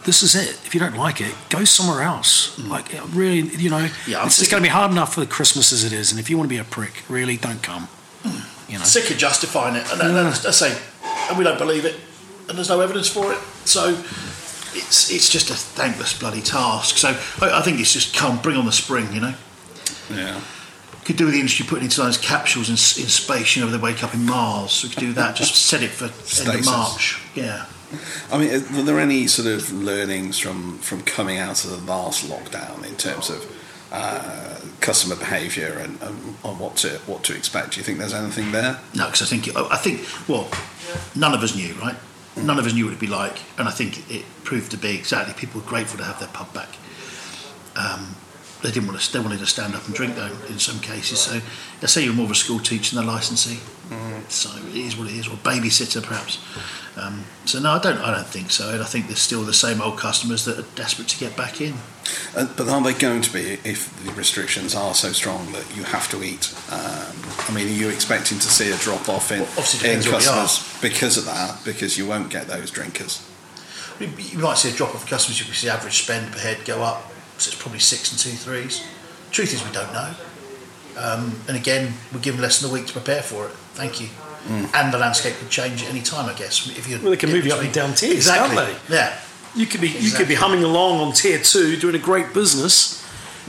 This 0.05 0.23
is 0.23 0.35
it. 0.35 0.51
If 0.67 0.75
you 0.75 0.81
don't 0.81 0.97
like 0.97 1.21
it, 1.21 1.35
go 1.49 1.65
somewhere 1.65 2.03
else. 2.03 2.59
Mm. 2.59 2.69
Like 2.69 2.95
uh, 2.95 3.05
really, 3.09 3.49
you 3.57 3.71
know, 3.71 3.89
Yeah, 4.07 4.27
it's, 4.27 4.41
it's 4.41 4.51
going 4.51 4.63
to 4.63 4.67
be 4.67 4.73
hard 4.73 4.91
enough 4.91 5.15
for 5.15 5.25
Christmas 5.27 5.73
as 5.73 5.85
it 5.85 5.93
is. 5.93 6.11
And 6.11 6.21
if 6.21 6.29
you 6.31 6.37
want 6.37 6.49
to 6.49 6.55
be 6.55 6.61
a 6.61 6.65
prick, 6.65 7.03
really, 7.09 7.37
don't 7.37 7.63
come. 7.63 7.89
Mm. 8.23 8.71
You 8.71 8.79
know. 8.79 8.85
sick 8.85 9.11
of 9.11 9.19
justifying 9.19 9.77
it, 9.77 9.91
and, 9.93 10.01
and, 10.01 10.17
and 10.17 10.29
I 10.29 10.33
say, 10.33 10.79
and 11.29 11.37
we 11.37 11.45
don't 11.45 11.59
believe 11.59 11.85
it, 11.85 11.97
and 12.49 12.57
there's 12.57 12.71
no 12.71 12.81
evidence 12.81 13.09
for 13.09 13.33
it. 13.33 13.39
So 13.67 13.91
it's 14.75 15.11
it's 15.11 15.29
just 15.29 15.51
a 15.51 15.55
thankless 15.55 16.19
bloody 16.19 16.41
task. 16.41 16.97
So 16.97 17.09
I, 17.41 17.59
I 17.59 17.63
think 17.63 17.81
it's 17.81 17.93
just 17.93 18.17
come, 18.17 18.41
bring 18.41 18.57
on 18.57 18.65
the 18.65 18.73
spring, 18.73 19.13
you 19.13 19.21
know. 19.21 19.35
Yeah. 20.11 20.41
Could 21.05 21.17
do 21.17 21.25
with 21.25 21.35
the 21.35 21.41
industry 21.41 21.67
putting 21.69 21.85
into 21.85 22.01
those 22.01 22.17
capsules 22.17 22.69
in, 22.69 22.75
in 22.75 23.09
space. 23.11 23.57
You 23.57 23.65
know, 23.65 23.71
they 23.71 23.79
wake 23.79 24.05
up 24.05 24.15
in 24.15 24.25
Mars. 24.25 24.83
We 24.85 24.91
could 24.91 25.01
do 25.01 25.13
that. 25.15 25.35
Just 25.35 25.55
set 25.57 25.83
it 25.83 25.91
for 25.91 26.05
end 26.05 26.61
of 26.61 26.65
March. 26.65 27.21
Yeah. 27.35 27.67
I 28.31 28.39
mean, 28.39 28.51
are 28.51 28.77
were 28.77 28.83
there 28.83 29.01
any 29.01 29.27
sort 29.27 29.49
of 29.49 29.73
learnings 29.73 30.39
from, 30.39 30.79
from 30.79 31.03
coming 31.03 31.39
out 31.39 31.65
of 31.65 31.71
the 31.71 31.93
last 31.93 32.27
lockdown 32.27 32.85
in 32.87 32.97
terms 32.97 33.31
of 33.31 33.45
uh, 33.93 34.61
customer 34.81 35.17
behaviour 35.17 35.79
and, 35.79 36.01
and 36.03 36.37
on 36.45 36.59
what 36.59 36.77
to 36.77 36.89
what 37.07 37.25
to 37.25 37.37
expect? 37.37 37.73
Do 37.73 37.81
you 37.81 37.85
think 37.85 37.99
there's 37.99 38.15
anything 38.15 38.53
there? 38.53 38.81
No, 38.95 39.07
because 39.07 39.23
I 39.23 39.27
think 39.27 39.57
I 39.57 39.77
think 39.77 40.01
well, 40.29 40.49
none 41.15 41.35
of 41.35 41.43
us 41.43 41.55
knew, 41.55 41.75
right? 41.75 41.97
None 42.37 42.59
of 42.59 42.67
us 42.67 42.73
knew 42.73 42.85
what 42.85 42.93
it'd 42.93 43.01
be 43.01 43.07
like, 43.07 43.39
and 43.59 43.69
I 43.69 43.71
think 43.71 44.11
it 44.11 44.25
proved 44.45 44.71
to 44.71 44.79
be 44.79 44.97
exactly. 44.97 45.35
People 45.35 45.61
were 45.61 45.67
grateful 45.67 45.99
to 45.99 46.05
have 46.05 46.19
their 46.19 46.29
pub 46.29 46.53
back. 46.55 46.71
Um, 47.77 48.17
they 48.63 48.71
didn't 48.71 48.89
want 48.89 49.01
to. 49.01 49.13
They 49.13 49.21
wanted 49.21 49.41
to 49.41 49.47
stand 49.47 49.75
up 49.75 49.85
and 49.87 49.95
drink 49.95 50.15
though. 50.15 50.31
In 50.49 50.59
some 50.59 50.79
cases, 50.81 51.21
so 51.21 51.41
I 51.83 51.87
say 51.87 52.05
you're 52.05 52.15
more 52.15 52.27
of 52.27 52.31
a 52.31 52.35
school 52.37 52.61
teacher 52.61 52.95
than 52.95 53.05
a 53.05 53.07
licensee. 53.07 53.61
So 54.29 54.51
it 54.69 54.77
is 54.77 54.97
what 54.97 55.09
it 55.09 55.15
is, 55.15 55.29
or 55.29 55.33
babysitter 55.37 56.03
perhaps. 56.03 56.39
Um, 56.97 57.25
so 57.45 57.59
no, 57.59 57.73
I 57.73 57.79
don't. 57.79 57.99
I 57.99 58.15
don't 58.15 58.27
think 58.27 58.51
so. 58.51 58.71
And 58.71 58.83
I 58.83 58.87
think 58.87 59.07
there's 59.07 59.21
still 59.21 59.43
the 59.43 59.53
same 59.53 59.81
old 59.81 59.99
customers 59.99 60.45
that 60.45 60.59
are 60.59 60.75
desperate 60.75 61.09
to 61.09 61.19
get 61.19 61.37
back 61.37 61.61
in. 61.61 61.75
Uh, 62.37 62.47
but 62.57 62.69
are 62.69 62.83
they 62.83 62.95
going 62.95 63.23
to 63.23 63.33
be 63.33 63.59
if 63.65 64.05
the 64.05 64.13
restrictions 64.13 64.75
are 64.75 64.95
so 64.95 65.13
strong 65.13 65.53
that 65.53 65.77
you 65.77 65.85
have 65.85 66.09
to 66.11 66.23
eat? 66.23 66.55
Um, 66.71 67.15
I 67.49 67.53
mean, 67.55 67.69
are 67.69 67.71
you 67.71 67.89
expecting 67.89 68.39
to 68.39 68.49
see 68.49 68.71
a 68.71 68.77
drop 68.77 69.09
off 69.09 69.33
in, 69.33 69.43
obviously 69.43 69.91
in 69.91 70.01
depends 70.01 70.07
where 70.07 70.19
we 70.19 70.27
are. 70.27 70.43
customers 70.43 70.83
because 70.83 71.17
of 71.17 71.25
that? 71.27 71.65
Because 71.65 71.99
you 71.99 72.07
won't 72.07 72.31
get 72.31 72.47
those 72.47 72.71
drinkers. 72.71 73.27
You 74.01 74.39
might 74.39 74.59
see 74.59 74.71
a 74.71 74.73
drop 74.73 74.95
off 74.95 75.05
of 75.05 75.09
customers. 75.09 75.39
You 75.39 75.47
can 75.47 75.55
see 75.55 75.69
average 75.69 76.03
spend 76.03 76.33
per 76.33 76.39
head 76.39 76.65
go 76.65 76.83
up. 76.83 77.12
So 77.43 77.51
it's 77.51 77.61
probably 77.61 77.81
six 77.81 78.11
and 78.13 78.21
two 78.21 78.31
threes. 78.31 78.85
Truth 79.33 79.53
is, 79.55 79.65
we 79.67 79.73
don't 79.73 79.93
know. 79.93 80.15
Um, 80.97 81.35
and 81.49 81.57
again, 81.57 81.93
we're 82.13 82.21
given 82.21 82.41
less 82.41 82.61
than 82.61 82.71
a 82.71 82.73
week 82.73 82.87
to 82.87 82.93
prepare 82.93 83.23
for 83.23 83.47
it. 83.47 83.53
Thank 83.75 84.01
you. 84.01 84.09
And 84.75 84.93
the 84.93 84.99
landscape 84.99 85.35
could 85.37 85.51
change 85.51 85.83
at 85.83 85.89
any 85.91 86.03
time, 86.03 86.29
I 86.29 86.35
guess. 86.35 86.69
If 86.69 86.89
you 86.89 86.99
Well, 87.01 87.11
they 87.11 87.17
can 87.17 87.31
move 87.33 87.45
you 87.47 87.53
up 87.53 87.61
and 87.63 87.73
down 87.73 87.95
tiers, 87.95 88.15
exactly. 88.15 88.57
can't 88.57 88.79
Yeah. 88.89 89.19
You 89.55 89.67
could 89.67 89.81
be 89.81 89.89
you 89.89 90.11
could 90.13 90.29
be 90.29 90.35
humming 90.35 90.63
along 90.65 91.01
on 91.01 91.13
tier 91.13 91.39
two, 91.39 91.77
doing 91.77 91.95
a 91.95 91.99
great 91.99 92.33
business, 92.33 93.05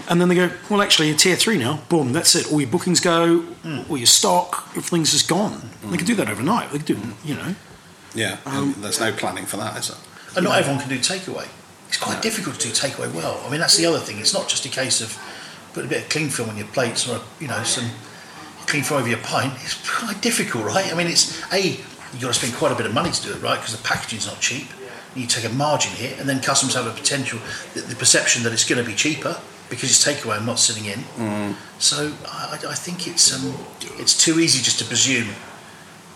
and 0.10 0.20
then 0.20 0.28
they 0.28 0.36
go, 0.36 0.50
well, 0.70 0.82
actually, 0.82 1.08
you're 1.10 1.18
tier 1.18 1.36
three 1.36 1.58
now. 1.58 1.82
Boom, 1.90 2.14
that's 2.14 2.36
it. 2.36 2.52
All 2.52 2.60
your 2.60 2.70
bookings 2.70 3.00
go, 3.00 3.46
all 3.90 3.98
your 3.98 4.08
stock, 4.08 4.68
everything's 4.72 5.12
just 5.12 5.28
gone. 5.30 5.70
They 5.86 5.98
could 5.98 6.08
do 6.08 6.16
that 6.16 6.30
overnight. 6.30 6.72
They 6.72 6.78
could 6.80 6.88
do, 6.88 7.00
you 7.24 7.36
know. 7.36 7.56
Yeah, 8.16 8.38
Um, 8.46 8.76
there's 8.80 9.00
no 9.00 9.12
planning 9.12 9.46
for 9.46 9.58
that, 9.58 9.78
is 9.78 9.88
there? 9.88 9.98
And 10.36 10.46
not 10.46 10.60
everyone 10.60 10.80
can 10.82 10.90
do 10.90 11.00
takeaway. 11.00 11.48
It's 11.94 12.02
quite 12.02 12.24
difficult 12.24 12.60
to 12.60 12.70
do 12.70 12.74
takeaway 12.74 13.14
well. 13.14 13.40
I 13.46 13.52
mean, 13.52 13.60
that's 13.60 13.78
the 13.78 13.86
other 13.86 14.00
thing. 14.00 14.18
It's 14.18 14.34
not 14.34 14.50
just 14.50 14.66
a 14.66 14.70
case 14.70 15.00
of 15.00 15.16
putting 15.74 15.90
a 15.90 15.94
bit 15.94 16.02
of 16.02 16.10
clean 16.10 16.28
film 16.30 16.50
on 16.50 16.58
your 16.58 16.66
plates 16.66 17.08
or 17.08 17.22
you 17.40 17.48
know 17.48 17.62
some 17.62 17.88
clean 18.66 18.82
film 18.82 19.02
over 19.02 19.10
your 19.10 19.20
pint. 19.20 19.54
It's 19.58 19.78
quite 19.88 20.20
difficult, 20.20 20.66
right? 20.66 20.92
I 20.92 20.98
mean, 20.98 21.06
it's 21.06 21.40
a 21.54 21.62
you've 21.62 22.20
got 22.20 22.30
to 22.30 22.34
spend 22.34 22.56
quite 22.56 22.72
a 22.72 22.76
bit 22.76 22.88
of 22.88 22.96
money 22.96 23.12
to 23.12 23.22
do 23.22 23.34
it 23.34 23.44
right 23.44 23.60
because 23.60 23.78
the 23.78 23.84
packaging's 23.88 24.26
not 24.26 24.40
cheap. 24.40 24.70
You 25.16 25.28
take 25.28 25.46
a 25.46 25.54
margin 25.54 25.92
hit, 25.92 26.20
and 26.20 26.28
then 26.28 26.42
customers 26.42 26.74
have 26.74 26.88
a 26.88 26.92
potential, 26.92 27.38
the, 27.76 27.82
the 27.82 27.96
perception 27.96 28.42
that 28.42 28.54
it's 28.54 28.68
going 28.68 28.84
to 28.84 28.90
be 28.90 28.96
cheaper 28.96 29.40
because 29.70 29.92
it's 29.92 30.04
takeaway 30.04 30.38
and 30.38 30.48
not 30.48 30.58
sitting 30.58 30.86
in. 30.86 30.98
So 31.78 32.12
I, 32.26 32.58
I 32.70 32.74
think 32.74 33.08
it's 33.08 33.32
um, 33.32 33.54
it's 34.00 34.18
too 34.18 34.40
easy 34.40 34.64
just 34.64 34.80
to 34.80 34.86
presume 34.86 35.30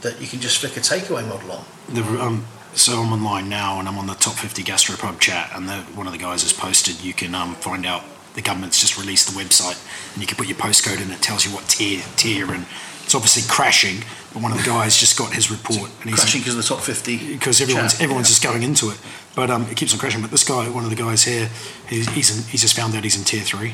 that 0.02 0.20
you 0.20 0.26
can 0.26 0.40
just 0.40 0.58
flick 0.58 0.76
a 0.76 0.80
takeaway 0.80 1.24
model 1.30 1.52
on. 1.52 1.66
The, 1.90 2.02
um, 2.20 2.48
so 2.78 3.02
I'm 3.02 3.12
online 3.12 3.50
now, 3.50 3.80
and 3.80 3.88
I'm 3.88 3.98
on 3.98 4.08
the 4.08 4.14
top 4.14 4.36
50 4.36 4.64
gastropub 4.64 5.20
chat, 5.20 5.52
and 5.54 5.68
the, 5.68 5.78
one 5.96 6.06
of 6.08 6.14
the 6.14 6.20
guys 6.20 6.44
has 6.44 6.54
posted. 6.54 7.02
You 7.04 7.14
can 7.14 7.34
um, 7.34 7.56
find 7.56 7.86
out 7.86 8.04
the 8.36 8.42
government's 8.42 8.80
just 8.80 8.98
released 8.98 9.34
the 9.34 9.40
website, 9.40 9.82
and 10.14 10.22
you 10.22 10.28
can 10.28 10.38
put 10.38 10.48
your 10.48 10.58
postcode 10.58 11.02
in. 11.02 11.12
It 11.12 11.22
tells 11.22 11.44
you 11.46 11.52
what 11.52 11.68
tier 11.68 12.04
tier, 12.16 12.54
and 12.54 12.66
it's 13.04 13.16
obviously 13.16 13.44
crashing. 13.50 14.04
But 14.32 14.44
one 14.44 14.52
of 14.52 14.60
the 14.60 14.64
guys 14.64 14.96
just 14.96 15.18
got 15.18 15.34
his 15.34 15.50
report, 15.50 15.90
and 16.02 16.10
he's 16.10 16.20
Crashing 16.20 16.42
because 16.42 16.56
of 16.56 16.62
the 16.62 16.68
top 16.68 16.82
fifty. 16.82 17.34
because 17.34 17.62
everyone's 17.62 17.94
chat. 17.94 18.02
everyone's 18.04 18.28
just 18.28 18.44
going 18.44 18.62
into 18.62 18.90
it. 18.92 19.00
But 19.36 19.50
um, 19.50 19.64
it 19.64 19.78
keeps 19.78 19.94
on 19.94 20.00
crashing. 20.00 20.22
But 20.22 20.32
this 20.32 20.44
guy, 20.44 20.70
one 20.70 20.84
of 20.84 20.90
the 20.90 20.96
guys 20.96 21.24
here, 21.24 21.50
he's 21.88 22.08
he's, 22.10 22.30
in, 22.36 22.50
he's 22.50 22.62
just 22.62 22.76
found 22.76 22.96
out 22.96 23.04
he's 23.04 23.18
in 23.18 23.24
tier 23.24 23.42
three. 23.42 23.74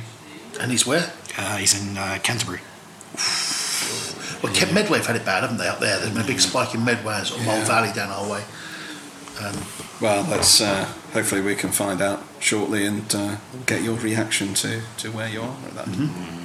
And 0.62 0.72
he's 0.72 0.86
where? 0.86 1.12
Uh, 1.38 1.58
he's 1.58 1.74
in 1.74 1.98
uh, 1.98 2.20
Canterbury. 2.24 2.60
Well, 4.44 4.54
Kent 4.54 4.74
Medway 4.74 4.98
have 4.98 5.08
had 5.08 5.16
it 5.16 5.26
bad, 5.26 5.42
haven't 5.42 5.58
they, 5.58 5.68
up 5.68 5.80
there? 5.80 6.00
There's 6.00 6.12
been 6.12 6.22
a 6.22 6.28
big 6.28 6.40
spike 6.40 6.76
in 6.76 6.84
Medway 6.84 7.16
and 7.16 7.26
sort 7.28 7.40
of 7.40 7.46
Mole 7.46 7.62
Valley 7.62 7.92
down 7.94 8.10
our 8.10 8.30
way. 8.30 8.44
Well, 10.02 10.26
let's 10.30 10.62
uh, 10.62 10.86
hopefully 11.14 11.42
we 11.42 11.56
can 11.56 11.72
find 11.72 12.02
out 12.02 12.22
shortly 12.40 12.86
and 12.86 13.14
uh, 13.16 13.38
get 13.66 13.82
your 13.82 13.96
reaction 13.98 14.54
to, 14.56 14.82
to 14.98 15.12
where 15.12 15.30
you 15.30 15.42
are 15.42 15.56
at 15.68 15.76
that. 15.76 16.43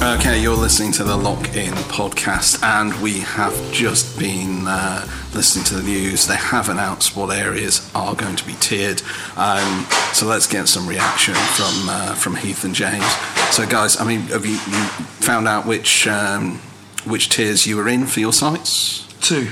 Okay, 0.00 0.40
you're 0.40 0.54
listening 0.56 0.92
to 0.92 1.02
the 1.02 1.16
Lock 1.16 1.56
In 1.56 1.72
podcast, 1.90 2.62
and 2.62 2.94
we 3.02 3.18
have 3.18 3.52
just 3.72 4.16
been 4.16 4.64
uh, 4.68 5.04
listening 5.34 5.64
to 5.64 5.74
the 5.74 5.82
news. 5.82 6.28
They 6.28 6.36
have 6.36 6.68
announced 6.68 7.16
what 7.16 7.36
areas 7.36 7.90
are 7.96 8.14
going 8.14 8.36
to 8.36 8.46
be 8.46 8.54
tiered. 8.60 9.02
Um, 9.36 9.86
so 10.12 10.26
let's 10.26 10.46
get 10.46 10.68
some 10.68 10.86
reaction 10.86 11.34
from 11.34 11.88
uh, 11.88 12.14
from 12.14 12.36
Heath 12.36 12.62
and 12.62 12.76
James. 12.76 13.04
So, 13.50 13.66
guys, 13.66 14.00
I 14.00 14.04
mean, 14.04 14.20
have 14.28 14.46
you, 14.46 14.52
you 14.52 14.84
found 15.18 15.48
out 15.48 15.66
which 15.66 16.06
um, 16.06 16.60
which 17.04 17.28
tiers 17.28 17.66
you 17.66 17.76
were 17.76 17.88
in 17.88 18.06
for 18.06 18.20
your 18.20 18.32
sites? 18.32 19.04
Two. 19.20 19.48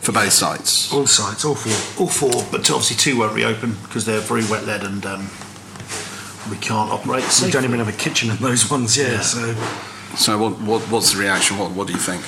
For 0.00 0.12
both 0.12 0.32
sites. 0.32 0.90
All 0.94 1.06
sites, 1.06 1.44
all 1.44 1.54
four. 1.54 2.06
All 2.06 2.10
four, 2.10 2.42
but 2.50 2.70
obviously 2.70 2.96
two 2.96 3.18
won't 3.18 3.34
reopen 3.34 3.76
because 3.82 4.06
they're 4.06 4.20
very 4.20 4.46
wet 4.46 4.64
led 4.64 4.82
and 4.82 5.04
um, 5.04 5.30
we 6.48 6.56
can't 6.56 6.90
operate 6.90 7.24
So 7.24 7.46
We 7.46 7.52
don't 7.52 7.64
even 7.64 7.78
have 7.78 7.88
a 7.88 7.92
kitchen 7.92 8.30
in 8.30 8.36
those 8.36 8.70
ones, 8.70 8.96
yeah. 8.96 9.12
Yeah. 9.12 9.20
So 9.20 9.54
So, 10.16 10.38
what, 10.38 10.60
what 10.60 10.82
what's 10.90 11.12
the 11.12 11.20
reaction? 11.20 11.58
What 11.58 11.70
what 11.72 11.86
do 11.86 11.92
you 11.92 11.98
think? 11.98 12.22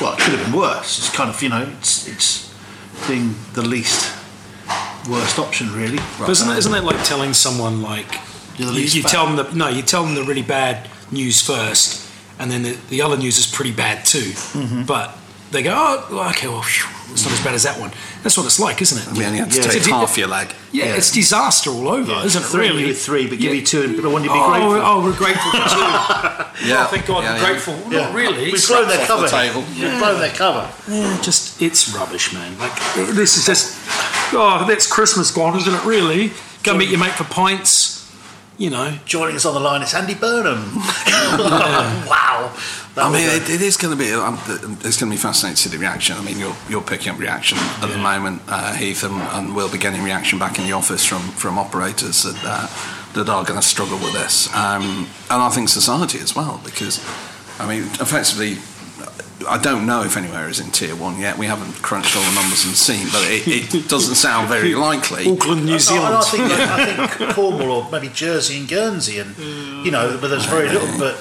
Well, 0.00 0.14
it 0.14 0.18
could 0.20 0.32
have 0.34 0.44
been 0.46 0.58
worse. 0.58 0.98
It's 0.98 1.10
kind 1.14 1.28
of, 1.28 1.42
you 1.42 1.50
know, 1.50 1.68
it's, 1.78 2.08
it's 2.08 2.54
being 3.06 3.34
the 3.52 3.62
least 3.62 4.10
worst 5.08 5.38
option, 5.38 5.72
really. 5.74 5.98
But 6.18 6.30
isn't, 6.30 6.50
it, 6.50 6.58
isn't 6.58 6.74
it 6.74 6.84
like 6.84 7.02
telling 7.04 7.34
someone 7.34 7.82
like 7.82 8.10
You're 8.56 8.68
the 8.68 8.74
you, 8.74 8.80
least 8.80 8.94
you 8.94 9.02
bad. 9.02 9.12
tell 9.12 9.26
them 9.26 9.36
the 9.36 9.54
no, 9.54 9.68
you 9.68 9.82
tell 9.82 10.04
them 10.04 10.14
the 10.14 10.22
really 10.24 10.42
bad 10.42 10.88
news 11.10 11.40
first, 11.42 12.08
and 12.38 12.50
then 12.50 12.62
the, 12.62 12.78
the 12.88 13.02
other 13.02 13.16
news 13.18 13.36
is 13.38 13.46
pretty 13.46 13.72
bad 13.72 14.06
too. 14.06 14.30
Mm-hmm. 14.56 14.84
But 14.84 15.16
they 15.50 15.62
go, 15.62 15.72
oh, 15.74 16.28
okay, 16.30 16.46
well, 16.48 16.62
phew, 16.62 16.88
it's 17.12 17.24
not 17.24 17.32
as 17.32 17.42
bad 17.44 17.54
as 17.54 17.64
that 17.64 17.78
one. 17.80 17.90
That's 18.22 18.36
what 18.36 18.46
it's 18.46 18.60
like, 18.60 18.80
isn't 18.82 18.98
it? 18.98 19.18
We 19.18 19.24
only 19.24 19.38
had 19.38 19.50
to 19.50 19.60
Yeah. 19.60 19.68
take 19.68 19.86
half 19.86 20.16
your 20.16 20.28
leg. 20.28 20.54
Yeah, 20.70 20.84
Yeah. 20.86 20.94
it's 20.96 21.10
disaster 21.10 21.70
all 21.70 21.88
over, 21.88 22.12
isn't 22.24 22.40
it? 22.42 22.46
Threaten 22.46 22.76
Really? 22.76 22.86
with 22.86 23.02
three, 23.02 23.26
but 23.26 23.38
give 23.38 23.52
Yeah. 23.52 23.60
you 23.60 23.66
two, 23.66 23.96
but 23.96 24.04
I 24.04 24.12
want 24.12 24.24
you 24.24 24.30
to 24.30 24.34
be 24.34 24.40
oh, 24.40 24.44
oh, 24.44 24.50
grateful. 24.70 24.82
oh, 24.86 25.00
we're 25.04 25.12
grateful 25.16 25.50
for 25.50 25.68
two. 25.68 26.66
Yeah. 26.68 26.84
oh, 26.84 26.88
thank 26.90 27.06
God, 27.06 27.24
Yeah, 27.24 27.32
we're 27.32 27.38
yeah. 27.38 27.46
grateful. 27.46 27.74
Not 27.90 28.14
really. 28.14 28.52
We've 28.52 28.68
blown 28.68 28.86
their 28.88 29.06
cover. 29.06 29.22
the 29.22 29.28
table. 29.28 29.64
We've 29.78 29.98
blown 29.98 30.20
their 30.20 30.30
cover. 30.30 30.68
Yeah, 30.88 31.18
just 31.22 31.60
it's 31.60 31.88
rubbish, 31.94 32.32
man. 32.34 32.56
Like 32.58 32.76
this 32.94 33.36
is 33.38 33.46
just 33.46 33.74
oh, 34.34 34.64
that's 34.68 34.86
Christmas 34.86 35.30
gone, 35.30 35.56
isn't 35.56 35.74
it? 35.74 35.84
Really? 35.84 36.32
Go 36.62 36.76
meet 36.76 36.90
your 36.90 37.00
mate 37.00 37.12
for 37.12 37.24
pints. 37.24 37.96
You 38.58 38.68
know, 38.68 38.92
Joining 39.06 39.36
us 39.36 39.46
on 39.46 39.54
the 39.54 39.60
line 39.60 39.80
is 39.80 39.94
Andy 39.94 40.12
Burnham. 40.14 40.76
wow. 42.06 42.52
That 42.94 43.04
I 43.06 43.12
mean, 43.12 43.28
a- 43.28 43.36
it, 43.36 43.48
it 43.48 43.60
is 43.62 43.76
going 43.76 43.96
to 43.96 44.02
be. 44.04 44.12
Um, 44.12 44.38
it's 44.84 44.98
going 44.98 45.10
to 45.10 45.16
be 45.16 45.16
fascinating 45.16 45.56
to 45.56 45.62
see 45.62 45.70
the 45.70 45.78
reaction. 45.78 46.16
I 46.16 46.22
mean, 46.22 46.38
you're 46.38 46.56
you're 46.68 46.82
picking 46.82 47.12
up 47.12 47.18
reaction 47.20 47.56
at 47.58 47.86
the 47.88 47.98
moment, 47.98 48.42
uh, 48.48 48.72
Heath, 48.74 49.04
and, 49.04 49.14
and 49.14 49.54
we'll 49.54 49.70
be 49.70 49.78
getting 49.78 50.02
reaction 50.02 50.38
back 50.38 50.58
in 50.58 50.64
the 50.64 50.72
office 50.72 51.04
from 51.04 51.20
from 51.20 51.58
operators 51.58 52.24
that 52.24 52.36
uh, 52.44 52.66
that 53.14 53.28
are 53.28 53.44
going 53.44 53.60
to 53.60 53.66
struggle 53.66 53.98
with 53.98 54.12
this, 54.12 54.48
um, 54.54 55.06
and 55.30 55.42
I 55.42 55.48
think 55.50 55.68
society 55.68 56.18
as 56.18 56.34
well, 56.34 56.60
because 56.64 57.00
I 57.60 57.66
mean, 57.68 57.84
effectively. 58.00 58.58
I 59.48 59.56
don't 59.56 59.86
know 59.86 60.02
if 60.02 60.18
anywhere 60.18 60.50
is 60.50 60.60
in 60.60 60.70
tier 60.70 60.94
one 60.94 61.18
yet. 61.18 61.38
We 61.38 61.46
haven't 61.46 61.72
crunched 61.80 62.14
all 62.14 62.22
the 62.22 62.34
numbers 62.34 62.66
and 62.66 62.74
seen, 62.74 63.06
but 63.10 63.22
it, 63.24 63.48
it 63.72 63.88
doesn't 63.88 64.16
sound 64.16 64.48
very 64.50 64.74
likely. 64.74 65.32
Auckland, 65.32 65.64
New 65.64 65.78
Zealand. 65.78 66.08
and 66.08 66.16
I 66.16 66.20
think, 66.20 66.44
I 66.52 67.06
think 67.16 67.30
Cornwall 67.34 67.70
or 67.70 67.90
maybe 67.90 68.08
Jersey 68.12 68.58
and 68.58 68.68
Guernsey, 68.68 69.18
and 69.18 69.34
you 69.82 69.90
know, 69.90 70.18
but 70.20 70.28
there's 70.28 70.44
very 70.44 70.68
little. 70.68 70.86
But 70.98 71.16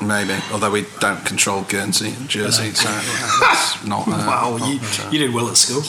Maybe, 0.00 0.34
although 0.52 0.70
we 0.70 0.86
don't 1.00 1.24
control 1.24 1.62
Guernsey 1.62 2.10
and 2.10 2.28
Jersey, 2.28 2.70
so 2.72 2.88
yeah, 2.88 3.00
that's 3.40 3.84
not. 3.84 4.06
Uh, 4.06 4.10
wow, 4.12 4.56
not, 4.58 4.68
you, 4.70 4.78
uh, 4.80 5.10
you 5.10 5.18
did 5.18 5.34
well 5.34 5.48
at 5.48 5.56
school. 5.56 5.82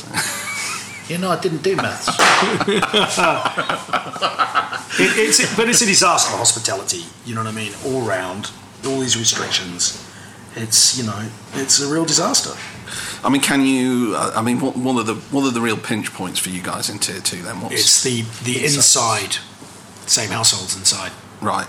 you 1.09 1.17
know, 1.19 1.29
I 1.29 1.39
didn't 1.39 1.61
do 1.63 1.75
maths. 1.75 2.09
It, 5.01 5.17
it's 5.17 5.55
but 5.55 5.69
it's 5.69 5.81
a 5.81 5.85
disaster 5.85 6.31
for 6.31 6.37
hospitality. 6.37 7.03
You 7.25 7.33
know 7.35 7.43
what 7.43 7.53
I 7.53 7.55
mean? 7.55 7.71
All 7.85 8.01
round, 8.01 8.51
all 8.85 8.99
these 8.99 9.15
restrictions. 9.17 10.05
It's 10.55 10.97
you 10.97 11.05
know, 11.05 11.29
it's 11.53 11.79
a 11.79 11.87
real 11.91 12.03
disaster. 12.05 12.51
I 13.23 13.29
mean, 13.29 13.41
can 13.41 13.61
you? 13.65 14.15
uh, 14.17 14.33
I 14.35 14.41
mean, 14.41 14.59
what, 14.59 14.75
what 14.75 14.97
are 14.97 15.03
the 15.03 15.15
what 15.31 15.43
are 15.45 15.51
the 15.51 15.61
real 15.61 15.77
pinch 15.77 16.11
points 16.13 16.39
for 16.39 16.49
you 16.49 16.61
guys 16.61 16.89
in 16.89 16.99
tier 16.99 17.21
two? 17.21 17.41
Then 17.43 17.61
what's 17.61 17.75
It's 17.75 18.03
the 18.03 18.23
the 18.43 18.65
inside, 18.65 19.37
same 20.05 20.29
households 20.31 20.75
inside. 20.75 21.11
right? 21.41 21.67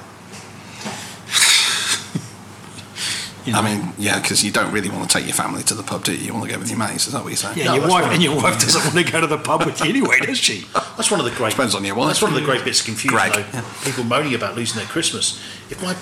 You 3.47 3.53
know? 3.53 3.61
I 3.61 3.75
mean, 3.75 3.93
yeah, 3.99 4.21
because 4.21 4.45
you 4.45 4.51
don't 4.53 4.73
really 4.73 4.89
want 4.89 5.09
to 5.11 5.19
take 5.19 5.27
your 5.27 5.35
family 5.35 5.63
to 5.65 5.75
the 5.75 5.83
pub, 5.83 6.05
do 6.05 6.15
you? 6.15 6.27
You 6.27 6.35
want 6.35 6.47
to 6.47 6.53
go 6.53 6.59
with 6.59 6.69
your 6.69 6.79
mates. 6.79 7.07
Is 7.07 7.13
that 7.15 7.23
what 7.23 7.29
you're 7.31 7.37
saying? 7.37 7.59
Yeah, 7.59 7.65
No, 7.65 7.73
and 7.75 7.81
your 7.83 7.91
wife 7.91 8.13
and 8.13 8.23
your 8.23 8.37
wife 8.37 8.61
doesn't 8.61 8.83
want 8.95 9.07
to 9.07 9.13
go 9.13 9.21
to 9.21 9.27
the 9.27 9.39
pub 9.39 9.65
with 9.65 9.81
you 9.81 9.91
anyway, 9.91 10.19
does 10.21 10.39
she? 10.39 10.67
That's 10.75 11.11
one 11.11 11.21
of 11.21 11.27
the 11.27 11.33
great. 11.33 11.51
Depends 11.51 11.75
on 11.75 11.85
your 11.85 11.95
wife. 11.95 12.09
That's 12.09 12.23
one 12.23 12.33
of 12.33 12.39
the 12.39 12.45
great 12.45 12.65
bits 12.65 12.81
of 12.81 12.87
confusion. 12.87 13.17
Greg, 13.17 13.33
though. 13.33 13.41
yeah. 13.53 13.65
People 13.85 14.05
moaning 14.05 14.35
about 14.35 14.57
losing 14.57 14.79
their 14.79 14.87
Christmas. 14.87 15.41
If 15.71 15.83
my 15.83 15.97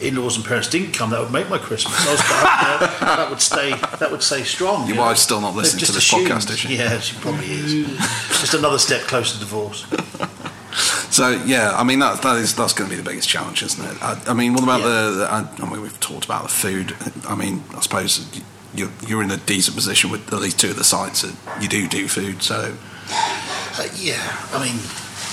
in-laws 0.00 0.36
and 0.36 0.44
parents 0.44 0.68
didn't 0.68 0.92
come, 0.92 1.10
that 1.10 1.20
would 1.20 1.32
make 1.32 1.48
my 1.48 1.58
Christmas. 1.58 1.94
I 2.06 2.10
was, 2.10 2.20
that, 2.20 2.98
oh, 3.00 3.16
that 3.16 3.30
would 3.30 3.40
stay. 3.40 3.70
That 3.98 4.10
would 4.10 4.22
stay 4.22 4.42
strong. 4.42 4.80
Your 4.82 4.88
you 4.90 4.94
know? 4.96 5.00
wife's 5.02 5.22
still 5.22 5.40
not 5.40 5.54
listening 5.54 5.80
to 5.80 5.86
just 5.86 5.94
this 5.94 6.04
assumed- 6.04 6.28
podcast, 6.28 6.50
is 6.50 6.58
she? 6.58 6.76
Yeah, 6.76 6.98
she 7.00 7.16
probably 7.16 7.46
is. 7.46 7.72
just 8.28 8.54
another 8.54 8.78
step 8.78 9.02
closer 9.02 9.34
to 9.34 9.40
divorce. 9.40 9.86
So 11.16 11.30
yeah, 11.46 11.72
I 11.74 11.82
mean 11.82 12.00
that 12.00 12.20
that 12.20 12.36
is 12.36 12.54
that's 12.54 12.74
going 12.74 12.90
to 12.90 12.94
be 12.94 13.00
the 13.02 13.08
biggest 13.08 13.26
challenge, 13.26 13.62
isn't 13.62 13.82
it? 13.82 14.02
I, 14.02 14.20
I 14.28 14.34
mean, 14.34 14.52
what 14.52 14.62
about 14.62 14.80
Yeah. 14.80 14.86
the? 14.88 15.10
the 15.12 15.32
I, 15.32 15.48
I 15.66 15.70
mean, 15.70 15.80
we've 15.80 15.98
talked 15.98 16.26
about 16.26 16.42
the 16.42 16.50
food. 16.50 16.94
I 17.26 17.34
mean, 17.34 17.64
I 17.74 17.80
suppose 17.80 18.28
you're 18.74 18.90
you're 19.06 19.22
in 19.22 19.30
a 19.30 19.38
decent 19.38 19.74
position 19.74 20.10
with 20.10 20.30
at 20.30 20.40
least 20.40 20.60
two 20.60 20.68
of 20.68 20.76
the 20.76 20.84
sites 20.84 21.22
that 21.22 21.34
you 21.62 21.68
do 21.68 21.88
do 21.88 22.06
food. 22.06 22.42
So 22.42 22.74
Uh, 23.08 23.88
yeah, 23.96 24.20
I 24.52 24.62
mean, 24.62 24.76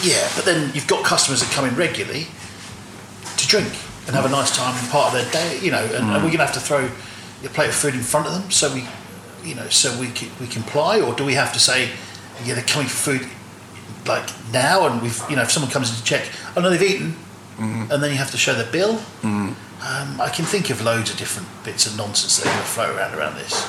yeah, 0.02 0.24
but 0.38 0.46
then 0.46 0.72
you've 0.74 0.88
got 0.88 1.04
customers 1.04 1.42
that 1.42 1.52
come 1.52 1.66
in 1.68 1.76
regularly 1.76 2.28
to 3.36 3.48
drink 3.48 3.68
and 4.08 4.16
have 4.16 4.26
a 4.26 4.30
nice 4.30 4.56
time 4.56 4.74
and 4.78 4.90
part 4.90 5.08
of 5.08 5.20
their 5.20 5.30
day, 5.32 5.60
you 5.60 5.72
know, 5.72 5.84
and 5.84 6.06
are 6.12 6.20
we 6.20 6.28
going 6.32 6.40
to 6.40 6.46
have 6.46 6.54
to 6.54 6.60
throw 6.62 6.88
a 7.44 7.50
plate 7.50 7.68
of 7.70 7.76
food 7.76 7.94
in 7.94 8.02
front 8.02 8.26
of 8.28 8.34
them 8.34 8.50
so 8.52 8.74
we, 8.74 8.88
you 9.44 9.56
know, 9.56 9.68
so 9.70 9.98
we 10.00 10.08
can, 10.12 10.30
we 10.40 10.48
comply, 10.48 11.02
or 11.02 11.14
do 11.14 11.26
we 11.26 11.34
have 11.34 11.52
to 11.54 11.60
say, 11.60 11.90
yeah, 12.46 12.54
they're 12.54 12.64
coming 12.64 12.88
for 12.88 13.18
food 13.18 13.30
like 14.08 14.28
now, 14.52 14.88
and 14.88 15.02
we've, 15.02 15.22
you 15.30 15.36
know, 15.36 15.42
if 15.44 15.52
someone 15.52 15.72
comes 15.72 15.90
in 15.92 15.96
to 15.98 16.04
check, 16.04 16.30
oh 16.56 16.62
no, 16.62 16.70
they've 16.70 16.82
eaten, 16.82 17.16
and 17.58 18.02
then 18.04 18.12
you 18.12 18.18
have 18.18 18.32
to 18.32 18.38
show 18.38 18.54
the 18.54 18.70
bill. 18.72 19.00
Um, 19.24 20.20
I 20.22 20.30
can 20.30 20.46
think 20.46 20.70
of 20.70 20.82
loads 20.82 21.12
of 21.12 21.18
different 21.18 21.48
bits 21.66 21.86
of 21.86 21.98
nonsense 21.98 22.38
that 22.38 22.46
are 22.48 22.52
going 22.54 22.64
to 22.64 22.70
flow 22.70 22.96
around 22.96 23.16
around 23.16 23.36
this. 23.36 23.68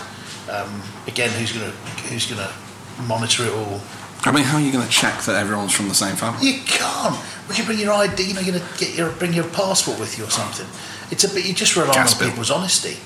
Um, 0.49 0.83
again, 1.09 1.31
who's 1.31 1.53
going 1.53 1.68
to 1.70 1.77
who's 2.09 2.27
going 2.31 2.40
to 2.40 3.03
monitor 3.03 3.44
it 3.47 3.53
all? 3.53 3.81
I 4.27 4.31
mean, 4.33 4.44
how 4.44 4.57
are 4.59 4.62
you 4.62 4.73
going 4.73 4.87
to 4.87 4.90
check 4.90 5.20
that 5.23 5.35
everyone's 5.37 5.73
from 5.73 5.88
the 5.88 5.94
same 5.94 6.14
family? 6.16 6.47
You 6.47 6.61
can't. 6.64 7.18
Would 7.49 7.59
you 7.59 7.64
bring 7.64 7.79
your 7.79 7.92
ID? 7.92 8.23
You 8.23 8.35
know, 8.35 8.40
you're 8.40 8.59
gonna 8.59 8.70
get 8.79 8.94
your 8.94 9.11
bring 9.12 9.35
your 9.35 9.44
passport 9.49 9.99
with 9.99 10.16
you 10.16 10.25
or 10.25 10.31
something. 10.31 10.66
It's 11.11 11.25
a 11.25 11.29
bit. 11.35 11.44
You 11.47 11.53
just 11.53 11.77
rely 11.77 11.92
Gas 11.92 12.14
on 12.14 12.20
bill. 12.20 12.31
people's 12.31 12.51
honesty. 12.51 12.97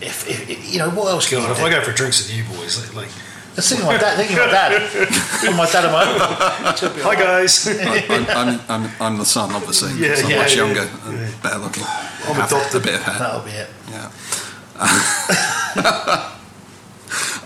If, 0.00 0.28
if, 0.28 0.50
if- 0.50 0.72
you 0.72 0.78
know 0.78 0.90
what 0.90 1.08
else 1.10 1.28
can 1.28 1.38
God, 1.38 1.46
you 1.46 1.52
if 1.52 1.58
do? 1.58 1.64
I 1.64 1.70
go 1.70 1.80
for 1.82 1.92
drinks 1.92 2.20
with 2.22 2.36
you 2.36 2.44
boys, 2.56 2.78
like, 2.78 2.94
like 2.94 3.08
Let's 3.56 3.68
think 3.68 3.82
of 3.82 3.86
my 3.86 3.96
dad. 3.96 4.16
Thinking 4.16 4.36
of 4.36 4.46
my 4.46 4.50
dad. 4.50 4.82
Think 4.90 5.52
of 5.52 5.56
my 5.56 5.70
dad 5.70 5.84
and 5.84 5.92
my 5.92 6.04
hi 7.04 7.14
guys, 7.14 7.68
I'm, 7.68 8.26
I'm, 8.30 8.60
I'm, 8.68 8.90
I'm 9.00 9.16
the 9.18 9.24
son, 9.24 9.52
obviously. 9.52 9.92
Yeah, 10.00 10.16
so 10.16 10.24
I'm 10.24 10.30
yeah, 10.30 10.38
much 10.38 10.56
yeah. 10.56 10.64
younger 10.64 10.90
and 11.04 11.42
better 11.42 11.58
looking. 11.58 11.84
I'm 11.84 12.34
Have 12.34 12.50
adopted. 12.50 12.82
a 12.82 12.84
bit 12.84 12.94
of 12.94 13.02
hair. 13.02 13.18
That'll 13.18 13.42
be 13.42 13.50
it. 13.52 13.70
Yeah. 13.90 14.10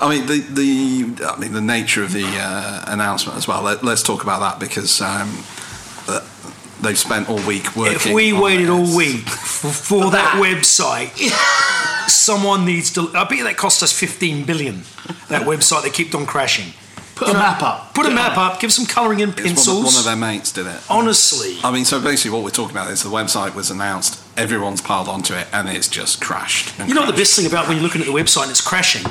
I 0.00 0.08
mean 0.08 0.26
the 0.26 0.38
the 0.40 1.26
I 1.26 1.38
mean 1.38 1.52
the 1.52 1.60
nature 1.60 2.02
of 2.02 2.12
the 2.12 2.24
uh, 2.24 2.84
announcement 2.86 3.36
as 3.36 3.46
well. 3.46 3.60
Let, 3.62 3.84
us 3.84 4.02
talk 4.02 4.22
about 4.22 4.40
that 4.40 4.58
because 4.58 5.02
um, 5.02 5.44
they've 6.82 6.98
spent 6.98 7.28
all 7.28 7.40
week 7.46 7.74
working. 7.76 7.94
if 7.96 8.06
we 8.12 8.32
on 8.32 8.40
waited 8.40 8.68
all 8.70 8.96
week 8.96 9.26
for, 9.28 9.70
for 9.70 10.10
that 10.18 10.36
website, 10.42 11.10
someone 12.08 12.64
needs 12.64 12.92
to. 12.94 13.08
I 13.14 13.24
bet 13.24 13.44
that 13.44 13.56
cost 13.56 13.82
us 13.82 13.92
15 13.98 14.44
billion. 14.44 14.82
That 15.28 15.42
website 15.46 15.82
that 15.84 15.92
kept 15.94 16.14
on 16.14 16.26
crashing. 16.26 16.72
Put 17.14 17.30
a 17.30 17.32
map 17.32 17.62
up. 17.62 17.94
Put 17.94 18.06
a 18.06 18.10
map 18.10 18.38
up. 18.38 18.60
Give 18.60 18.72
some 18.72 18.86
colouring 18.86 19.18
in 19.20 19.30
It's 19.30 19.38
one, 19.38 19.46
pencils. 19.46 19.78
of, 19.78 19.84
one 19.86 19.94
of 19.96 20.04
their 20.04 20.14
mates 20.16 20.52
did 20.52 20.66
it. 20.66 20.80
Honestly, 20.88 21.56
I 21.64 21.72
mean, 21.72 21.84
so 21.84 22.00
basically, 22.00 22.30
what 22.30 22.44
we're 22.44 22.50
talking 22.50 22.76
about 22.76 22.90
is 22.92 23.02
the 23.02 23.08
website 23.10 23.56
was 23.56 23.70
announced, 23.72 24.22
everyone's 24.38 24.80
piled 24.80 25.08
onto 25.08 25.34
it, 25.34 25.48
and 25.52 25.68
it's 25.68 25.88
just 25.88 26.20
crashed. 26.20 26.78
and 26.78 26.88
you 26.88 26.94
know 26.94 27.00
what 27.00 27.10
the 27.10 27.16
best 27.20 27.34
thing 27.34 27.46
about 27.46 27.66
when 27.66 27.76
you're 27.76 27.82
looking 27.84 28.00
at 28.02 28.06
the 28.06 28.12
website 28.12 28.42
and 28.42 28.50
it's 28.52 28.60
crashing, 28.60 29.04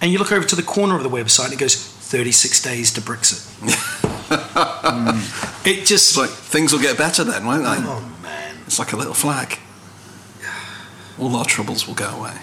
and 0.00 0.10
you 0.10 0.18
look 0.18 0.32
over 0.32 0.46
to 0.46 0.56
the 0.56 0.62
corner 0.62 0.96
of 0.96 1.02
the 1.02 1.10
website 1.10 1.44
and 1.46 1.52
it 1.52 1.58
goes 1.58 1.76
36 1.76 2.62
days 2.62 2.90
to 2.94 3.00
Brexit. 3.02 3.48
Mm. 4.32 5.51
It 5.64 5.86
just. 5.86 6.10
It's 6.10 6.16
like 6.16 6.30
things 6.30 6.72
will 6.72 6.80
get 6.80 6.98
better 6.98 7.24
then, 7.24 7.46
won't 7.46 7.62
they? 7.62 7.70
oh 7.70 8.18
man. 8.22 8.56
It's 8.66 8.78
like 8.78 8.92
a 8.92 8.96
little 8.96 9.14
flag. 9.14 9.58
All 11.18 11.36
our 11.36 11.44
troubles 11.44 11.86
will 11.86 11.94
go 11.94 12.08
away. 12.08 12.34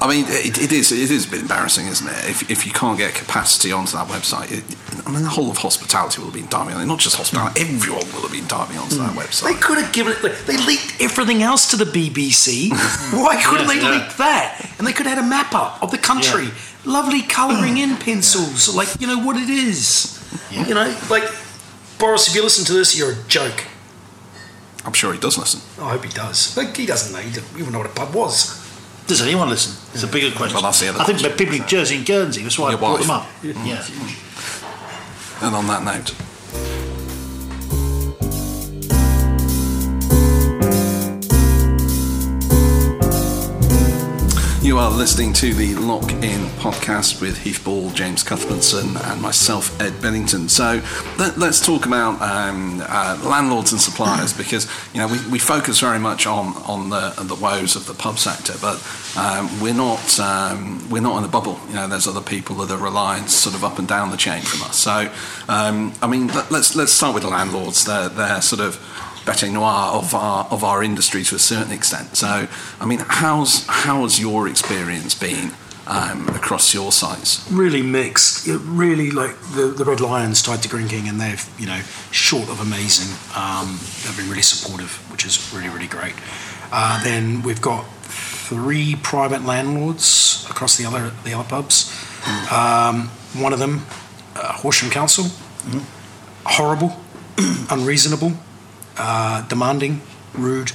I 0.00 0.08
mean, 0.08 0.24
it, 0.28 0.58
it 0.60 0.72
is 0.72 0.90
it 0.90 1.10
is 1.10 1.26
a 1.26 1.30
bit 1.30 1.40
embarrassing, 1.40 1.86
isn't 1.86 2.06
it? 2.06 2.28
If, 2.28 2.50
if 2.50 2.66
you 2.66 2.72
can't 2.72 2.98
get 2.98 3.14
capacity 3.14 3.72
onto 3.72 3.92
that 3.92 4.08
website, 4.08 4.50
it, 4.50 4.64
I 5.06 5.10
mean, 5.10 5.22
the 5.22 5.28
whole 5.28 5.50
of 5.50 5.58
hospitality 5.58 6.18
will 6.20 6.26
have 6.26 6.34
been 6.34 6.48
diving 6.48 6.74
on 6.74 6.82
it. 6.82 6.86
Not 6.86 6.98
just 6.98 7.16
hospitality, 7.16 7.60
everyone 7.60 8.04
will 8.12 8.22
have 8.22 8.32
been 8.32 8.46
diving 8.46 8.76
onto 8.76 8.96
that 8.96 9.12
hmm. 9.12 9.18
website. 9.18 9.54
They 9.54 9.60
could 9.60 9.78
have 9.78 9.92
given 9.92 10.12
it. 10.12 10.22
like, 10.22 10.38
They 10.46 10.56
leaked 10.66 11.00
everything 11.00 11.42
else 11.42 11.70
to 11.70 11.76
the 11.76 11.84
BBC. 11.84 12.70
Why 13.12 13.40
couldn't 13.42 13.68
they 13.68 13.80
Yeah. 13.80 13.90
leak 13.90 14.16
that? 14.16 14.74
And 14.78 14.86
they 14.86 14.92
could 14.92 15.06
have 15.06 15.16
had 15.16 15.24
a 15.24 15.28
map 15.28 15.54
up 15.54 15.82
of 15.82 15.90
the 15.90 15.98
country, 15.98 16.48
lovely 16.84 17.22
colouring 17.22 17.78
in 17.84 17.96
pencils, 17.96 18.74
like 18.74 19.00
you 19.00 19.06
know 19.06 19.18
what 19.18 19.36
it 19.36 19.48
is. 19.48 20.10
You 20.50 20.74
know, 20.74 20.94
like 21.08 21.24
Boris, 21.98 22.28
if 22.28 22.34
you 22.34 22.42
listen 22.42 22.64
to 22.66 22.72
this, 22.72 22.96
you're 22.98 23.12
a 23.12 23.22
joke. 23.28 23.64
I'm 24.84 24.92
sure 24.92 25.12
he 25.12 25.18
does 25.18 25.38
listen. 25.38 25.60
I 25.82 25.90
hope 25.92 26.04
he 26.04 26.10
does. 26.10 26.56
Like 26.56 26.76
he 26.76 26.84
doesn't 26.86 27.12
know. 27.14 27.20
He 27.20 27.32
doesn't 27.34 27.58
even 27.58 27.72
know 27.72 27.78
what 27.78 27.86
a 27.90 27.92
pub 27.94 28.14
was. 28.14 28.60
Does 29.06 29.22
anyone 29.22 29.48
listen? 29.48 29.72
It's 29.94 30.02
a 30.02 30.06
bigger 30.06 30.34
question. 30.34 30.54
Well, 30.54 30.62
that's 30.62 30.80
the 30.80 30.88
other 30.88 31.00
I 31.00 31.04
think 31.04 31.20
question. 31.20 31.36
people 31.38 31.54
in 31.56 31.66
Jersey 31.66 31.96
and 31.96 32.06
Guernsey. 32.06 32.42
That's 32.42 32.58
why 32.58 32.70
Your 32.70 32.78
I 32.78 32.80
brought 32.80 32.92
wife. 33.00 33.02
them 33.02 33.10
up. 33.10 33.26
Yeah. 33.66 33.84
And 35.46 35.54
on 35.54 35.66
that 35.66 35.82
note, 35.84 36.14
You 44.64 44.78
are 44.78 44.90
listening 44.90 45.34
to 45.34 45.52
the 45.52 45.74
Lock 45.74 46.10
In 46.10 46.40
podcast 46.56 47.20
with 47.20 47.36
Heath 47.36 47.62
Ball, 47.62 47.90
James 47.90 48.22
Cuthbertson, 48.22 48.96
and 48.96 49.20
myself, 49.20 49.78
Ed 49.78 50.00
Bedington. 50.00 50.48
So 50.48 50.80
let, 51.18 51.36
us 51.36 51.64
talk 51.64 51.84
about 51.84 52.18
um, 52.22 52.82
uh, 52.88 53.20
landlords 53.22 53.72
and 53.72 53.80
suppliers 53.80 54.32
because 54.36 54.66
you 54.94 55.00
know 55.00 55.08
we, 55.08 55.18
we 55.32 55.38
focus 55.38 55.80
very 55.80 55.98
much 55.98 56.26
on 56.26 56.56
on 56.66 56.88
the 56.88 57.10
the 57.24 57.34
woes 57.34 57.76
of 57.76 57.84
the 57.84 57.92
pub 57.92 58.18
sector, 58.18 58.54
but 58.62 58.82
um, 59.18 59.60
we're 59.60 59.74
not 59.74 60.18
um, 60.18 60.88
we're 60.88 61.02
not 61.02 61.18
in 61.18 61.24
a 61.24 61.28
bubble. 61.28 61.60
You 61.68 61.74
know, 61.74 61.86
there's 61.86 62.06
other 62.06 62.22
people 62.22 62.56
that 62.56 62.70
are 62.70 62.82
relying 62.82 63.26
sort 63.26 63.54
of 63.54 63.64
up 63.64 63.78
and 63.78 63.86
down 63.86 64.12
the 64.12 64.16
chain 64.16 64.40
from 64.40 64.62
us. 64.62 64.78
So 64.78 65.12
um, 65.46 65.92
I 66.00 66.06
mean, 66.06 66.28
let, 66.28 66.50
let's 66.50 66.74
let's 66.74 66.92
start 66.92 67.12
with 67.12 67.24
the 67.24 67.28
landlords. 67.28 67.84
They're 67.84 68.08
they're 68.08 68.40
sort 68.40 68.62
of 68.62 68.80
bete 69.24 69.50
noir 69.50 69.92
of 69.92 70.14
our 70.14 70.46
of 70.50 70.62
our 70.64 70.82
industry 70.82 71.22
to 71.24 71.34
a 71.34 71.38
certain 71.38 71.72
extent. 71.72 72.16
So, 72.16 72.48
I 72.80 72.86
mean, 72.86 73.00
how's 73.06 73.66
how's 73.68 74.20
your 74.20 74.48
experience 74.48 75.14
been 75.14 75.52
um, 75.86 76.28
across 76.28 76.72
your 76.74 76.92
sites? 76.92 77.48
really 77.50 77.82
mixed. 77.82 78.48
It 78.48 78.58
really 78.58 79.10
like 79.10 79.38
the, 79.54 79.66
the 79.66 79.84
Red 79.84 80.00
Lions 80.00 80.42
tied 80.42 80.62
to 80.62 80.68
Greene 80.68 80.88
King, 80.88 81.08
and 81.08 81.20
they've 81.20 81.48
you 81.58 81.66
know 81.66 81.80
short 82.10 82.48
of 82.48 82.60
amazing. 82.60 83.14
Um, 83.36 83.78
they've 84.04 84.16
been 84.16 84.28
really 84.28 84.42
supportive, 84.42 84.92
which 85.10 85.24
is 85.24 85.52
really 85.54 85.68
really 85.68 85.88
great. 85.88 86.14
Uh, 86.72 87.02
then 87.04 87.42
we've 87.42 87.60
got 87.60 87.84
three 88.02 88.96
private 89.02 89.44
landlords 89.44 90.46
across 90.50 90.76
the 90.76 90.84
other 90.84 91.12
the 91.24 91.32
other 91.34 91.48
pubs. 91.48 91.90
Um, 92.50 93.08
one 93.34 93.52
of 93.52 93.58
them, 93.58 93.84
uh, 94.36 94.52
Horsham 94.54 94.90
Council, 94.90 95.26
horrible, 96.44 96.96
unreasonable, 97.70 98.32
uh, 98.96 99.46
demanding, 99.48 100.00
rude, 100.34 100.72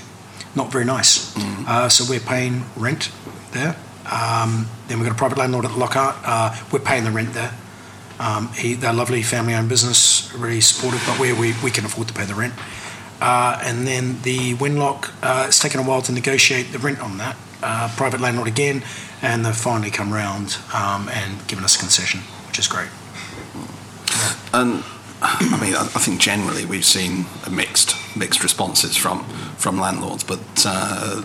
not 0.55 0.72
very 0.72 0.86
nice. 0.86 1.36
Uh, 1.67 1.89
so 1.89 2.05
we're 2.09 2.20
paying 2.20 2.63
rent 2.76 3.11
there. 3.51 3.76
Um, 4.11 4.67
then 4.88 4.99
we've 4.99 5.07
got 5.07 5.15
a 5.15 5.17
private 5.17 5.38
landlord 5.38 5.65
at 5.65 5.78
Lockhart. 5.78 6.15
Uh, 6.24 6.55
we're 6.72 6.80
paying 6.80 7.03
the 7.03 7.11
rent 7.11 7.34
there. 7.34 7.53
Um, 8.20 8.49
he, 8.49 8.74
they're 8.74 8.91
a 8.91 8.93
lovely 8.93 9.22
family-owned 9.22 9.70
business, 9.70 10.34
really 10.34 10.61
supportive, 10.61 11.01
but 11.05 11.20
we, 11.20 11.32
we, 11.32 11.53
we 11.63 11.72
can 11.72 11.86
afford 11.86 12.07
to 12.09 12.13
pay 12.13 12.26
the 12.26 12.36
rent. 12.36 12.53
Uh, 13.22 13.59
and 13.63 13.88
then 13.88 14.22
the 14.24 14.55
Winlock, 14.55 15.11
uh, 15.22 15.45
it's 15.47 15.59
taken 15.59 15.80
a 15.80 15.84
while 15.84 16.01
to 16.01 16.11
negotiate 16.11 16.72
the 16.72 16.80
rent 16.80 16.99
on 17.01 17.17
that. 17.17 17.38
Uh, 17.61 17.89
private 17.95 18.22
landlord 18.22 18.47
again, 18.47 18.84
and 19.22 19.45
they've 19.45 19.55
finally 19.55 19.91
come 19.91 20.13
round 20.13 20.57
um, 20.74 21.09
and 21.09 21.45
given 21.47 21.63
us 21.63 21.76
a 21.76 21.80
concession, 21.80 22.22
which 22.47 22.57
is 22.57 22.67
great. 22.67 22.89
And 24.53 24.84
I 25.22 25.59
mean, 25.61 25.76
I 25.76 25.82
I 25.82 25.99
think 25.99 26.20
generally 26.22 26.65
we've 26.65 26.86
seen 26.86 27.26
a 27.45 27.49
mixed 27.49 27.95
mixed 28.15 28.43
responses 28.43 28.95
from 28.95 29.24
from 29.57 29.80
landlords, 29.80 30.24
but 30.24 30.39
uh, 30.65 31.24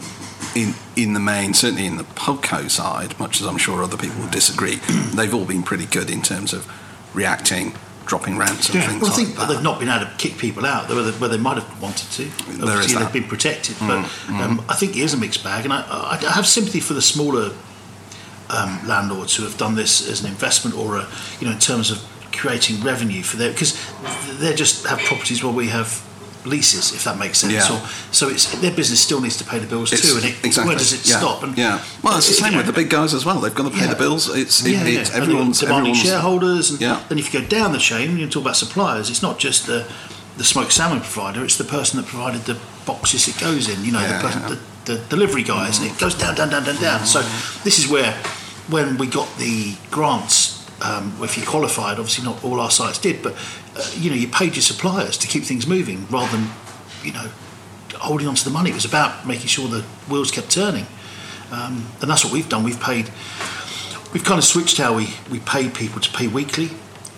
in 0.55 0.75
in 0.97 1.13
the 1.15 1.21
main, 1.21 1.55
certainly 1.55 1.87
in 1.87 1.97
the 1.97 2.05
Pubco 2.05 2.71
side, 2.71 3.19
much 3.19 3.41
as 3.41 3.47
I'm 3.47 3.59
sure 3.59 3.83
other 3.83 3.97
people 3.97 4.21
will 4.21 4.31
disagree, 4.31 4.77
they've 5.15 5.35
all 5.35 5.45
been 5.45 5.63
pretty 5.63 5.87
good 5.87 6.11
in 6.11 6.23
terms 6.23 6.53
of 6.53 6.67
reacting, 7.15 7.75
dropping 8.07 8.37
rents 8.37 8.69
and 8.71 8.83
things 8.83 9.01
Well, 9.03 9.13
I 9.13 9.15
like 9.17 9.27
think 9.27 9.37
that. 9.37 9.49
they've 9.49 9.63
not 9.63 9.79
been 9.79 9.89
able 9.89 10.07
to 10.07 10.13
kick 10.19 10.39
people 10.39 10.67
out 10.67 10.89
where 10.89 11.03
they, 11.05 11.13
where 11.13 11.29
they 11.31 11.37
might 11.39 11.59
have 11.63 11.81
wanted 11.83 12.11
to. 12.13 12.25
There 12.25 12.55
is 12.55 12.61
Obviously, 12.63 12.95
that. 12.95 13.05
they've 13.05 13.13
been 13.23 13.29
protected, 13.31 13.77
but 13.79 14.05
um, 14.29 14.65
I 14.69 14.75
think 14.75 14.97
it 14.97 15.03
is 15.03 15.15
a 15.15 15.17
mixed 15.17 15.45
bag, 15.45 15.65
and 15.65 15.73
I, 15.73 15.83
I, 15.89 16.19
I 16.27 16.33
have 16.33 16.47
sympathy 16.47 16.81
for 16.81 16.95
the 16.95 17.03
smaller 17.03 17.53
um, 18.51 18.87
landlords 18.87 19.37
who 19.37 19.45
have 19.45 19.57
done 19.57 19.75
this 19.77 20.09
as 20.11 20.23
an 20.23 20.29
investment 20.31 20.77
or 20.77 20.97
a, 20.97 21.07
you 21.41 21.47
know, 21.47 21.53
in 21.53 21.59
terms 21.61 21.91
of 21.91 22.03
creating 22.35 22.81
revenue 22.83 23.23
for 23.23 23.37
them 23.37 23.53
because 23.53 23.79
they 24.39 24.55
just 24.55 24.87
have 24.87 24.99
properties 25.01 25.43
where 25.43 25.53
we 25.53 25.69
have 25.69 26.03
leases, 26.47 26.93
if 26.95 27.05
that 27.05 27.19
makes 27.19 27.39
sense. 27.39 27.53
Yeah. 27.53 27.75
Or, 27.75 27.87
so 28.13 28.29
it's 28.29 28.53
their 28.61 28.75
business 28.75 29.01
still 29.01 29.21
needs 29.21 29.37
to 29.39 29.45
pay 29.45 29.59
the 29.59 29.67
bills 29.67 29.93
It's- 29.93 30.09
too, 30.09 30.17
and 30.17 30.27
it, 30.27 30.45
exactly. 30.45 30.71
where 30.71 30.79
does 30.79 30.93
it 30.93 31.09
yeah. 31.09 31.19
stop? 31.19 31.43
And 31.43 31.57
yeah. 31.57 31.83
Well, 32.03 32.17
it's 32.19 32.27
the 32.27 32.35
you 32.35 32.43
same 32.43 32.53
know, 32.53 32.59
with 32.59 32.67
the 32.67 32.73
big 32.73 32.91
guys 32.91 33.15
as 33.15 33.25
well. 33.25 33.41
They've 33.41 33.55
got 33.55 33.65
to 33.65 33.71
pay 33.71 33.85
Yeah. 33.85 33.95
the 33.95 33.97
bills. 33.97 34.35
It's, 34.35 34.65
it, 34.65 34.73
yeah, 34.73 34.85
it's 34.85 35.11
yeah. 35.11 35.17
And 35.17 35.23
everyone's 35.25 35.61
demanding 35.61 35.93
everyone's 35.93 36.03
shareholders, 36.03 36.71
and 36.71 36.81
Yeah. 36.81 37.03
then 37.09 37.19
if 37.19 37.33
you 37.33 37.41
go 37.41 37.47
down 37.47 37.73
the 37.73 37.79
chain, 37.79 38.11
when 38.11 38.19
you 38.19 38.29
talk 38.29 38.43
about 38.43 38.57
suppliers, 38.57 39.11
it's 39.11 39.23
not 39.23 39.39
just 39.39 39.67
the 39.67 39.87
the 40.37 40.45
smoked 40.45 40.73
salmon 40.73 41.01
provider; 41.01 41.45
it's 41.45 41.57
the 41.57 41.65
person 41.65 42.01
that 42.01 42.07
provided 42.07 42.43
the 42.43 42.59
boxes 42.87 43.29
it 43.29 43.39
goes 43.39 43.69
in. 43.69 43.85
You 43.85 43.93
know, 43.93 44.07
the, 44.07 44.19
person, 44.19 44.43
the, 44.43 44.59
the 44.85 44.99
delivery 45.07 45.45
guys, 45.45 45.79
and 45.79 45.91
it 45.91 45.99
goes 45.99 46.15
down, 46.17 46.35
down, 46.35 46.51
down, 46.51 46.65
down, 46.65 46.81
down. 46.81 47.07
So 47.07 47.21
mm-hmm. 47.21 47.65
this 47.65 47.79
is 47.79 47.89
where, 47.89 48.13
when 48.69 48.99
we 48.99 49.07
got 49.07 49.29
the 49.39 49.77
grants, 49.91 50.54
um, 50.83 51.17
if 51.23 51.37
you 51.39 51.47
qualified, 51.47 51.99
obviously 51.99 52.25
not 52.25 52.43
all 52.45 52.61
our 52.61 52.71
sites 52.71 52.99
did, 52.99 53.23
but 53.23 53.35
uh, 53.77 53.91
you 53.95 54.11
know, 54.11 54.17
you 54.17 54.29
paid 54.29 54.55
your 54.55 54.63
suppliers 54.63 55.17
to 55.19 55.27
keep 55.27 55.45
things 55.45 55.67
moving 55.67 56.07
rather 56.09 56.37
than, 56.37 56.49
you 57.03 57.13
know, 57.13 57.29
holding 57.95 58.27
on 58.27 58.35
to 58.35 58.45
the 58.45 58.51
money. 58.51 58.71
It 58.71 58.75
was 58.75 58.85
about 58.85 59.27
making 59.27 59.47
sure 59.47 59.69
the 59.69 59.83
wheels 60.09 60.31
kept 60.31 60.51
turning. 60.51 60.87
Um, 61.53 61.87
and 62.01 62.11
that's 62.11 62.25
what 62.25 62.33
we've 62.33 62.49
done. 62.49 62.65
We've 62.65 62.81
paid, 62.81 63.11
we've 64.13 64.25
kind 64.25 64.39
of 64.39 64.45
switched 64.45 64.79
how 64.79 64.95
we, 64.97 65.09
we 65.31 65.39
pay 65.41 65.69
people 65.69 66.01
to 66.01 66.11
pay 66.11 66.27
weekly 66.27 66.71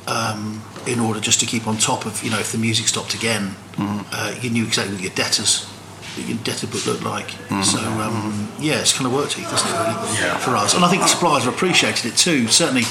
um, 0.06 0.62
in 0.86 1.00
order 1.00 1.18
just 1.20 1.40
to 1.40 1.46
keep 1.46 1.66
on 1.66 1.78
top 1.78 2.06
of, 2.06 2.22
you 2.22 2.30
know, 2.30 2.38
if 2.38 2.52
the 2.52 2.58
music 2.58 2.86
stopped 2.86 3.14
again, 3.14 3.54
uh, 4.12 4.34
you 4.40 4.50
knew 4.50 4.64
exactly 4.64 4.94
what 4.94 5.02
your 5.02 5.12
debtors, 5.14 5.66
your 6.18 6.38
debtor 6.38 6.66
book 6.66 6.86
looked 6.86 7.02
like. 7.04 7.30
So, 7.64 7.78
um, 7.78 8.52
yeah, 8.60 8.80
it's 8.80 8.92
kind 8.92 9.06
of 9.06 9.12
worked, 9.12 9.34
Heath, 9.34 9.50
hasn't 9.50 9.70
it, 9.70 9.78
really, 9.78 10.38
for 10.40 10.56
us? 10.56 10.74
And 10.74 10.84
I 10.84 10.88
think 10.88 11.02
the 11.02 11.08
suppliers 11.08 11.44
have 11.44 11.54
appreciated 11.54 12.06
it 12.06 12.16
too. 12.16 12.46
Certainly, 12.48 12.82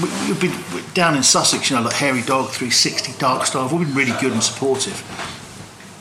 we, 0.00 0.08
we've 0.28 0.40
been 0.40 0.84
down 0.94 1.16
in 1.16 1.22
Sussex, 1.22 1.70
you 1.70 1.76
know, 1.76 1.82
like 1.82 1.94
Hairy 1.94 2.22
Dog, 2.22 2.50
360, 2.50 3.18
Dark 3.18 3.46
Star, 3.46 3.68
we've 3.68 3.86
been 3.86 3.94
really 3.94 4.18
good 4.20 4.32
and 4.32 4.42
supportive 4.42 5.02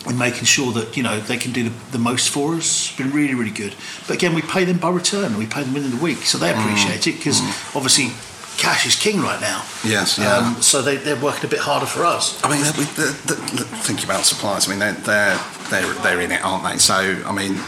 in 0.08 0.18
making 0.18 0.46
sure 0.46 0.72
that 0.74 0.98
you 0.98 1.04
know 1.04 1.20
they 1.20 1.38
can 1.38 1.52
do 1.52 1.70
the, 1.70 1.76
the 1.92 2.00
most 2.00 2.30
for 2.30 2.56
us. 2.56 2.90
It's 2.90 2.98
been 2.98 3.12
really, 3.12 3.36
really 3.36 3.52
good. 3.52 3.76
But 4.08 4.16
again, 4.16 4.34
we 4.34 4.42
pay 4.42 4.66
them 4.66 4.78
by 4.78 4.90
return. 4.90 5.38
We 5.38 5.46
pay 5.46 5.64
them 5.64 5.74
within 5.74 5.92
the 5.92 6.04
week, 6.04 6.20
so 6.20 6.38
they 6.38 6.52
appreciate 6.52 7.08
it 7.08 7.18
because 7.18 7.42
obviously 7.76 8.12
cash 8.58 8.86
is 8.86 8.96
king 8.96 9.22
right 9.22 9.40
now. 9.42 9.64
Yes, 9.84 10.18
yeah. 10.18 10.38
Um, 10.38 10.62
so 10.62 10.82
they, 10.82 10.98
they're 10.98 11.20
working 11.20 11.46
a 11.46 11.50
bit 11.50 11.60
harder 11.60 11.86
for 11.86 12.06
us. 12.06 12.44
I 12.44 12.50
mean, 12.50 12.62
they're, 12.62 12.72
they're, 12.74 13.36
they're, 13.36 13.82
thinking 13.82 14.06
about 14.06 14.26
suppliers. 14.26 14.68
I 14.68 14.72
mean, 14.72 14.80
they're, 14.80 14.94
they're 14.94 15.40
they're 15.70 15.94
they're 16.02 16.22
in 16.22 16.32
it, 16.32 16.44
aren't 16.44 16.64
they? 16.64 16.78
So, 16.78 16.96
I 16.96 17.32
mean, 17.32 17.60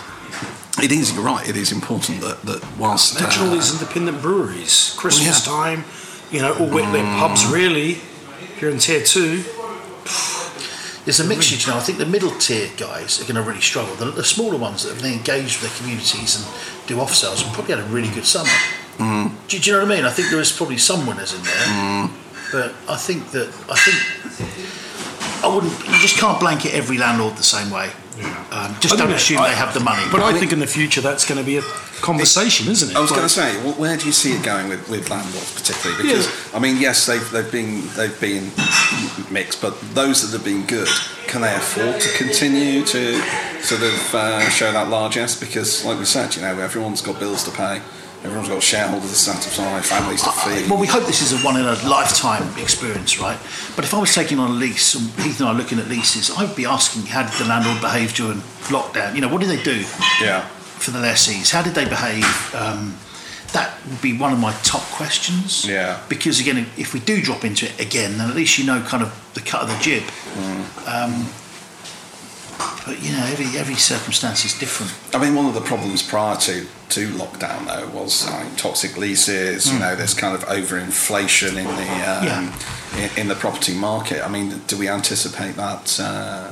it 0.81 0.91
is. 0.91 1.13
You're 1.13 1.23
right. 1.23 1.47
It 1.47 1.55
is 1.57 1.71
important 1.71 2.21
that 2.21 2.41
that 2.43 2.63
whilst 2.77 3.19
Imagine 3.19 3.43
all 3.43 3.49
uh, 3.49 3.55
these 3.55 3.73
independent 3.73 4.21
breweries, 4.21 4.95
Christmas 4.97 5.45
Well, 5.45 5.67
yeah. 5.67 5.75
time, 5.75 5.85
you 6.33 6.41
know, 6.41 6.53
all 6.59 6.67
wet 6.67 6.91
led 6.91 7.05
pubs, 7.19 7.45
really. 7.45 7.91
If 7.91 8.61
you're 8.61 8.71
in 8.71 8.79
tier 8.79 9.03
two, 9.03 9.43
There's 11.05 11.19
a 11.19 11.25
mixture, 11.25 11.57
you 11.57 11.67
know. 11.67 11.77
I 11.77 11.81
think 11.81 11.97
the 11.97 12.05
middle 12.05 12.31
tier 12.31 12.69
guys 12.77 13.19
are 13.19 13.23
going 13.23 13.35
to 13.35 13.41
really 13.41 13.61
struggle. 13.61 13.93
The, 13.95 14.05
the 14.05 14.23
smaller 14.23 14.57
ones 14.57 14.83
that 14.83 14.93
have 14.93 15.01
been 15.01 15.13
engaged 15.13 15.61
with 15.61 15.69
their 15.69 15.77
communities 15.79 16.37
and 16.37 16.87
do 16.87 16.99
off 17.01 17.13
sales 17.13 17.41
have 17.41 17.53
probably 17.53 17.75
had 17.75 17.83
a 17.83 17.87
really 17.87 18.09
good 18.09 18.25
summer. 18.25 18.49
Mm. 18.97 19.31
Do, 19.49 19.59
do 19.59 19.69
you 19.69 19.75
know 19.75 19.83
what 19.83 19.91
I 19.91 19.95
mean? 19.95 20.05
I 20.05 20.11
think 20.11 20.29
there 20.29 20.39
is 20.39 20.51
probably 20.51 20.77
some 20.77 21.05
winners 21.05 21.33
in 21.33 21.43
there, 21.43 22.09
but 22.53 22.73
I 22.87 22.95
think 22.95 23.31
that 23.31 23.47
I 23.69 23.75
think 23.75 25.43
I 25.43 25.53
wouldn't. 25.53 25.73
You 25.85 25.99
just 25.99 26.17
can't 26.17 26.39
blanket 26.39 26.73
every 26.73 26.97
landlord 26.97 27.35
the 27.35 27.43
same 27.43 27.69
way. 27.69 27.89
Um, 28.51 28.75
just 28.79 28.93
I 28.93 28.97
don't 28.97 29.07
think 29.07 29.17
assume 29.19 29.39
I- 29.39 29.49
they 29.49 29.55
have 29.55 29.73
the 29.73 29.79
money. 29.79 30.03
but 30.11 30.21
I 30.21 30.37
think 30.37 30.51
in 30.51 30.59
the 30.59 30.67
future 30.67 31.01
that's 31.01 31.25
going 31.25 31.39
to 31.39 31.43
be 31.45 31.57
a 31.57 31.61
conversation, 32.01 32.69
isn't 32.71 32.91
it? 32.91 32.95
I 32.95 32.99
was 33.01 33.09
going 33.11 33.23
to 33.23 33.29
say, 33.29 33.55
where 33.73 33.97
do 33.97 34.05
you 34.05 34.11
see 34.11 34.33
it 34.33 34.43
going 34.43 34.67
with, 34.69 34.87
with 34.89 35.09
landlords 35.09 35.53
particularly? 35.53 36.03
Because 36.03 36.27
I 36.53 36.59
mean, 36.59 36.77
yes, 36.77 37.05
they've 37.05 37.27
they've 37.31 37.51
been 37.51 37.87
they've 37.95 38.19
been 38.21 38.51
mixed, 39.31 39.61
but 39.61 39.79
those 39.95 40.21
that 40.29 40.35
have 40.37 40.45
been 40.45 40.65
good, 40.65 40.87
can 41.27 41.41
they 41.41 41.53
afford 41.55 41.99
to 42.01 42.09
continue 42.17 42.83
to 42.85 43.21
sort 43.61 43.81
of 43.81 44.15
uh, 44.15 44.49
show 44.49 44.71
that 44.71 44.89
largesse? 44.89 45.39
Because, 45.39 45.83
like 45.85 45.97
we 45.97 46.05
said, 46.05 46.35
you 46.35 46.41
know, 46.41 46.59
everyone's 46.59 47.01
got 47.01 47.19
bills 47.19 47.43
to 47.45 47.51
pay, 47.51 47.81
everyone's 48.23 48.49
got 48.49 48.57
a 48.57 48.61
shareholders 48.61 49.09
to 49.09 49.15
satisfy, 49.15 49.81
families 49.81 50.23
to 50.23 50.31
feed. 50.31 50.69
Well, 50.69 50.79
we 50.79 50.87
hope 50.87 51.05
this 51.05 51.21
is 51.21 51.33
a 51.33 51.45
one 51.45 51.59
in 51.59 51.65
a 51.65 51.75
lifetime 51.87 52.47
experience, 52.57 53.19
right? 53.19 53.37
But 53.75 53.85
if 53.85 53.93
I 53.93 53.99
was 53.99 54.13
taking 54.13 54.39
on 54.39 54.51
a 54.51 54.53
lease, 54.53 54.95
and 54.95 55.09
Heath 55.25 55.39
and 55.39 55.49
I 55.49 55.51
are 55.51 55.55
looking 55.55 55.79
at 55.79 55.87
leases, 55.87 56.31
I 56.31 56.45
would 56.45 56.55
be 56.55 56.65
asking 56.65 57.05
how 57.05 57.23
did 57.23 57.33
the 57.33 57.45
landlord 57.45 57.81
behave 57.81 58.13
during 58.13 58.37
lockdown? 58.71 59.15
You 59.15 59.21
know, 59.21 59.27
what 59.27 59.41
did 59.41 59.49
they 59.49 59.61
do 59.61 59.83
yeah. 60.21 60.47
for 60.47 60.91
the 60.91 60.99
lessees? 60.99 61.51
How 61.51 61.61
did 61.61 61.75
they 61.75 61.85
behave? 61.85 62.55
Um, 62.55 62.97
that 63.51 63.77
would 63.87 64.01
be 64.01 64.17
one 64.17 64.33
of 64.33 64.39
my 64.39 64.51
top 64.63 64.81
questions. 64.93 65.67
Yeah. 65.67 66.01
Because 66.09 66.39
again, 66.39 66.65
if 66.77 66.93
we 66.93 66.99
do 66.99 67.21
drop 67.21 67.45
into 67.45 67.65
it 67.65 67.79
again, 67.79 68.17
then 68.17 68.29
at 68.29 68.35
least 68.35 68.57
you 68.57 68.65
know 68.65 68.81
kind 68.81 69.03
of 69.03 69.31
the 69.35 69.41
cut 69.41 69.61
of 69.61 69.69
the 69.69 69.77
jib. 69.79 70.03
Um, 70.87 71.27
but 72.85 73.01
you 73.01 73.11
know, 73.11 73.23
every 73.25 73.57
every 73.59 73.75
circumstance 73.75 74.45
is 74.45 74.57
different. 74.59 74.91
I 75.15 75.19
mean, 75.23 75.35
one 75.35 75.45
of 75.45 75.53
the 75.53 75.61
problems 75.61 76.01
prior 76.03 76.35
to, 76.37 76.65
to 76.89 77.09
lockdown, 77.11 77.65
though, 77.67 77.87
was 77.89 78.27
uh, 78.27 78.49
toxic 78.57 78.97
leases. 78.97 79.71
You 79.71 79.79
know, 79.79 79.95
this 79.95 80.13
kind 80.13 80.35
of 80.35 80.43
overinflation 80.45 81.49
in 81.57 81.65
the 81.65 81.71
um, 82.11 82.25
Yeah. 82.25 82.53
in, 82.97 83.19
in 83.21 83.27
the 83.27 83.35
property 83.35 83.73
market. 83.73 84.23
I 84.25 84.29
mean, 84.29 84.61
do 84.67 84.77
we 84.77 84.87
anticipate 84.89 85.55
that 85.55 85.99
uh, 85.99 86.51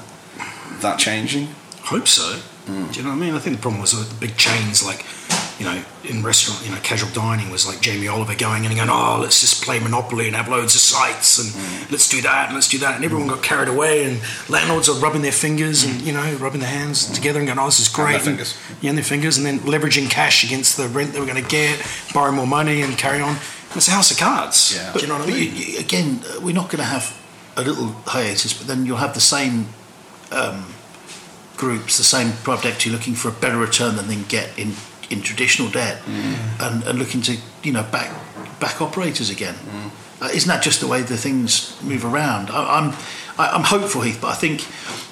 that 0.82 0.98
changing? 1.00 1.48
Hope 1.84 2.08
so. 2.08 2.40
Do 2.68 2.74
you 2.74 3.04
know 3.04 3.10
what 3.10 3.16
I 3.16 3.20
mean? 3.20 3.34
I 3.34 3.40
think 3.40 3.56
the 3.58 3.62
problem 3.62 3.82
was 3.82 3.94
with 3.94 4.10
the 4.10 4.28
big 4.28 4.38
chains, 4.38 4.86
like, 4.86 5.04
you 5.60 5.66
know, 5.66 5.82
in 6.04 6.24
restaurant, 6.24 6.64
you 6.66 6.72
know, 6.72 6.80
casual 6.82 7.10
dining 7.12 7.52
was 7.52 7.68
like 7.68 7.82
Jamie 7.82 8.08
Oliver 8.08 8.36
going 8.36 8.64
in 8.66 8.72
and 8.72 8.76
going, 8.78 8.90
oh, 8.90 9.20
let's 9.22 9.40
just 9.42 9.64
play 9.64 9.80
Monopoly 9.80 10.28
and 10.28 10.36
have 10.36 10.48
loads 10.50 10.74
of 10.76 10.82
sites 10.82 11.38
and 11.40 11.92
let's 11.92 12.10
do 12.10 12.22
that 12.22 12.48
and 12.48 12.56
let's 12.56 12.68
do 12.70 12.80
that. 12.80 12.96
And 12.96 13.06
everyone 13.06 13.28
got 13.28 13.44
carried 13.44 13.68
away 13.70 14.04
and 14.06 14.20
landlords 14.50 14.90
are 14.90 14.96
rubbing 15.00 15.22
their 15.22 15.32
fingers 15.32 15.84
and, 15.84 16.02
you 16.02 16.14
know, 16.14 16.34
rubbing 16.36 16.62
their 16.62 16.70
hands 16.70 17.06
together 17.12 17.40
and 17.40 17.48
going, 17.48 17.60
oh, 17.60 17.66
this 17.66 17.80
is 17.80 17.88
great. 17.90 18.14
their 18.24 18.32
And- 18.32 18.38
yeah, 18.82 18.90
and 18.90 18.98
their 18.98 19.06
fingers 19.06 19.38
and 19.38 19.46
then 19.46 19.60
leveraging 19.60 20.10
cash 20.10 20.44
against 20.44 20.78
the 20.78 20.88
rent 20.88 21.14
they 21.14 21.20
were 21.20 21.26
going 21.28 21.42
to 21.44 21.50
get, 21.50 21.80
borrow 22.14 22.32
more 22.32 22.48
money 22.48 22.82
and 22.82 22.98
carry 22.98 23.22
on. 23.22 23.38
It's 23.76 23.88
a 23.88 23.92
house 23.92 24.12
of 24.12 24.18
cards. 24.18 24.74
Yeah. 24.76 24.92
Do 24.94 25.00
you 25.00 25.08
know 25.08 25.18
what 25.20 25.28
I 25.30 25.32
mean? 25.32 25.38
you- 25.38 25.50
you- 25.74 25.80
again, 25.80 26.22
uh, 26.28 26.42
we're 26.42 26.54
not 26.56 26.66
going 26.70 26.80
to 26.80 26.84
have 26.90 27.16
a 27.58 27.62
little 27.64 27.88
hiatus, 28.06 28.54
but 28.54 28.68
then 28.68 28.86
you'll 28.86 28.98
have 28.98 29.14
the 29.14 29.22
same 29.22 29.68
um, 30.32 30.74
groups, 31.58 31.98
the 31.98 32.04
same 32.04 32.32
private 32.44 32.66
equity 32.66 32.90
looking 32.90 33.14
for 33.14 33.28
a 33.30 33.32
better 33.32 33.58
return 33.58 33.96
than 33.96 34.08
they 34.08 34.16
can 34.16 34.24
get 34.28 34.58
in, 34.58 34.74
in 35.12 35.22
traditional 35.22 35.70
debt, 35.70 36.02
mm. 36.04 36.36
and, 36.60 36.84
and 36.84 37.00
looking 37.00 37.22
to 37.22 37.38
you 37.64 37.72
know 37.72 37.84
back 37.84 38.10
back 38.60 38.82
operators 38.82 39.30
again. 39.30 39.56
Mm. 39.56 39.92
Uh, 40.22 40.30
isn't 40.34 40.48
that 40.48 40.62
just 40.62 40.80
the 40.82 40.88
way 40.88 41.02
the 41.02 41.18
things 41.18 41.82
move 41.82 42.06
around? 42.06 42.50
I, 42.50 42.80
I'm 42.80 42.94
I, 43.38 43.56
I'm 43.56 43.64
hopeful, 43.64 44.02
Heath, 44.02 44.20
but 44.22 44.28
I 44.28 44.36
think 44.36 44.66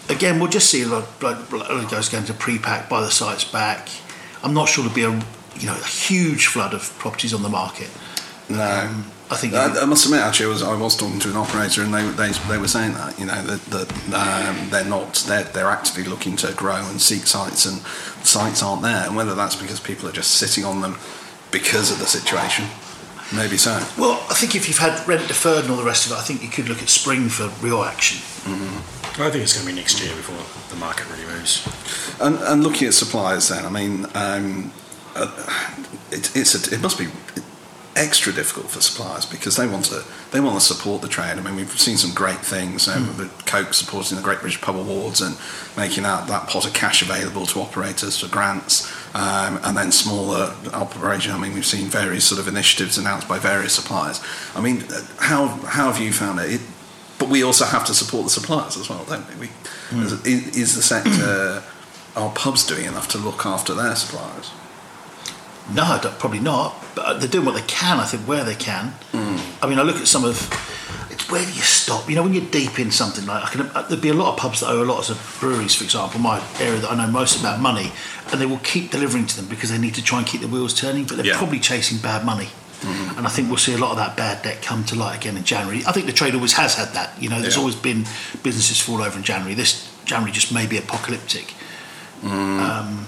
again, 0.09 0.39
we'll 0.39 0.49
just 0.49 0.69
see 0.69 0.83
a 0.83 0.87
lot 0.87 1.03
of 1.23 1.89
goes 1.89 2.09
going 2.09 2.25
to 2.25 2.33
pre-pack 2.33 2.89
by 2.89 3.01
the 3.01 3.11
site's 3.11 3.43
back. 3.43 3.89
I'm 4.43 4.53
not 4.53 4.69
sure 4.69 4.83
there'll 4.83 4.95
be 4.95 5.03
a 5.03 5.59
you 5.59 5.67
know 5.67 5.75
a 5.75 5.85
huge 5.85 6.47
flood 6.47 6.73
of 6.73 6.97
properties 6.99 7.33
on 7.33 7.43
the 7.43 7.49
market. 7.49 7.89
No. 8.49 8.61
Um, 8.61 9.11
I 9.31 9.35
think 9.35 9.53
I, 9.53 9.81
I 9.81 9.85
must 9.85 10.05
admit, 10.05 10.21
actually, 10.21 10.47
I 10.47 10.49
was, 10.49 10.63
I 10.63 10.75
was 10.75 10.97
talking 10.97 11.19
to 11.19 11.29
an 11.29 11.35
operator, 11.35 11.83
and 11.83 11.93
they, 11.93 12.01
they, 12.01 12.31
they 12.49 12.57
were 12.57 12.67
saying 12.67 12.93
that 12.93 13.19
you 13.19 13.27
know 13.27 13.41
that, 13.43 13.61
that 13.65 13.91
um, 14.13 14.69
they're 14.71 14.85
not 14.85 15.13
they're, 15.27 15.43
they're 15.43 15.67
actively 15.67 16.03
looking 16.03 16.35
to 16.37 16.51
grow 16.53 16.77
and 16.89 16.99
seek 16.99 17.27
sites, 17.27 17.65
and 17.65 17.81
sites 18.25 18.63
aren't 18.63 18.81
there, 18.81 19.05
and 19.05 19.15
whether 19.15 19.35
that's 19.35 19.55
because 19.55 19.79
people 19.79 20.09
are 20.09 20.11
just 20.11 20.31
sitting 20.35 20.65
on 20.65 20.81
them 20.81 20.97
because 21.51 21.91
of 21.91 21.99
the 21.99 22.07
situation, 22.07 22.65
maybe 23.35 23.57
so. 23.57 23.71
well, 23.99 24.23
I 24.29 24.33
think 24.33 24.55
if 24.55 24.67
you've 24.67 24.79
had 24.79 25.07
rent 25.07 25.27
deferred 25.27 25.65
and 25.65 25.71
all 25.71 25.77
the 25.77 25.83
rest 25.83 26.07
of 26.07 26.13
it, 26.13 26.15
I 26.15 26.21
think 26.21 26.41
you 26.41 26.49
could 26.49 26.67
look 26.67 26.81
at 26.81 26.89
spring 26.89 27.29
for 27.29 27.49
real 27.63 27.83
action. 27.83 28.17
I 29.19 29.29
think 29.29 29.43
it's 29.43 29.53
going 29.53 29.67
to 29.67 29.73
be 29.73 29.77
next 29.77 30.01
year 30.01 30.15
before 30.15 30.37
the 30.69 30.79
market 30.79 31.09
really 31.11 31.25
moves. 31.25 31.67
And, 32.21 32.37
and 32.37 32.63
looking 32.63 32.87
at 32.87 32.93
suppliers, 32.93 33.49
then 33.49 33.65
I 33.65 33.69
mean, 33.69 34.05
um, 34.15 34.71
uh, 35.15 35.75
it, 36.09 36.35
it's 36.35 36.55
a, 36.55 36.73
it 36.73 36.81
must 36.81 36.97
be 36.97 37.07
extra 37.99 38.31
difficult 38.31 38.71
for 38.71 38.81
suppliers 38.81 39.25
because 39.25 39.57
they 39.57 39.67
want 39.67 39.85
to 39.85 40.03
they 40.31 40.39
want 40.39 40.59
to 40.59 40.65
support 40.65 41.01
the 41.01 41.07
trade. 41.07 41.37
I 41.37 41.41
mean, 41.41 41.55
we've 41.55 41.69
seen 41.79 41.97
some 41.97 42.13
great 42.15 42.39
things. 42.39 42.87
Um, 42.87 43.17
with 43.17 43.45
Coke 43.45 43.73
supporting 43.73 44.17
the 44.17 44.23
Great 44.23 44.39
British 44.39 44.61
Pub 44.61 44.75
Awards 44.75 45.21
and 45.21 45.37
making 45.75 46.03
that, 46.03 46.27
that 46.27 46.47
pot 46.47 46.65
of 46.65 46.73
cash 46.73 47.01
available 47.01 47.45
to 47.47 47.59
operators 47.59 48.17
for 48.19 48.29
grants, 48.29 48.89
um, 49.13 49.59
and 49.63 49.75
then 49.75 49.91
smaller 49.91 50.55
operations. 50.73 51.35
I 51.35 51.37
mean, 51.37 51.53
we've 51.53 51.65
seen 51.65 51.87
various 51.87 52.25
sort 52.25 52.39
of 52.39 52.47
initiatives 52.47 52.97
announced 52.97 53.27
by 53.27 53.37
various 53.37 53.73
suppliers. 53.73 54.23
I 54.55 54.61
mean, 54.61 54.83
uh, 54.89 55.01
how 55.17 55.47
how 55.47 55.91
have 55.91 56.01
you 56.01 56.13
found 56.13 56.39
it? 56.39 56.53
it 56.53 56.61
but 57.19 57.27
we 57.27 57.43
also 57.43 57.65
have 57.65 57.85
to 57.85 57.93
support 57.93 58.23
the 58.23 58.29
suppliers 58.29 58.77
as 58.77 58.89
well, 58.89 59.03
don't 59.03 59.27
we? 59.37 59.49
we 59.91 60.05
is, 60.05 60.57
is 60.57 60.75
the 60.75 60.81
sector, 60.81 61.61
are 62.15 62.31
pubs 62.31 62.65
doing 62.65 62.85
enough 62.85 63.09
to 63.09 63.17
look 63.17 63.45
after 63.45 63.73
their 63.73 63.95
suppliers? 63.95 64.51
No, 65.73 65.99
probably 66.19 66.39
not. 66.39 66.75
But 66.95 67.19
they're 67.19 67.29
doing 67.29 67.45
what 67.45 67.55
they 67.55 67.61
can, 67.67 67.99
I 67.99 68.05
think, 68.05 68.23
where 68.27 68.43
they 68.43 68.55
can. 68.55 68.93
I 69.61 69.67
mean, 69.67 69.79
I 69.79 69.83
look 69.83 69.97
at 69.97 70.07
some 70.07 70.23
of. 70.25 70.37
It's 71.11 71.29
where 71.29 71.43
do 71.45 71.51
you 71.51 71.61
stop? 71.61 72.09
You 72.09 72.15
know, 72.15 72.23
when 72.23 72.33
you're 72.33 72.45
deep 72.45 72.79
in 72.79 72.91
something 72.91 73.25
like, 73.25 73.43
I 73.43 73.49
can, 73.49 73.61
uh, 73.75 73.81
there'd 73.83 74.01
be 74.01 74.09
a 74.09 74.13
lot 74.13 74.33
of 74.33 74.37
pubs 74.39 74.59
that 74.61 74.69
owe 74.69 74.81
a 74.81 74.85
lot 74.85 75.09
of 75.09 75.37
breweries, 75.39 75.75
for 75.75 75.83
example, 75.83 76.19
my 76.19 76.41
area 76.59 76.79
that 76.79 76.91
I 76.91 76.95
know 76.95 77.11
most 77.11 77.39
about 77.39 77.59
money, 77.59 77.91
and 78.31 78.39
they 78.39 78.45
will 78.45 78.59
keep 78.59 78.91
delivering 78.91 79.25
to 79.27 79.35
them 79.35 79.47
because 79.47 79.69
they 79.69 79.77
need 79.77 79.95
to 79.95 80.03
try 80.03 80.19
and 80.19 80.27
keep 80.27 80.41
the 80.41 80.47
wheels 80.47 80.73
turning, 80.73 81.05
but 81.05 81.17
they're 81.17 81.25
Yeah. 81.25 81.37
probably 81.37 81.59
chasing 81.59 81.97
bad 81.97 82.23
money. 82.25 82.49
And 83.17 83.27
I 83.27 83.29
think 83.29 83.49
we'll 83.49 83.57
see 83.57 83.73
a 83.73 83.77
lot 83.77 83.91
of 83.91 83.97
that 83.97 84.15
bad 84.15 84.41
debt 84.43 84.61
come 84.61 84.85
to 84.85 84.95
light 84.95 85.17
again 85.17 85.35
in 85.35 85.43
January. 85.43 85.83
I 85.85 85.91
think 85.91 86.05
the 86.05 86.13
trade 86.13 86.33
always 86.35 86.53
has 86.53 86.75
had 86.75 86.93
that. 86.93 87.11
You 87.21 87.27
know, 87.27 87.41
there's 87.41 87.55
Yeah. 87.55 87.59
always 87.59 87.75
been 87.75 88.07
businesses 88.41 88.79
fall 88.79 89.01
over 89.01 89.17
in 89.17 89.23
January. 89.23 89.53
This 89.53 89.83
January 90.05 90.31
just 90.31 90.53
may 90.53 90.65
be 90.65 90.77
apocalyptic. 90.77 91.53
Um, 92.23 93.07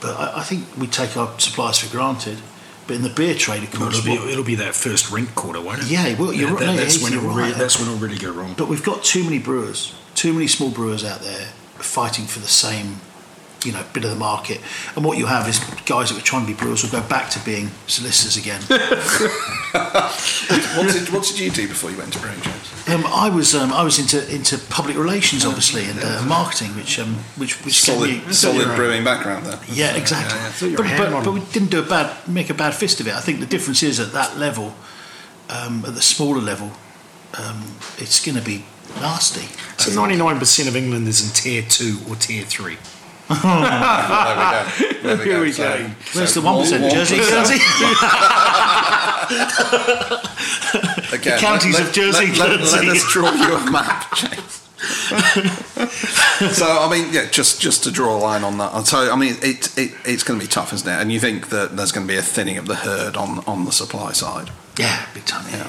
but 0.00 0.18
I, 0.18 0.40
I 0.40 0.42
think 0.42 0.64
we 0.76 0.86
take 0.86 1.16
our 1.16 1.38
suppliers 1.38 1.78
for 1.78 1.90
granted. 1.90 2.38
But 2.86 2.96
in 2.96 3.02
the 3.02 3.10
beer 3.10 3.34
trade, 3.34 3.62
of 3.62 3.70
course, 3.70 3.98
it'll, 3.98 4.26
be, 4.26 4.32
ittle 4.32 4.42
be 4.44 4.54
that 4.56 4.74
first 4.74 5.12
rink 5.12 5.32
quarter, 5.36 5.60
won't 5.60 5.80
it? 5.80 5.90
Yeah, 5.90 6.18
well, 6.18 6.32
you're 6.32 6.50
right. 6.50 6.66
No, 6.66 6.76
that's, 6.76 7.00
when 7.00 7.12
it'll 7.12 7.30
re- 7.30 7.52
that's 7.52 7.78
when 7.78 7.86
it'll 7.88 8.00
really 8.00 8.18
go 8.18 8.32
wrong. 8.32 8.54
but 8.58 8.68
we've 8.68 8.82
got 8.82 9.04
too 9.04 9.22
many 9.22 9.38
brewers, 9.38 9.94
too 10.16 10.32
many 10.32 10.48
small 10.48 10.70
brewers 10.70 11.04
out 11.04 11.20
there 11.20 11.46
fighting 11.76 12.26
for 12.26 12.40
the 12.40 12.48
same, 12.48 12.96
you 13.64 13.72
know, 13.72 13.84
bit 13.92 14.04
of 14.04 14.10
the 14.10 14.16
market. 14.16 14.60
And 14.96 15.04
what 15.04 15.18
you 15.18 15.26
have 15.26 15.48
is 15.48 15.58
guys 15.86 16.08
that 16.08 16.14
were 16.14 16.24
trying 16.24 16.46
to 16.46 16.52
be 16.52 16.58
brewers 16.58 16.82
will 16.82 16.90
go 16.90 17.06
back 17.08 17.30
to 17.30 17.44
being 17.44 17.70
solicitors 17.86 18.36
again. 18.36 18.60
what, 20.76 20.92
did, 20.92 21.08
what 21.10 21.24
did 21.24 21.38
you 21.38 21.50
do 21.50 21.68
before 21.68 21.90
you 21.90 21.98
went 21.98 22.12
to 22.12 22.18
brewing, 22.20 22.40
James? 22.40 22.70
um, 22.88 23.04
I 23.06 23.28
was 23.28 23.54
um, 23.54 23.72
I 23.72 23.82
was 23.82 23.98
into 23.98 24.18
into 24.34 24.58
public 24.58 24.96
relations, 24.96 25.44
obviously, 25.44 25.84
and 25.84 25.98
uh, 26.02 26.24
marketing, 26.26 26.74
which 26.76 26.98
um, 26.98 27.14
which 27.36 27.64
which 27.64 27.84
gave 27.86 27.94
Solid, 27.96 28.26
me 28.26 28.32
solid 28.32 28.76
brewing 28.76 29.04
background 29.04 29.46
there. 29.46 29.58
Yeah, 29.68 29.96
exactly. 29.96 30.38
Yeah, 30.68 30.76
yeah. 30.76 30.98
But, 30.98 31.12
but, 31.12 31.24
but 31.24 31.32
we 31.32 31.40
didn't 31.52 31.70
do 31.70 31.80
a 31.80 31.86
bad, 31.86 32.28
make 32.28 32.50
a 32.50 32.54
bad 32.54 32.74
fist 32.74 33.00
of 33.00 33.06
it. 33.06 33.14
I 33.14 33.20
think 33.20 33.40
the 33.40 33.46
difference 33.46 33.82
is 33.82 34.00
at 34.00 34.12
that 34.12 34.38
level, 34.38 34.74
um, 35.48 35.84
at 35.86 35.94
the 35.94 36.02
smaller 36.02 36.40
level, 36.40 36.72
um, 37.38 37.76
it's 37.98 38.24
going 38.24 38.36
to 38.36 38.44
be 38.44 38.64
nasty. 38.96 39.46
So 39.78 39.90
99% 39.90 40.68
of 40.68 40.76
England 40.76 41.08
is 41.08 41.24
in 41.24 41.32
tier 41.32 41.62
two 41.62 41.98
or 42.08 42.16
tier 42.16 42.44
three. 42.44 42.76
There 43.30 43.46
we 43.46 44.50
go. 44.50 44.66
There 45.02 45.16
we 45.16 45.24
Here 45.24 45.36
go. 45.36 45.40
we 45.42 45.52
So- 45.52 45.62
go. 45.78 45.90
Where's 46.14 46.32
so 46.34 46.40
the 46.40 46.46
one 46.46 46.56
percent? 46.62 46.92
Jersey, 46.92 47.16
1%. 47.16 47.30
Jersey. 47.30 47.60
Again, 51.12 51.34
The 51.36 51.40
counties 51.40 51.78
of 51.80 51.92
Jersey, 51.92 52.26
Let, 52.26 52.38
let, 52.38 52.58
Guernsey. 52.58 52.86
let 52.86 52.96
us 52.96 53.04
draw 53.12 53.32
you 53.32 53.54
a 53.56 53.70
map, 53.76 54.14
James. 54.16 54.56
so 56.56 56.66
I 56.66 56.88
mean, 56.90 57.08
yeah, 57.12 57.26
just 57.30 57.60
just 57.60 57.84
to 57.84 57.90
draw 57.90 58.16
a 58.16 58.18
line 58.18 58.44
on 58.44 58.56
that. 58.58 58.86
So 58.86 59.10
I 59.12 59.16
mean, 59.16 59.34
it, 59.42 59.76
it 59.78 59.92
it's 60.04 60.22
going 60.22 60.38
to 60.40 60.44
be 60.44 60.48
tough, 60.50 60.72
isn't 60.72 60.88
it? 60.88 61.00
And 61.00 61.12
you 61.12 61.20
think 61.20 61.48
that 61.50 61.76
there's 61.76 61.92
going 61.92 62.06
to 62.06 62.12
be 62.12 62.18
a 62.18 62.22
thinning 62.22 62.56
of 62.58 62.66
the 62.66 62.76
herd 62.76 63.16
on 63.16 63.40
on 63.46 63.64
the 63.64 63.72
supply 63.72 64.12
side? 64.12 64.50
Yeah, 64.78 65.04
big 65.14 65.24
time. 65.26 65.44
Yeah, 65.50 65.58
yeah, 65.58 65.68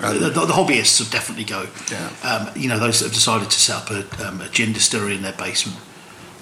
yeah. 0.00 0.12
The, 0.14 0.30
the, 0.30 0.46
the 0.46 0.52
hobbyists 0.54 0.98
will 1.00 1.10
definitely 1.10 1.44
go. 1.44 1.66
Yeah. 1.90 2.10
Um, 2.24 2.48
you 2.56 2.68
know, 2.68 2.78
those 2.78 2.98
that 3.00 3.06
have 3.06 3.14
decided 3.14 3.50
to 3.50 3.60
set 3.60 3.76
up 3.76 3.90
a, 3.90 4.04
um, 4.26 4.40
a 4.40 4.48
gin 4.48 4.72
distillery 4.72 5.14
in 5.16 5.22
their 5.22 5.34
basement. 5.34 5.78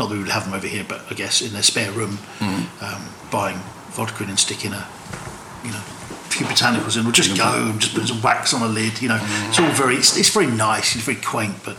Not 0.00 0.08
that 0.08 0.14
we 0.14 0.20
would 0.20 0.30
have 0.30 0.46
them 0.46 0.54
over 0.54 0.66
here, 0.66 0.86
but 0.88 1.04
I 1.10 1.14
guess 1.14 1.42
in 1.42 1.52
their 1.52 1.62
spare 1.62 1.92
room, 1.92 2.16
mm. 2.38 2.82
um, 2.82 3.02
buying 3.30 3.58
vodka 3.90 4.24
and 4.24 4.40
sticking 4.40 4.72
a, 4.72 4.88
you 5.62 5.70
know, 5.70 5.76
a 5.76 6.30
few 6.32 6.46
botanicals 6.46 6.98
in, 6.98 7.06
or 7.06 7.12
just 7.12 7.36
go 7.36 7.68
and 7.68 7.78
just 7.78 7.94
put 7.94 8.08
some 8.08 8.22
wax 8.22 8.54
on 8.54 8.62
a 8.62 8.66
lid. 8.66 9.02
You 9.02 9.10
know, 9.10 9.18
mm. 9.18 9.48
it's 9.50 9.60
all 9.60 9.68
very, 9.72 9.96
it's, 9.96 10.16
it's 10.16 10.30
very 10.30 10.46
nice, 10.46 10.96
it's 10.96 11.04
very 11.04 11.20
quaint, 11.20 11.56
but 11.66 11.76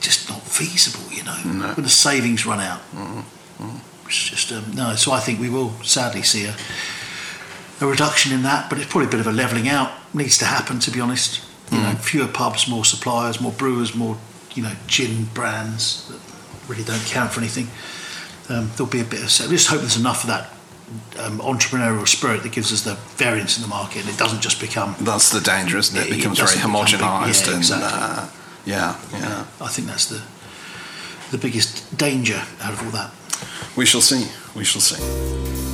just 0.00 0.30
not 0.30 0.40
feasible. 0.40 1.12
You 1.12 1.24
know, 1.24 1.34
when 1.74 1.84
the 1.84 1.90
savings 1.90 2.46
run 2.46 2.60
out. 2.60 2.80
Mm-hmm. 2.94 3.64
Mm-hmm. 3.64 4.06
It's 4.06 4.30
just 4.30 4.50
um, 4.52 4.64
no. 4.74 4.94
So 4.94 5.12
I 5.12 5.20
think 5.20 5.40
we 5.40 5.50
will 5.50 5.72
sadly 5.82 6.22
see 6.22 6.46
a 6.46 6.54
a 7.82 7.86
reduction 7.86 8.32
in 8.32 8.44
that, 8.44 8.70
but 8.70 8.78
it's 8.78 8.90
probably 8.90 9.08
a 9.08 9.10
bit 9.10 9.20
of 9.20 9.26
a 9.26 9.32
levelling 9.32 9.68
out 9.68 9.92
needs 10.14 10.38
to 10.38 10.46
happen. 10.46 10.78
To 10.80 10.90
be 10.90 11.00
honest, 11.00 11.44
you 11.70 11.76
know, 11.76 11.90
mm. 11.90 11.98
fewer 11.98 12.28
pubs, 12.28 12.66
more 12.66 12.86
suppliers, 12.86 13.42
more 13.42 13.52
brewers, 13.52 13.94
more 13.94 14.16
you 14.54 14.62
know 14.62 14.72
gin 14.86 15.24
brands 15.34 16.08
that 16.08 16.19
really 16.70 16.84
don't 16.84 17.04
count 17.06 17.32
for 17.32 17.40
anything. 17.40 17.68
Um, 18.48 18.70
there'll 18.76 18.90
be 18.90 19.00
a 19.00 19.04
bit 19.04 19.22
of. 19.22 19.30
So 19.30 19.48
just 19.48 19.68
hope 19.68 19.80
there's 19.80 19.96
enough 19.98 20.22
of 20.24 20.28
that 20.28 20.50
um, 21.24 21.38
entrepreneurial 21.40 22.06
spirit 22.08 22.42
that 22.42 22.52
gives 22.52 22.72
us 22.72 22.82
the 22.82 22.94
variance 23.16 23.56
in 23.56 23.62
the 23.62 23.68
market, 23.68 24.00
and 24.04 24.08
it 24.14 24.18
doesn't 24.18 24.40
just 24.40 24.60
become. 24.60 24.94
That's 25.00 25.30
the 25.30 25.40
danger, 25.40 25.78
isn't 25.78 25.96
it? 25.96 26.06
It 26.06 26.12
It 26.12 26.16
becomes 26.16 26.38
very 26.38 26.46
doesn't 26.56 26.60
become 26.70 26.84
big. 26.84 26.94
homogenised 27.00 27.46
Yeah, 27.46 27.52
and 27.52 27.58
exactly. 27.58 27.88
uh, 27.92 28.28
yeah, 28.66 28.96
yeah. 29.12 29.46
I 29.60 29.68
think 29.68 29.88
that's 29.88 30.06
the 30.06 30.20
the 31.30 31.38
biggest 31.38 31.96
danger 31.96 32.42
out 32.60 32.72
of 32.72 32.82
all 32.84 32.90
that. 32.90 33.10
We 33.76 33.86
shall 33.86 34.00
see. 34.02 34.26
We 34.56 34.64
shall 34.64 34.80
see. 34.80 35.69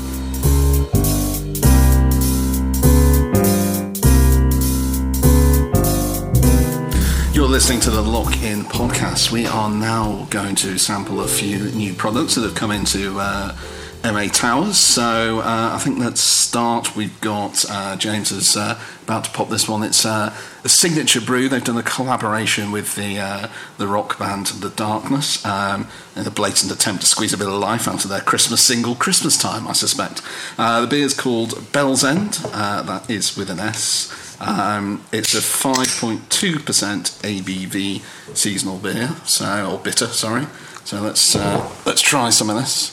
Listening 7.57 7.81
to 7.81 7.91
the 7.91 8.03
Lock 8.03 8.43
In 8.43 8.65
podcast. 8.65 9.33
We 9.33 9.47
are 9.47 9.71
now 9.71 10.27
going 10.29 10.57
to 10.57 10.77
sample 10.77 11.23
a 11.23 11.27
few 11.27 11.71
new 11.71 11.95
products 11.95 12.35
that 12.35 12.43
have 12.43 12.55
come 12.55 12.71
into 12.71 13.17
uh, 13.19 13.57
MA 14.05 14.27
Towers. 14.31 14.77
So 14.77 15.41
uh, 15.41 15.71
I 15.73 15.79
think 15.79 15.99
let's 15.99 16.21
start. 16.21 16.95
We've 16.95 17.19
got 17.23 17.65
uh, 17.71 17.97
James 17.97 18.31
is 18.31 18.59
uh, 18.59 18.79
about 19.05 19.25
to 19.25 19.31
pop 19.31 19.49
this 19.49 19.67
one. 19.67 19.83
It's 19.83 20.05
uh, 20.05 20.37
a 20.65 20.69
signature 20.69 21.23
brew. 21.23 21.49
They've 21.49 21.65
done 21.65 21.79
a 21.79 21.83
collaboration 21.83 22.73
with 22.73 22.95
the 22.95 23.19
uh, 23.19 23.49
the 23.79 23.87
rock 23.87 24.19
band 24.19 24.49
The 24.49 24.69
Darkness 24.69 25.43
um, 25.47 25.89
in 26.15 26.27
a 26.27 26.31
blatant 26.31 26.71
attempt 26.71 27.01
to 27.01 27.07
squeeze 27.07 27.33
a 27.33 27.39
bit 27.39 27.47
of 27.47 27.55
life 27.55 27.89
out 27.89 28.05
of 28.05 28.11
their 28.11 28.21
Christmas 28.21 28.61
single, 28.61 28.95
Christmas 28.95 29.39
Time, 29.39 29.67
I 29.67 29.73
suspect. 29.73 30.21
The 30.59 30.87
beer 30.91 31.07
is 31.07 31.15
called 31.15 31.73
Bell's 31.73 32.05
End. 32.05 32.35
That 32.35 33.09
is 33.09 33.35
with 33.35 33.49
an 33.49 33.61
S. 33.61 34.26
Um, 34.39 35.03
it's 35.13 35.35
a 35.35 35.39
5.2% 35.39 36.21
ABV 36.21 38.37
seasonal 38.37 38.79
beer, 38.79 39.09
so 39.25 39.73
or 39.73 39.79
bitter, 39.79 40.07
sorry. 40.07 40.47
So 40.85 41.01
let's 41.01 41.35
uh, 41.35 41.69
let's 41.87 42.03
try 42.03 42.31
some 42.31 42.51
of 42.51 42.57
this 42.57 42.93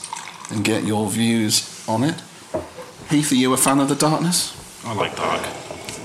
and 0.50 0.64
get 0.64 0.84
your 0.84 1.08
views 1.10 1.84
on 1.86 2.02
it. 2.02 2.20
Heath, 3.10 3.30
are 3.32 3.36
you 3.36 3.52
a 3.52 3.56
fan 3.56 3.78
of 3.78 3.88
the 3.88 3.94
darkness? 3.94 4.56
I 4.84 4.94
like 4.94 5.14
dark. 5.16 5.42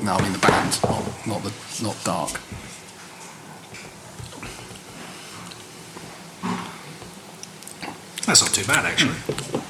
No, 0.03 0.13
I 0.13 0.21
mean 0.21 0.33
the 0.33 0.39
band, 0.39 0.79
not, 0.83 1.27
not 1.27 1.43
the 1.43 1.53
not 1.83 1.97
dark. 2.03 2.39
That's 8.25 8.41
not 8.41 8.53
too 8.53 8.65
bad, 8.65 8.85
actually. 8.85 9.13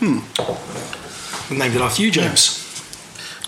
Hmm. 0.01 1.57
Named 1.57 1.75
it 1.75 1.81
after 1.81 2.01
you, 2.01 2.11
James. 2.11 2.68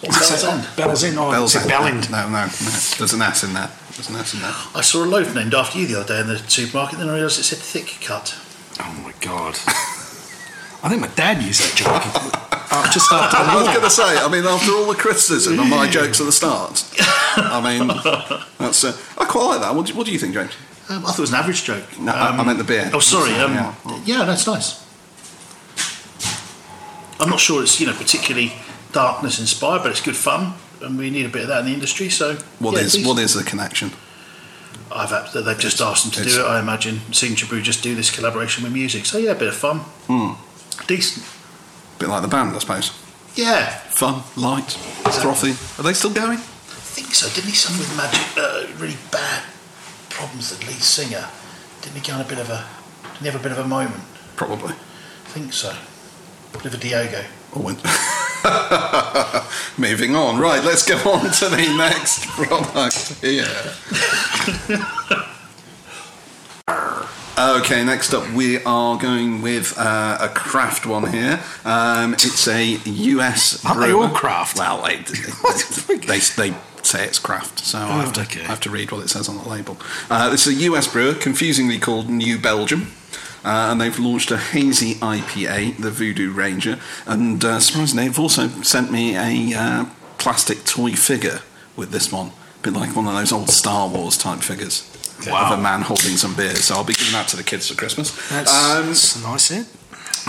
Bell's 0.02 0.44
End. 0.44 0.68
Bell's 0.76 1.04
End. 1.04 1.18
Oh, 1.18 1.32
Bell's 1.32 1.56
it's 1.56 1.64
End. 1.66 1.72
Bellend. 1.72 2.10
No, 2.12 2.24
no, 2.30 2.46
no. 2.46 2.48
There's 2.48 3.14
an 3.14 3.22
S 3.22 3.44
in 3.44 3.54
there. 3.54 3.70
There's 3.94 4.10
an 4.10 4.16
S 4.16 4.34
in 4.34 4.42
there. 4.42 4.54
I 4.74 4.82
saw 4.82 5.04
a 5.04 5.06
loaf 5.06 5.36
named 5.36 5.54
after 5.54 5.78
you 5.80 5.88
the 5.88 6.00
other 6.00 6.08
day 6.16 6.22
in 6.22 6.28
the 6.28 6.38
supermarket, 6.38 7.00
then 7.00 7.10
I 7.10 7.14
realised 7.14 7.40
it 7.40 7.44
said 7.44 7.60
thick 7.60 8.00
cut. 8.06 8.36
Oh 8.80 8.92
my 9.04 9.14
god. 9.22 9.56
I 10.84 10.90
think 10.90 11.02
my 11.02 11.08
dad 11.10 11.44
used 11.44 11.62
that 11.62 11.76
joke. 11.78 11.92
uh, 12.72 12.92
just 12.92 13.12
after 13.12 13.38
I 13.38 13.56
was 13.56 13.68
going 13.68 13.82
to 13.82 13.90
say, 13.92 14.18
I 14.18 14.28
mean, 14.28 14.44
after 14.46 14.72
all 14.72 14.88
the 14.88 14.96
criticism 14.98 15.60
of 15.60 15.68
my 15.68 15.88
jokes 15.88 16.20
at 16.20 16.26
the 16.26 16.32
start, 16.32 16.84
I 17.38 17.62
mean, 17.62 17.88
that's 18.58 18.84
uh, 18.84 18.98
I 19.20 19.26
quite 19.26 19.46
like 19.46 19.62
that. 19.62 19.76
What 19.76 19.86
do, 19.86 19.94
what 19.94 20.08
do 20.08 20.12
you 20.12 20.18
think, 20.18 20.34
James? 20.34 20.54
Um, 20.90 21.06
I 21.06 21.10
thought 21.10 21.20
it 21.20 21.22
was 21.22 21.30
an 21.34 21.36
average 21.40 21.64
joke. 21.64 22.00
No, 22.00 22.12
I- 22.12 22.36
I 22.36 22.44
meant 22.44 22.58
the 22.58 22.64
beer. 22.64 22.90
Oh, 22.92 23.00
sorry. 23.00 23.34
Um, 23.36 23.54
Yeah. 23.54 23.76
yeah. 24.06 24.26
that's 24.26 24.48
nice. 24.48 24.82
I'm 27.20 27.30
not 27.30 27.40
sure 27.40 27.62
it's 27.62 27.80
you 27.80 27.86
know 27.86 27.94
particularly 27.94 28.52
darkness 28.92 29.40
inspired, 29.40 29.84
but 29.84 29.92
it's 29.92 30.02
good 30.02 30.16
fun, 30.16 30.54
and 30.82 30.98
we 30.98 31.10
need 31.10 31.26
a 31.26 31.30
bit 31.30 31.44
of 31.44 31.48
that 31.50 31.60
in 31.62 31.66
the 31.68 31.74
industry. 31.74 32.10
So 32.10 32.36
What 32.60 32.74
yeah, 32.76 32.82
is 32.82 32.96
please. 32.96 33.08
what 33.08 33.20
is 33.20 33.34
the 33.34 33.44
connection? 33.44 33.92
I've 34.94 35.34
they've 35.34 35.58
just 35.58 35.80
asked 35.80 36.04
them 36.04 36.12
to 36.24 36.30
do 36.30 36.42
it. 36.42 36.46
I 36.46 36.60
imagine 36.60 37.00
Signature 37.14 37.46
Brew 37.48 37.62
just 37.62 37.82
do 37.82 37.96
this 37.96 38.10
collaboration 38.14 38.64
with 38.64 38.74
music. 38.74 39.06
So 39.06 39.18
yeah, 39.18 39.32
a 39.32 39.36
bit 39.36 39.48
of 39.48 39.56
fun, 39.56 39.80
Hmm. 40.08 40.34
decent. 40.88 41.26
bit 42.00 42.10
like 42.10 42.22
the 42.22 42.28
band, 42.28 42.56
I 42.56 42.60
suppose. 42.60 42.92
Yeah, 43.36 43.70
Fun, 43.90 44.24
light, 44.36 44.72
frothy. 45.22 45.52
Are 45.80 45.84
they 45.84 45.94
still 45.94 46.10
going? 46.12 46.40
I 46.40 46.94
think 46.98 47.14
so. 47.16 47.30
Didn't 47.30 47.50
he 47.52 47.56
suffer 47.56 47.78
with 47.80 47.96
magic? 47.96 48.22
Uh, 48.38 48.68
really 48.78 48.98
bad 49.12 49.44
problems. 50.10 50.50
The 50.58 50.66
lead 50.66 50.82
singer. 50.84 51.30
Didn't 51.82 51.96
he 52.04 52.08
go 52.12 52.16
on 52.16 52.22
a 52.22 52.26
bit 52.28 52.40
of 52.40 52.50
a? 52.50 52.66
Didn't 53.04 53.20
he 53.20 53.26
have 53.28 53.36
a 53.40 53.44
bit 53.44 53.52
of 53.54 53.60
a 53.60 53.68
moment? 53.68 54.04
Probably. 54.36 54.74
I 54.74 55.30
think 55.30 55.54
so. 55.54 55.74
Bit 56.52 56.66
of 56.66 56.74
a 56.74 56.78
Diogo. 56.78 57.24
Or 57.54 57.62
went. 57.64 57.80
Moving 59.78 60.16
on. 60.16 60.40
Right, 60.40 60.64
let's 60.64 60.88
go 60.88 60.96
on 61.12 61.32
to 61.32 61.50
the 61.50 61.76
next 61.78 62.26
product 62.28 63.22
here. 63.22 63.46
Okay, 67.38 67.84
next 67.84 68.14
up 68.14 68.30
we 68.34 68.64
are 68.64 68.98
going 68.98 69.42
with 69.42 69.74
uh, 69.78 70.18
a 70.22 70.30
craft 70.30 70.86
one 70.86 71.12
here. 71.12 71.40
Um, 71.66 72.14
it's 72.14 72.48
a 72.48 72.78
US. 72.86 73.64
Aren't 73.66 73.82
they 73.82 73.92
all 73.92 74.10
craft? 74.10 74.58
Well, 74.58 74.84
they, 74.84 74.98
they, 75.98 76.20
they 76.20 76.56
say 76.84 77.06
it's 77.06 77.20
craft, 77.20 77.60
so 77.60 77.80
I, 77.80 78.04
have 78.04 78.14
to, 78.14 78.22
okay. 78.22 78.42
I 78.42 78.48
have 78.48 78.60
to 78.62 78.70
read 78.70 78.92
what 78.92 79.04
it 79.04 79.10
says 79.10 79.30
on 79.30 79.38
the 79.38 79.48
label. 79.48 79.78
Uh, 80.10 80.30
this 80.30 80.46
is 80.46 80.58
a 80.58 80.62
US 80.72 80.88
brewer, 80.88 81.14
confusingly 81.14 81.80
called 81.80 82.10
New 82.10 82.38
Belgium. 82.38 82.92
Uh, 83.44 83.70
and 83.72 83.82
they've 83.82 83.98
launched 83.98 84.30
a 84.32 84.38
hazy 84.38 84.96
IPA, 84.96 85.78
the 85.78 85.90
Voodoo 85.90 86.32
Ranger, 86.32 86.78
and 87.08 87.44
uh, 87.44 87.60
surprisingly, 87.60 88.04
they've 88.08 88.20
also 88.20 88.48
sent 88.62 88.92
me 88.92 89.16
a 89.16 89.58
uh, 89.58 89.86
plastic 90.20 90.64
toy 90.64 90.92
figure 90.94 91.40
with 91.76 91.90
this 91.92 92.12
one, 92.12 92.28
a 92.28 92.62
bit 92.64 92.74
like 92.74 92.96
one 92.96 93.08
of 93.08 93.14
those 93.16 93.32
old 93.32 93.50
Star 93.50 93.88
Wars 93.90 94.18
type 94.18 94.40
figures 94.42 94.88
Wow. 95.28 95.54
of 95.54 95.60
a 95.60 95.62
man 95.62 95.82
holding 95.82 96.18
some 96.18 96.36
beer. 96.36 96.56
So 96.56 96.76
I'll 96.76 96.84
be 96.84 96.94
giving 96.94 97.14
that 97.14 97.28
to 97.30 97.36
the 97.38 97.44
kids 97.44 97.68
for 97.70 97.76
Christmas. 97.76 98.12
That's, 98.30 98.52
Um, 98.54 98.88
that's 98.88 99.24
nice, 99.24 99.52
eh? 99.52 99.64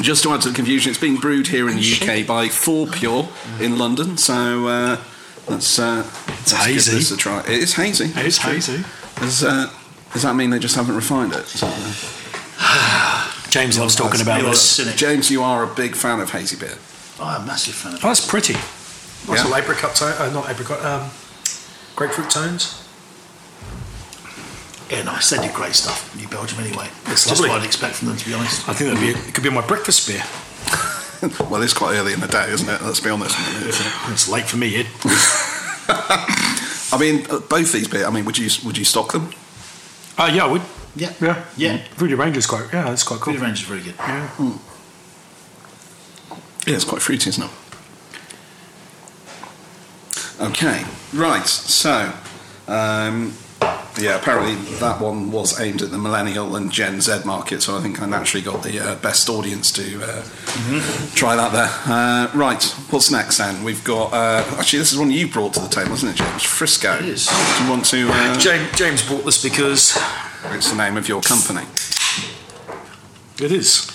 just 0.02 0.22
to 0.22 0.32
add 0.32 0.40
to 0.42 0.48
the 0.50 0.54
confusion, 0.54 0.90
it's 0.90 1.00
being 1.00 1.16
brewed 1.16 1.48
here 1.48 1.68
in 1.68 1.76
the 1.76 1.82
UK 1.82 2.26
by 2.26 2.48
Fourpure 2.48 3.28
in 3.60 3.76
London. 3.78 4.16
So 4.18 4.66
uh, 4.68 4.96
let's, 5.48 5.78
uh, 5.78 6.06
let's 6.28 6.52
hazy. 6.52 6.90
give 6.92 6.98
this 7.00 7.10
a 7.10 7.16
try. 7.18 7.40
It 7.40 7.48
is 7.62 7.74
hazy. 7.74 8.06
It 8.06 8.26
is 8.26 8.38
hazy. 8.38 8.84
Does, 9.16 9.44
uh, 9.44 9.70
does 10.14 10.22
that 10.22 10.34
mean 10.34 10.48
they 10.50 10.58
just 10.58 10.76
haven't 10.76 10.94
refined 10.96 11.32
it? 11.34 11.46
So, 12.62 12.68
uh, 12.78 13.30
James 13.50 13.78
loves 13.78 13.94
talking 13.96 14.20
about 14.20 14.40
you're 14.40 14.50
this. 14.50 14.62
cynic. 14.76 14.96
James, 14.96 15.30
you 15.30 15.42
are 15.42 15.62
a 15.64 15.74
big 15.74 15.94
fan 15.94 16.20
of 16.20 16.30
hazy 16.30 16.56
beer. 16.56 16.78
I'm 17.20 17.42
a 17.42 17.46
massive 17.46 17.74
fan 17.74 17.94
of 17.94 18.04
Oh, 18.04 18.08
that's 18.08 18.26
pretty. 18.26 18.54
Nice 18.54 18.64
Yeah. 19.28 19.34
little 19.44 19.56
apricot 19.56 19.94
tone, 19.94 20.12
uh, 20.18 20.30
not 20.30 20.48
apricot, 20.50 20.84
um, 20.84 21.10
grapefruit 21.96 22.30
tones. 22.30 22.78
Yeah, 24.90 25.02
nice. 25.04 25.30
They 25.30 25.38
do 25.38 25.52
great 25.54 25.74
stuff. 25.74 26.14
New 26.16 26.28
Belgium, 26.28 26.60
anyway. 26.60 26.88
It's 27.06 27.24
just 27.26 27.40
lovely. 27.40 27.48
what 27.50 27.60
I'd 27.60 27.66
expect 27.66 27.94
from 27.96 28.08
them, 28.08 28.16
to 28.16 28.26
be 28.26 28.34
honest. 28.34 28.68
I 28.68 28.74
think 28.74 28.90
that'd 28.92 29.00
be 29.00 29.18
it 29.28 29.32
could 29.34 29.42
be 29.42 29.48
on 29.48 29.54
my 29.54 29.66
breakfast 29.66 30.06
beer. 30.06 30.22
well, 31.50 31.62
it's 31.62 31.72
quite 31.72 31.94
early 31.96 32.12
in 32.12 32.20
the 32.20 32.26
day, 32.28 32.50
isn't 32.50 32.68
it? 32.68 32.82
Let's 32.82 33.00
be 33.00 33.08
honest. 33.10 33.34
It's 34.10 34.28
late 34.28 34.44
for 34.44 34.56
me, 34.58 34.76
Ed. 34.80 34.86
I 35.88 36.96
mean, 37.00 37.26
uh, 37.30 37.38
both 37.38 37.72
these 37.72 37.88
beer. 37.88 38.06
I 38.06 38.10
mean, 38.10 38.24
would 38.26 38.36
you 38.36 38.50
would 38.66 38.76
you 38.76 38.84
stock 38.84 39.12
them? 39.12 39.30
Oh 40.18 40.26
yeah, 40.26 40.44
I 40.44 40.46
would. 40.48 40.62
Yeah. 40.95 41.12
Yeah, 41.20 41.43
Yeah. 41.57 41.80
Voodoo 41.97 42.16
Ranger's 42.16 42.47
quite. 42.47 42.66
Yeah, 42.72 42.84
that's 42.84 43.03
quite 43.03 43.20
cool. 43.20 43.32
Food 43.34 43.43
range 43.43 43.61
is 43.62 43.66
very 43.66 43.80
good. 43.80 43.95
Yeah. 43.99 44.28
Yeah, 46.66 46.74
it's 46.76 46.84
quite 46.84 47.03
fruity, 47.03 47.30
isn't 47.30 47.43
it? 47.45 47.51
Okay, 50.40 50.84
right. 51.12 51.47
So, 51.47 52.12
um, 52.68 53.32
yeah, 53.99 54.16
apparently 54.16 54.55
that 54.78 55.01
one 55.01 55.30
was 55.30 55.61
aimed 55.61 55.82
at 55.82 55.90
the 55.90 55.99
millennial 55.99 56.57
and 56.57 56.70
Gen 56.70 57.01
Z 57.01 57.20
market, 57.24 57.62
so 57.62 57.76
I 57.76 57.80
think 57.80 58.01
I 58.03 58.07
naturally 58.07 58.45
got 58.45 58.62
the 58.62 58.78
uh, 58.80 58.95
best 58.97 59.28
audience 59.28 59.70
to 59.72 60.03
uh, 60.03 60.22
try 61.14 61.36
that 61.36 61.53
there. 61.53 61.70
Uh, 61.86 62.30
right, 62.34 62.62
what's 62.90 63.11
next 63.11 63.38
then? 63.38 63.62
We've 63.64 63.82
got 63.84 64.12
uh, 64.12 64.45
actually 64.59 64.80
this 64.80 64.93
is 64.93 64.99
one 64.99 65.11
you 65.11 65.28
brought 65.28 65.55
to 65.55 65.61
the 65.61 65.68
table, 65.68 65.93
isn't 65.93 66.09
it, 66.09 66.16
James? 66.16 66.43
Frisco. 66.43 66.97
It 66.99 67.05
is. 67.07 67.26
Do 67.26 67.64
you 67.64 67.70
want 67.70 67.84
to? 67.86 68.09
Uh, 68.11 68.38
James, 68.38 68.70
James 68.76 69.09
bought 69.09 69.24
this 69.24 69.43
because 69.43 69.97
it's 70.47 70.70
the 70.70 70.76
name 70.76 70.97
of 70.97 71.09
your 71.09 71.20
company. 71.22 71.66
it 73.40 73.53
is. 73.53 73.90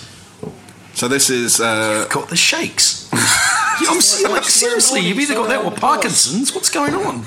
So 0.94 1.08
this 1.08 1.30
is. 1.30 1.60
Uh, 1.60 2.06
Got 2.10 2.28
the 2.28 2.36
shakes. 2.36 3.08
I'm 3.12 4.00
se- 4.00 4.28
like, 4.28 4.44
seriously, 4.44 5.00
you've 5.00 5.18
either 5.20 5.34
got 5.34 5.48
that 5.48 5.64
or 5.64 5.70
Parkinson's. 5.70 6.52
What's 6.54 6.70
going 6.70 6.94
on? 6.94 7.22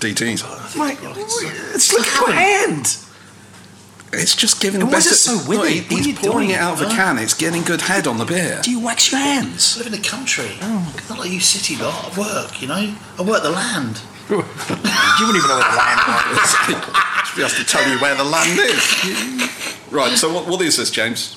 DTs. 0.00 0.76
Mate, 0.78 0.98
it's 1.74 1.92
look 1.92 2.06
at 2.06 2.20
your 2.20 2.32
hand. 2.32 2.96
It's 4.12 4.34
just 4.34 4.60
giving 4.60 4.80
And 4.82 4.90
why 4.90 4.98
is 4.98 5.04
better. 5.04 5.14
it 5.14 5.18
so 5.18 5.34
Look, 5.50 5.62
witty? 5.62 5.80
he- 5.80 5.94
he's 5.96 6.06
you 6.08 6.14
pouring 6.14 6.48
doing? 6.48 6.50
it 6.50 6.60
out 6.60 6.80
of 6.82 6.86
a 6.90 6.90
can. 6.90 7.16
It's 7.18 7.32
getting 7.34 7.62
good 7.62 7.80
head 7.82 8.06
on 8.08 8.18
the 8.18 8.24
beer. 8.24 8.60
Do 8.62 8.70
you 8.70 8.80
wax 8.80 9.12
your 9.12 9.20
hands? 9.20 9.76
I 9.76 9.84
live 9.84 9.92
in 9.94 10.00
the 10.02 10.06
country. 10.08 10.50
Not 10.60 11.18
like 11.18 11.30
you 11.30 11.38
city 11.40 11.76
lot. 11.76 12.12
I 12.12 12.18
work, 12.20 12.60
you 12.60 12.66
know. 12.68 12.94
I 13.18 13.22
work 13.22 13.42
the 13.42 13.50
land. 13.50 14.00
You 14.38 15.26
wouldn't 15.26 15.36
even 15.36 15.48
know 15.48 15.58
where 15.58 15.70
the 15.70 15.76
land 15.76 16.00
was. 16.06 17.34
He 17.34 17.42
has 17.42 17.54
to 17.56 17.64
tell 17.64 17.88
you 17.88 17.98
where 17.98 18.14
the 18.14 18.24
land 18.24 18.58
is. 18.58 19.92
right. 19.92 20.16
So 20.16 20.32
what, 20.32 20.46
what 20.48 20.60
is 20.62 20.76
this, 20.76 20.90
James? 20.90 21.36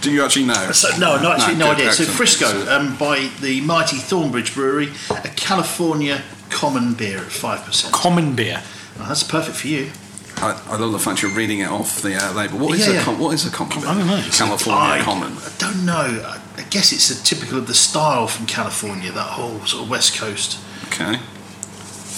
Do 0.00 0.10
you 0.10 0.24
actually 0.24 0.46
know? 0.46 0.72
So, 0.72 0.88
no, 0.96 1.20
no, 1.20 1.32
actually, 1.32 1.56
no, 1.56 1.66
good, 1.74 1.80
idea. 1.80 1.92
So 1.92 2.04
excellent. 2.04 2.10
Frisco, 2.16 2.70
um, 2.74 2.96
by 2.96 3.28
the 3.40 3.60
mighty 3.60 3.96
Thornbridge 3.96 4.54
Brewery, 4.54 4.88
a 5.10 5.28
California 5.36 6.22
common 6.48 6.94
beer 6.94 7.18
at 7.18 7.24
5%. 7.26 7.92
Common 7.92 8.34
beer. 8.34 8.62
Oh, 8.98 9.06
that's 9.08 9.22
perfect 9.22 9.58
for 9.58 9.68
you. 9.68 9.90
I, 10.38 10.58
I 10.68 10.76
love 10.78 10.92
the 10.92 10.98
fact 10.98 11.20
you're 11.20 11.30
reading 11.34 11.58
it 11.58 11.68
off 11.68 12.00
the 12.00 12.14
uh, 12.16 12.32
label. 12.32 12.58
What 12.58 12.74
is 12.78 12.86
Yeah, 12.86 12.92
a 12.92 12.96
yeah. 12.96 13.02
com- 13.02 13.18
what 13.18 13.34
is 13.34 13.46
a 13.46 13.50
common? 13.50 13.78
I 13.84 13.94
don't 13.94 14.06
know. 14.06 14.22
California 14.32 14.80
I 14.80 15.00
common. 15.02 15.32
I 15.36 15.50
don't 15.58 15.84
know. 15.84 15.92
I 16.26 16.40
I 16.56 16.62
guess 16.70 16.92
it's 16.92 17.10
a 17.10 17.22
typical 17.22 17.58
of 17.58 17.66
the 17.66 17.74
style 17.74 18.26
from 18.26 18.46
California, 18.46 19.10
that 19.12 19.20
whole 19.30 19.60
sort 19.66 19.84
of 19.84 19.90
West 19.90 20.16
Coast 20.18 20.58
Okay. 20.86 21.18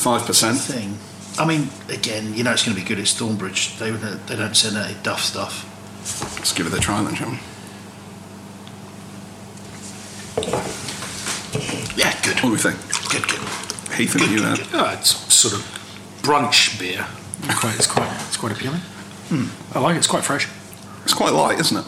Five 0.03 0.27
percent. 0.27 0.59
thing. 0.59 0.99
I 1.39 1.47
mean, 1.47 1.69
again, 1.89 2.35
you 2.35 2.43
know 2.45 2.53
it's 2.53 2.65
going 2.65 2.77
to 2.77 2.83
be 2.83 2.87
good. 2.87 2.99
at 2.99 3.05
Thornbridge. 3.07 3.79
They 3.79 3.91
they 3.91 4.37
don't 4.37 4.55
send 4.57 4.77
any 4.77 4.95
duff 5.03 5.23
stuff. 5.23 5.65
Let's 6.37 6.53
give 6.53 6.67
it 6.67 6.75
a 6.75 6.81
try 6.81 7.03
then, 7.03 7.15
shall 7.15 7.31
we? 7.31 7.39
Yeah, 11.97 12.13
good. 12.23 12.35
What 12.41 12.43
do 12.43 12.51
we 12.53 12.59
think? 12.59 12.77
Good, 13.11 13.29
good. 13.29 13.41
Heath, 13.97 14.15
have 14.15 14.31
you 14.31 14.43
uh, 14.43 14.57
Oh, 14.73 14.93
it's 14.99 15.11
sort 15.33 15.55
of 15.55 15.61
brunch 16.23 16.79
beer. 16.81 17.07
It's 17.45 17.59
quite, 17.61 17.75
it's 17.77 17.87
quite, 17.87 18.11
it's 18.27 18.37
quite 18.37 18.53
appealing. 18.53 18.81
I 19.75 19.79
like 19.79 19.95
it. 19.95 19.99
It's 19.99 20.07
quite 20.07 20.25
fresh. 20.25 20.49
It's 21.05 21.15
quite 21.15 21.33
light, 21.33 21.59
isn't 21.61 21.77
it? 21.79 21.87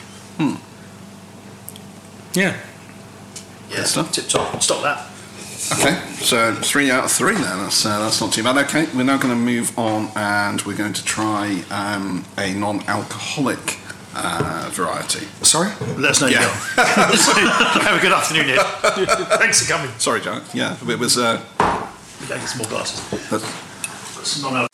Yeah. 2.33 2.57
Yeah, 3.69 3.83
stuff. 3.83 4.11
tip 4.11 4.27
top. 4.27 4.61
Stop 4.61 4.83
that. 4.83 5.07
Okay, 5.79 5.95
so 6.17 6.53
three 6.55 6.91
out 6.91 7.05
of 7.05 7.11
three 7.11 7.33
then. 7.33 7.57
That's 7.59 7.85
uh, 7.85 7.99
that's 7.99 8.21
not 8.21 8.31
too 8.33 8.43
bad. 8.43 8.57
Okay, 8.65 8.85
we're 8.95 9.03
now 9.03 9.17
going 9.17 9.33
to 9.33 9.39
move 9.39 9.77
on, 9.79 10.09
and 10.15 10.61
we're 10.63 10.75
going 10.77 10.93
to 10.93 11.03
try 11.03 11.63
um, 11.71 12.23
a 12.37 12.53
non-alcoholic 12.53 13.79
uh, 14.15 14.69
variety. 14.73 15.25
Sorry. 15.41 15.69
Let 15.97 16.11
us 16.11 16.21
know 16.21 16.27
Yeah. 16.27 16.41
you. 16.43 16.47
Have 16.83 17.97
a 17.97 18.01
good 18.01 18.11
afternoon, 18.11 18.49
Ed. 18.49 18.57
Thanks 19.39 19.65
for 19.65 19.71
coming. 19.73 19.91
Sorry, 19.97 20.21
Jack. 20.21 20.43
Yeah, 20.53 20.77
it 20.87 20.99
was. 20.99 21.17
Uh, 21.17 21.41
We 22.21 22.27
get 22.27 22.41
some 22.47 22.59
more 22.59 22.67
glasses. 22.69 23.01
that's- 23.29 24.41
non 24.43 24.67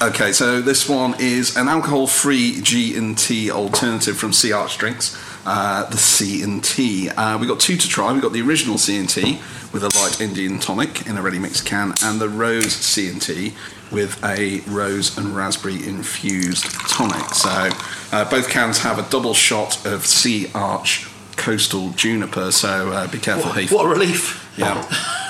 Okay, 0.00 0.30
so 0.32 0.60
this 0.60 0.88
one 0.88 1.16
is 1.18 1.56
an 1.56 1.66
alcohol-free 1.66 2.60
G 2.60 2.96
and 2.96 3.18
T 3.18 3.50
alternative 3.50 4.16
from 4.16 4.32
Sea 4.32 4.52
Arch 4.52 4.78
Drinks, 4.78 5.18
uh, 5.44 5.90
the 5.90 5.96
C 5.96 6.40
and 6.40 6.62
T. 6.62 7.08
Uh, 7.08 7.36
we 7.36 7.48
got 7.48 7.58
two 7.58 7.76
to 7.76 7.88
try. 7.88 8.12
We 8.12 8.20
got 8.20 8.32
the 8.32 8.40
original 8.40 8.78
C 8.78 8.96
and 8.96 9.08
T 9.08 9.40
with 9.72 9.82
a 9.82 9.88
light 9.98 10.20
Indian 10.20 10.60
tonic 10.60 11.08
in 11.08 11.16
a 11.16 11.22
ready-mixed 11.22 11.66
can, 11.66 11.94
and 12.04 12.20
the 12.20 12.28
Rose 12.28 12.72
C 12.72 13.10
and 13.10 13.20
T 13.20 13.54
with 13.90 14.22
a 14.22 14.60
rose 14.68 15.18
and 15.18 15.34
raspberry 15.34 15.84
infused 15.84 16.66
tonic. 16.88 17.34
So 17.34 17.70
uh, 18.12 18.30
both 18.30 18.48
cans 18.48 18.78
have 18.78 19.00
a 19.00 19.10
double 19.10 19.34
shot 19.34 19.84
of 19.84 20.06
Sea 20.06 20.48
Arch 20.54 21.10
Coastal 21.36 21.90
Juniper. 21.90 22.52
So 22.52 22.92
uh, 22.92 23.08
be 23.08 23.18
careful, 23.18 23.50
Heath. 23.50 23.72
What 23.72 23.84
a 23.84 23.88
relief. 23.88 24.48
Yeah. 24.56 24.74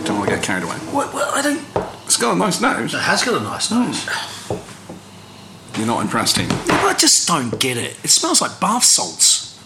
Don't 0.04 0.18
want 0.18 0.30
to 0.30 0.34
get 0.34 0.42
carried 0.42 0.64
away. 0.64 0.76
What, 0.90 1.14
what, 1.14 1.32
I 1.32 1.42
don't. 1.42 1.99
It's 2.10 2.16
got 2.16 2.34
a 2.34 2.36
nice 2.36 2.60
nose. 2.60 2.92
It 2.92 2.98
has 3.02 3.22
got 3.22 3.40
a 3.40 3.44
nice 3.44 3.70
nose. 3.70 4.04
Mm. 4.04 5.78
You're 5.78 5.86
not 5.86 6.02
impressed, 6.02 6.38
Heath. 6.38 6.50
I 6.68 6.92
just 6.94 7.28
don't 7.28 7.56
get 7.60 7.76
it. 7.76 7.96
It 8.02 8.08
smells 8.10 8.40
like 8.40 8.58
bath 8.58 8.82
salts. 8.82 9.56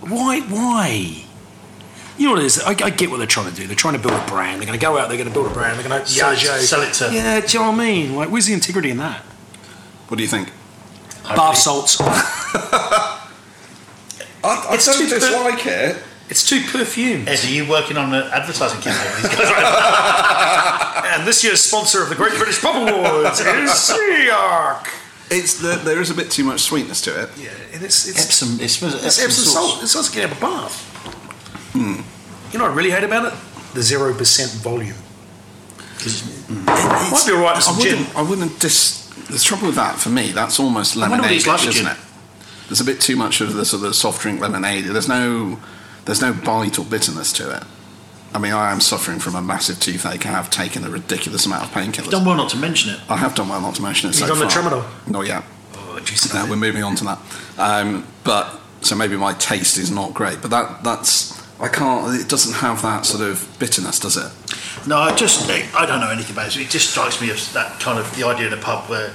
Why? 0.00 0.40
Why? 0.40 1.22
You 2.18 2.26
know 2.26 2.32
what 2.32 2.40
it 2.42 2.46
is? 2.46 2.58
I, 2.60 2.70
I 2.70 2.90
get 2.90 3.10
what 3.12 3.18
they're 3.18 3.28
trying 3.28 3.48
to 3.48 3.54
do. 3.54 3.68
They're 3.68 3.76
trying 3.76 3.94
to 3.94 4.00
build 4.00 4.20
a 4.20 4.26
brand. 4.26 4.60
They're 4.60 4.66
going 4.66 4.76
to 4.76 4.84
go 4.84 4.98
out. 4.98 5.06
They're 5.08 5.16
going 5.18 5.28
to 5.28 5.32
build 5.32 5.46
a 5.46 5.54
brand. 5.54 5.78
They're 5.78 5.88
going 5.88 6.02
to 6.02 6.10
Sell 6.10 6.32
it- 6.32 6.38
sell 6.66 6.82
it 6.82 6.92
to- 6.94 7.14
Yeah, 7.14 7.38
do 7.40 7.46
you 7.46 7.60
know 7.62 7.70
what 7.70 7.80
I 7.80 7.84
mean? 7.84 8.16
Like, 8.16 8.28
where's 8.28 8.46
the 8.46 8.54
integrity 8.54 8.90
in 8.90 8.96
that? 8.96 9.20
What 10.08 10.16
do 10.16 10.22
you 10.24 10.28
think? 10.28 10.50
Bath 11.22 11.58
salts. 11.58 11.96
I, 12.00 13.20
I 14.42 14.74
It's 14.74 14.86
don't 14.86 14.98
too- 14.98 15.08
dislike 15.14 15.64
it. 15.64 16.02
It's 16.30 16.48
too 16.48 16.62
perfumed. 16.62 17.28
Ed, 17.28 17.44
are 17.44 17.50
you 17.50 17.68
working 17.68 17.96
on 17.96 18.14
an 18.14 18.24
advertising 18.32 18.80
campaign? 18.80 19.22
with 19.22 19.30
these 19.30 19.40
guys? 19.40 20.70
And 21.14 21.28
this 21.28 21.44
year's 21.44 21.60
sponsor 21.60 22.02
of 22.02 22.08
the 22.08 22.14
Great 22.16 22.34
British 22.36 22.60
Pub 22.60 22.74
Awards 22.88 23.38
is 23.38 23.70
Sea 23.72 24.30
Arch. 24.30 24.88
It's 25.30 25.60
the, 25.60 25.76
there 25.84 26.00
is 26.00 26.10
a 26.10 26.14
bit 26.14 26.30
too 26.30 26.42
much 26.44 26.60
sweetness 26.62 27.02
to 27.02 27.22
it. 27.22 27.30
Yeah, 27.38 27.50
and 27.72 27.82
it's 27.84 28.08
it's 28.08 28.24
Epsom, 28.24 28.58
it 28.60 28.68
smells 28.68 28.94
it's 28.94 29.04
Epsom, 29.18 29.24
Epsom 29.26 29.44
salts. 29.44 29.70
salt. 29.72 29.82
It 29.84 29.86
sounds 29.88 30.08
like 30.08 30.16
you 30.16 30.22
have 30.28 30.36
a 30.36 30.40
bath. 30.40 30.82
Hmm. 31.72 32.00
You 32.52 32.58
know 32.58 32.64
what 32.64 32.72
I 32.72 32.74
really 32.74 32.90
hate 32.90 33.04
about 33.04 33.32
it? 33.32 33.38
The 33.74 33.82
zero 33.82 34.12
percent 34.14 34.50
volume. 34.52 34.96
Might 36.48 37.24
be 37.26 37.32
all 37.32 37.42
right 37.42 37.54
with 37.54 37.64
some 37.64 37.76
I 37.76 37.82
gin. 37.82 37.98
wouldn't, 37.98 38.16
I 38.16 38.22
wouldn't 38.22 38.60
dis. 38.60 39.08
The 39.28 39.38
trouble 39.38 39.66
with 39.68 39.76
that 39.76 39.96
for 39.98 40.08
me, 40.10 40.32
that's 40.32 40.58
almost 40.58 40.96
lemonade, 40.96 41.32
it's 41.32 41.46
like 41.46 41.60
with 41.60 41.70
isn't 41.76 41.86
it? 41.86 41.96
There's 42.68 42.80
a 42.80 42.84
bit 42.84 43.00
too 43.00 43.16
much 43.16 43.40
of 43.40 43.54
the 43.54 43.64
sort 43.64 43.84
of 43.84 43.94
soft 43.94 44.20
drink 44.22 44.40
lemonade. 44.40 44.84
There's 44.84 45.08
no, 45.08 45.58
there's 46.04 46.20
no 46.20 46.32
bite 46.32 46.78
or 46.78 46.84
bitterness 46.84 47.32
to 47.34 47.56
it. 47.56 47.62
I 48.34 48.38
mean, 48.38 48.52
I 48.52 48.72
am 48.72 48.80
suffering 48.80 49.20
from 49.20 49.36
a 49.36 49.42
massive 49.42 49.78
toothache. 49.78 50.26
And 50.26 50.34
I 50.34 50.38
have 50.38 50.50
taken 50.50 50.84
a 50.84 50.90
ridiculous 50.90 51.46
amount 51.46 51.64
of 51.64 51.70
painkillers. 51.70 52.10
Done 52.10 52.24
well 52.24 52.36
not 52.36 52.50
to 52.50 52.56
mention 52.56 52.92
it. 52.94 53.00
I 53.08 53.16
have 53.16 53.34
done 53.36 53.48
well 53.48 53.60
not 53.60 53.76
to 53.76 53.82
mention 53.82 54.10
it 54.10 54.14
You 54.14 54.26
so 54.26 54.34
done 54.34 54.38
the 54.40 54.50
far. 54.50 54.62
tramadol? 54.62 55.08
Not 55.10 55.26
yet. 55.26 55.44
Oh, 55.74 55.98
jeez. 56.02 56.34
No, 56.34 56.50
we're 56.50 56.56
moving 56.56 56.82
on 56.82 56.96
to 56.96 57.04
that. 57.04 57.18
Um, 57.58 58.06
but 58.24 58.60
so 58.80 58.96
maybe 58.96 59.16
my 59.16 59.34
taste 59.34 59.78
is 59.78 59.90
not 59.90 60.12
great, 60.14 60.42
but 60.42 60.50
that 60.50 60.82
that's 60.82 61.32
I 61.60 61.68
can't. 61.68 62.20
It 62.20 62.28
doesn't 62.28 62.54
have 62.54 62.82
that 62.82 63.06
sort 63.06 63.22
of 63.22 63.48
bitterness, 63.60 64.00
does 64.00 64.16
it? 64.16 64.32
No, 64.88 64.98
I 64.98 65.14
just 65.14 65.48
I 65.48 65.86
don't 65.86 66.00
know 66.00 66.10
anything 66.10 66.32
about 66.34 66.48
it. 66.48 66.60
It 66.60 66.70
just 66.70 66.90
strikes 66.90 67.20
me 67.20 67.30
as 67.30 67.52
that 67.52 67.78
kind 67.80 67.98
of 68.00 68.14
the 68.16 68.26
idea 68.26 68.48
in 68.48 68.52
a 68.52 68.56
pub 68.56 68.90
where 68.90 69.12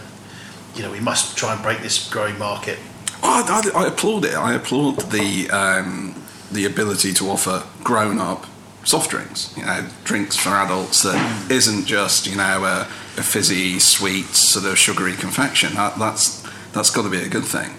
you 0.76 0.82
know 0.82 0.92
we 0.92 1.02
must 1.02 1.38
try 1.38 1.54
and 1.54 1.62
break 1.62 1.82
this 1.82 2.10
growing 2.10 2.38
market. 2.40 2.80
I, 3.22 3.62
I, 3.76 3.82
I 3.84 3.88
applaud 3.88 4.24
it. 4.24 4.34
I 4.34 4.54
applaud 4.54 5.12
the 5.12 5.50
um, 5.52 6.16
the 6.52 6.66
ability 6.66 7.14
to 7.14 7.30
offer 7.30 7.64
grown 7.84 8.20
up 8.20 8.46
soft 8.84 9.12
drinks. 9.12 9.54
You 9.58 9.66
know, 9.66 9.88
drinks 10.04 10.36
for 10.36 10.50
adults 10.50 11.04
that 11.04 11.52
isn't 11.52 11.86
just 11.86 12.28
you 12.28 12.36
know 12.36 12.64
a, 12.64 12.82
a 13.18 13.24
fizzy, 13.24 13.80
sweet, 13.80 14.26
sort 14.28 14.66
of 14.66 14.78
sugary 14.78 15.14
confection. 15.14 15.74
That, 15.76 15.98
that's 15.98 16.42
that's 16.72 16.90
got 16.90 17.04
to 17.04 17.10
be 17.10 17.22
a 17.22 17.30
good 17.30 17.46
thing. 17.46 17.72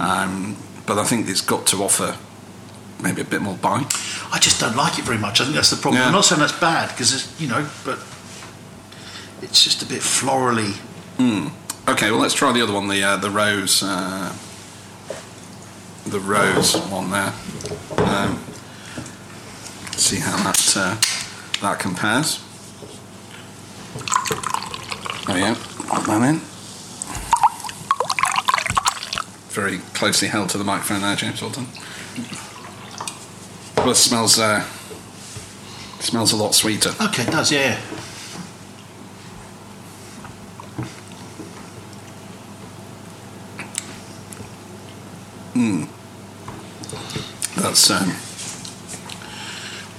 Um, 0.00 0.56
but 0.86 0.98
I 0.98 1.04
think 1.04 1.28
it's 1.28 1.42
got 1.42 1.66
to 1.66 1.82
offer 1.82 2.16
maybe 3.02 3.20
a 3.20 3.24
bit 3.24 3.42
more 3.42 3.56
bite. 3.56 3.92
I 4.32 4.38
just 4.38 4.58
don't 4.58 4.74
like 4.76 4.98
it 4.98 5.04
very 5.04 5.18
much. 5.18 5.40
I 5.40 5.44
think 5.44 5.54
that's 5.56 5.70
the 5.70 5.76
problem. 5.76 6.00
Yeah. 6.00 6.06
I'm 6.06 6.12
not 6.12 6.24
saying 6.24 6.40
that's 6.40 6.58
bad 6.58 6.88
because 6.90 7.38
you 7.40 7.48
know, 7.48 7.68
but 7.84 7.98
it's 9.42 9.62
just 9.62 9.82
a 9.82 9.86
bit 9.86 10.00
florally. 10.00 10.76
Okay, 11.88 12.10
well 12.10 12.20
let's 12.20 12.34
try 12.34 12.52
the 12.52 12.62
other 12.62 12.72
one. 12.72 12.88
The 12.88 13.02
uh, 13.02 13.16
the 13.16 13.30
rose. 13.30 13.82
Uh, 13.82 14.34
the 16.06 16.20
rose 16.20 16.76
one 16.88 17.10
there. 17.10 17.32
Um, 17.98 18.38
see 19.96 20.18
how 20.20 20.36
that 20.44 20.74
uh, 20.76 20.96
that 21.60 21.78
compares. 21.80 22.42
Oh 25.28 25.36
yeah, 25.36 25.54
that 25.54 26.22
in. 26.28 26.40
Very 29.50 29.78
closely 29.94 30.28
held 30.28 30.50
to 30.50 30.58
the 30.58 30.64
microphone 30.64 31.00
there, 31.00 31.16
James 31.16 31.42
Walton. 31.42 31.66
Well, 33.78 33.94
smells 33.94 34.38
uh, 34.38 34.62
smells 36.00 36.32
a 36.32 36.36
lot 36.36 36.54
sweeter. 36.54 36.90
Okay, 37.00 37.22
it 37.24 37.30
does, 37.30 37.50
yeah. 37.50 37.80
That's 47.56 47.90
um, 47.90 48.10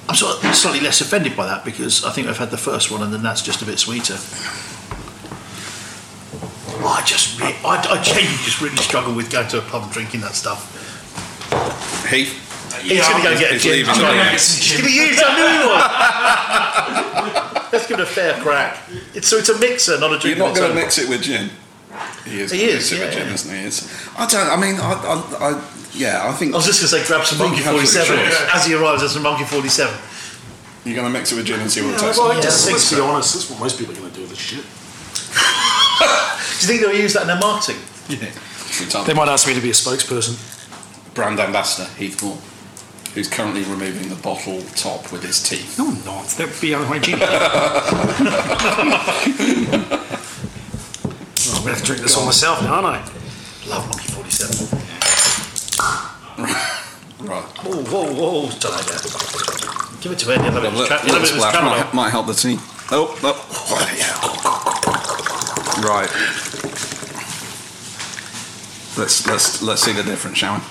I'm 0.08 0.16
sort 0.16 0.44
of 0.44 0.56
slightly 0.56 0.80
less 0.80 1.02
offended 1.02 1.36
by 1.36 1.48
that 1.48 1.66
because 1.66 2.06
I 2.06 2.12
think 2.12 2.28
I've 2.28 2.38
had 2.38 2.52
the 2.52 2.58
first 2.58 2.92
one 2.92 3.02
and 3.02 3.12
then 3.14 3.24
that's 3.24 3.42
just 3.42 3.62
a 3.62 3.66
bit 3.66 3.80
sweeter. 3.80 4.18
I 6.86 7.04
just, 7.06 7.42
re- 7.42 7.58
I, 7.66 7.76
I 7.90 8.02
genuinely 8.02 8.38
just 8.44 8.62
really 8.62 8.78
struggle 8.78 9.14
with 9.14 9.30
going 9.32 9.48
to 9.50 9.58
a 9.58 9.62
pub 9.62 9.84
and 9.84 9.92
drinking 9.92 10.22
that 10.22 10.36
stuff. 10.36 10.72
Heath. 12.10 12.44
He's 12.82 13.06
going 13.08 13.24
to 13.24 13.30
go 13.30 13.40
get 13.40 13.50
a 13.50 13.54
he's 13.54 13.64
gin. 13.64 13.72
leaving 13.74 13.94
I'm 13.96 14.02
gonna 14.02 14.32
get 14.32 14.40
some 14.40 14.62
gin. 14.62 14.86
It's 14.86 14.86
going 14.86 14.86
to 14.86 14.88
be 14.88 14.94
you, 14.96 15.12
I 15.26 15.36
knew 15.36 15.50
you 15.58 15.68
would. 17.54 17.74
Let's 17.74 17.88
give 17.88 18.00
it 18.00 18.04
a 18.04 18.06
fair 18.06 18.40
crack. 18.42 18.78
It's, 19.14 19.28
so 19.28 19.38
it's 19.38 19.50
a 19.50 19.60
mixer, 19.60 20.00
not 20.00 20.14
a 20.14 20.20
drink. 20.20 20.38
You're 20.38 20.48
not 20.48 20.56
going 20.56 20.70
to 20.70 20.76
mix 20.76 20.98
it 20.98 21.10
with 21.10 21.24
gin. 21.24 21.50
He 22.28 22.42
is. 22.42 22.52
He 22.52 22.64
is, 22.64 22.92
mix 22.92 23.02
it 23.02 23.14
yeah. 23.14 23.34
isn't 23.34 23.56
he? 23.56 23.66
It's, 23.66 23.88
I 24.18 24.26
don't. 24.28 24.50
I 24.50 24.56
mean, 24.56 24.76
I, 24.80 24.94
I, 24.94 25.16
I 25.50 25.50
yeah. 25.94 26.28
I 26.28 26.34
think 26.34 26.54
I 26.54 26.58
was 26.58 26.66
just 26.66 26.82
going 26.82 26.92
to 26.92 27.00
say 27.00 27.08
grab 27.08 27.26
some 27.26 27.40
Monkey 27.40 27.64
think 27.64 27.66
you 27.66 27.66
have 27.66 27.76
to 27.76 27.88
47 27.88 28.20
as 28.54 28.66
he 28.66 28.74
arrives 28.76 29.04
at 29.04 29.10
some 29.10 29.24
Monkey 29.24 29.46
47. 29.46 29.96
you're 30.86 30.96
going 30.96 31.08
to 31.08 31.14
mix 31.14 31.32
it 31.32 31.36
with 31.36 31.46
gin 31.46 31.60
and 31.60 31.72
see 31.72 31.82
what 31.82 31.96
it 31.96 32.00
tastes 32.00 32.18
well, 32.18 32.30
like. 32.30 32.44
Yeah, 32.44 32.50
I 32.50 32.52
just, 32.52 32.66
think 32.66 32.78
let's 32.78 32.94
be 32.94 33.02
honest. 33.02 33.34
That's 33.34 33.50
what 33.50 33.60
most 33.60 33.80
people 33.80 33.96
are 33.96 34.00
going 34.00 34.12
to 34.12 34.16
do 34.16 34.22
with 34.22 34.32
this 34.32 34.40
shit. 34.40 34.64
Do 36.58 36.66
you 36.66 36.68
think 36.68 36.82
they'll 36.82 37.02
use 37.02 37.14
that 37.14 37.24
in 37.24 37.28
their 37.28 37.40
marketing? 37.40 37.82
Yeah. 38.10 38.30
They 39.06 39.14
might 39.14 39.28
ask 39.28 39.48
me 39.48 39.54
to 39.54 39.62
be 39.62 39.70
a 39.70 39.74
spokesperson. 39.74 40.36
Brand 41.14 41.40
ambassador 41.40 41.90
Heath 41.98 42.22
Moore, 42.22 42.38
who's 43.14 43.28
currently 43.28 43.64
removing 43.64 44.10
the 44.10 44.16
bottle 44.16 44.62
top 44.76 45.12
with 45.12 45.24
his 45.24 45.42
teeth. 45.42 45.78
No, 45.80 45.88
I'm 45.88 46.04
not. 46.06 46.28
That 46.38 46.50
would 46.50 46.62
be 46.62 46.74
unhygienic. 46.74 47.22
I'm 51.56 51.64
to 51.64 51.70
have 51.70 51.80
to 51.80 51.86
drink 51.86 52.02
this 52.02 52.16
all 52.18 52.26
myself 52.26 52.62
now, 52.62 52.74
aren't 52.76 52.88
I? 52.88 53.00
Love 53.70 53.88
Monkey 53.90 54.08
47. 54.12 54.80
Right. 57.28 57.44
Whoa, 57.44 57.82
whoa, 57.84 58.14
whoa. 58.14 58.50
Don't 58.60 58.72
like 58.74 58.86
that. 58.86 59.02
Give 60.02 60.12
it 60.12 60.20
to 60.20 60.32
Ed. 60.32 60.36
You'll 60.38 60.52
have 60.52 60.64
it 60.64 60.74
Little, 60.74 60.80
with 60.80 60.88
tra- 60.88 61.02
you'll 61.06 61.16
have 61.16 61.24
it 61.24 61.32
with 61.34 61.42
splash 61.42 61.56
tramadol. 61.56 61.86
might, 61.86 61.94
might 61.94 62.10
help 62.12 62.28
the 62.28 62.34
tea. 62.34 62.58
Oh, 62.92 63.18
oh. 63.24 63.36
Right. 65.84 66.10
Let's 68.98 69.28
let's 69.28 69.62
let's 69.62 69.82
see 69.84 69.92
the 69.94 70.04
difference, 70.04 70.38
shall 70.38 70.56
we? 70.56 70.62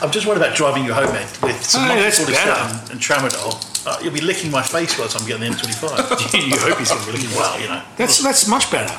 I'm 0.00 0.10
just 0.10 0.26
worried 0.26 0.38
about 0.38 0.54
driving 0.56 0.84
you 0.84 0.92
home, 0.94 1.08
Ed, 1.14 1.26
with 1.42 1.62
some 1.64 1.84
Oh, 1.84 1.88
Monkey 1.88 2.02
that's 2.02 2.18
47 2.18 2.46
better. 2.46 2.92
and 2.92 3.00
tramadol. 3.00 3.86
Uh, 3.86 3.98
you'll 4.02 4.12
be 4.12 4.20
licking 4.20 4.50
my 4.50 4.62
face 4.62 4.98
whilst 4.98 5.20
I'm 5.20 5.26
getting 5.26 5.50
the 5.50 5.56
M25. 5.56 6.46
you 6.48 6.56
hope 6.58 6.78
he's 6.78 6.88
going 6.90 7.00
to 7.00 7.06
be 7.06 7.12
looking 7.18 7.30
well, 7.36 7.60
you 7.60 7.68
know. 7.68 7.82
That's 7.96 8.22
that's 8.22 8.46
much 8.48 8.70
better. 8.70 8.92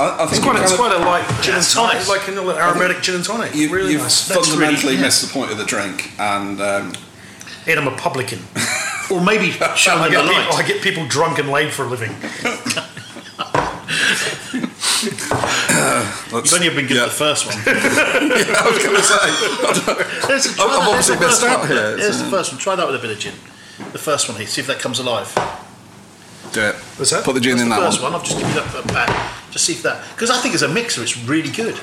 I, 0.00 0.08
I 0.08 0.24
It's 0.28 0.38
quite, 0.40 0.56
a, 0.58 0.62
it's 0.62 0.76
quite 0.76 0.92
a 0.92 0.98
light 0.98 1.24
gin 1.42 1.54
and 1.56 1.64
tonic, 1.64 1.94
nice. 1.94 2.08
like 2.08 2.28
an 2.28 2.38
aromatic 2.38 3.02
gin 3.02 3.14
and 3.16 3.24
tonic. 3.24 3.54
you, 3.54 3.70
really 3.70 3.92
you've 3.92 4.02
nice. 4.02 4.28
Fundamentally 4.28 4.82
really- 4.82 4.96
yeah. 4.96 5.02
missed 5.02 5.22
the 5.26 5.32
point 5.32 5.50
of 5.52 5.58
the 5.58 5.64
drink, 5.64 6.10
and 6.18 6.60
um, 6.60 6.92
Ed, 7.66 7.78
I'm 7.78 7.88
a 7.88 7.96
publican. 7.96 8.40
Or 9.08 9.20
maybe 9.20 9.52
show 9.52 9.92
I 9.94 10.08
them 10.08 10.10
get, 10.10 10.24
the 10.24 10.30
people, 10.32 10.56
I 10.56 10.62
get 10.66 10.82
people 10.82 11.06
drunk 11.06 11.38
and 11.38 11.48
laid 11.48 11.72
for 11.72 11.84
a 11.84 11.86
living. 11.86 12.10
let's, 16.32 16.50
You've 16.50 16.54
only 16.54 16.66
ever 16.66 16.76
been 16.76 16.86
given 16.88 17.02
yeah. 17.02 17.08
the 17.08 17.10
first 17.10 17.46
one. 17.46 17.54
I 17.66 18.62
was 18.66 18.78
going 18.82 18.96
to 18.96 19.02
say. 19.02 20.26
There's- 20.28 20.54
try 20.56 20.64
I've 20.66 20.88
obviously 20.88 21.16
missed 21.16 21.40
the 21.40 21.46
first 21.46 21.52
out 21.52 21.58
one. 21.60 21.68
here. 21.68 21.96
Here's 21.98 22.18
the 22.18 22.30
first 22.30 22.52
one. 22.52 22.58
Try 22.60 22.74
that 22.76 22.86
with 22.86 22.96
a 22.96 22.98
bit 22.98 23.10
of 23.10 23.18
gin. 23.18 23.34
The 23.92 23.98
first 23.98 24.28
one, 24.28 24.36
here. 24.38 24.46
See 24.46 24.60
if 24.60 24.66
that 24.68 24.78
comes 24.80 24.98
alive. 24.98 25.32
Do 26.52 26.60
it. 26.62 26.74
What's 26.96 27.10
that? 27.10 27.24
Put 27.24 27.34
the 27.34 27.40
gin 27.40 27.52
That's 27.58 27.62
in 27.64 27.68
the 27.68 27.74
that 27.76 27.82
first 27.82 28.02
one. 28.02 28.12
one. 28.12 28.20
I've 28.20 28.26
just 28.26 28.38
given 28.38 28.54
you 28.54 28.60
that 28.60 28.86
back. 28.88 29.10
Just 29.50 29.64
see 29.66 29.72
if 29.74 29.82
that. 29.82 30.02
Because 30.14 30.30
I 30.30 30.38
think 30.40 30.54
as 30.54 30.62
a 30.62 30.68
mixer, 30.68 31.02
it's 31.02 31.16
really 31.26 31.50
good. 31.50 31.74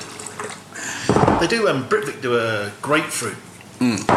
They 1.40 1.46
do. 1.46 1.68
Um, 1.68 1.88
Britvic 1.88 2.20
do 2.22 2.36
a 2.38 2.72
grapefruit. 2.82 3.36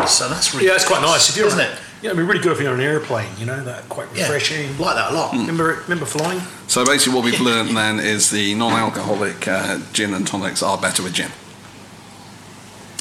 So 0.08 0.30
that's 0.30 0.54
really. 0.54 0.68
Yeah, 0.68 0.76
it's 0.76 0.88
quite 0.88 1.02
nice. 1.02 1.30
If 1.30 1.36
you're 1.38 1.48
isn't 1.48 1.60
on, 1.60 1.66
it? 1.72 1.78
Yeah, 2.02 2.12
it'd 2.12 2.18
be 2.18 2.24
really 2.24 2.40
good 2.42 2.52
if 2.52 2.62
you're 2.62 2.72
on 2.74 2.80
an 2.80 2.86
airplane. 2.86 3.30
You 3.40 3.46
know, 3.48 3.64
that 3.64 3.90
quite 3.90 4.08
Yeah, 4.14 4.24
refreshing. 4.24 4.78
like 4.78 4.96
that 4.96 5.12
a 5.12 5.16
lot. 5.16 5.32
Remember, 5.34 5.80
remember 5.84 6.06
flying? 6.06 6.42
So 6.68 6.86
basically, 6.86 7.16
what 7.16 7.26
we've 7.26 7.40
learned 7.42 7.76
then 7.76 8.00
is 8.00 8.30
the 8.30 8.54
non-alcoholic 8.54 9.48
uh, 9.48 9.80
gin 9.94 10.14
and 10.14 10.28
tonics 10.28 10.62
are 10.62 10.78
better 10.78 11.02
with 11.02 11.14
gin. 11.14 11.32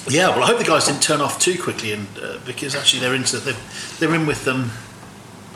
Yeah, 0.08 0.28
well, 0.30 0.44
I 0.44 0.46
hope 0.46 0.58
the 0.58 0.64
guys 0.64 0.86
didn't 0.86 1.02
turn 1.02 1.20
off 1.20 1.38
too 1.40 1.60
quickly, 1.60 1.92
and 1.92 2.06
uh, 2.22 2.38
because 2.46 2.74
actually 2.74 3.00
they're 3.00 3.14
into 3.14 3.38
they're, 3.38 3.56
they're 3.98 4.14
in 4.14 4.24
with 4.26 4.44
them. 4.44 4.70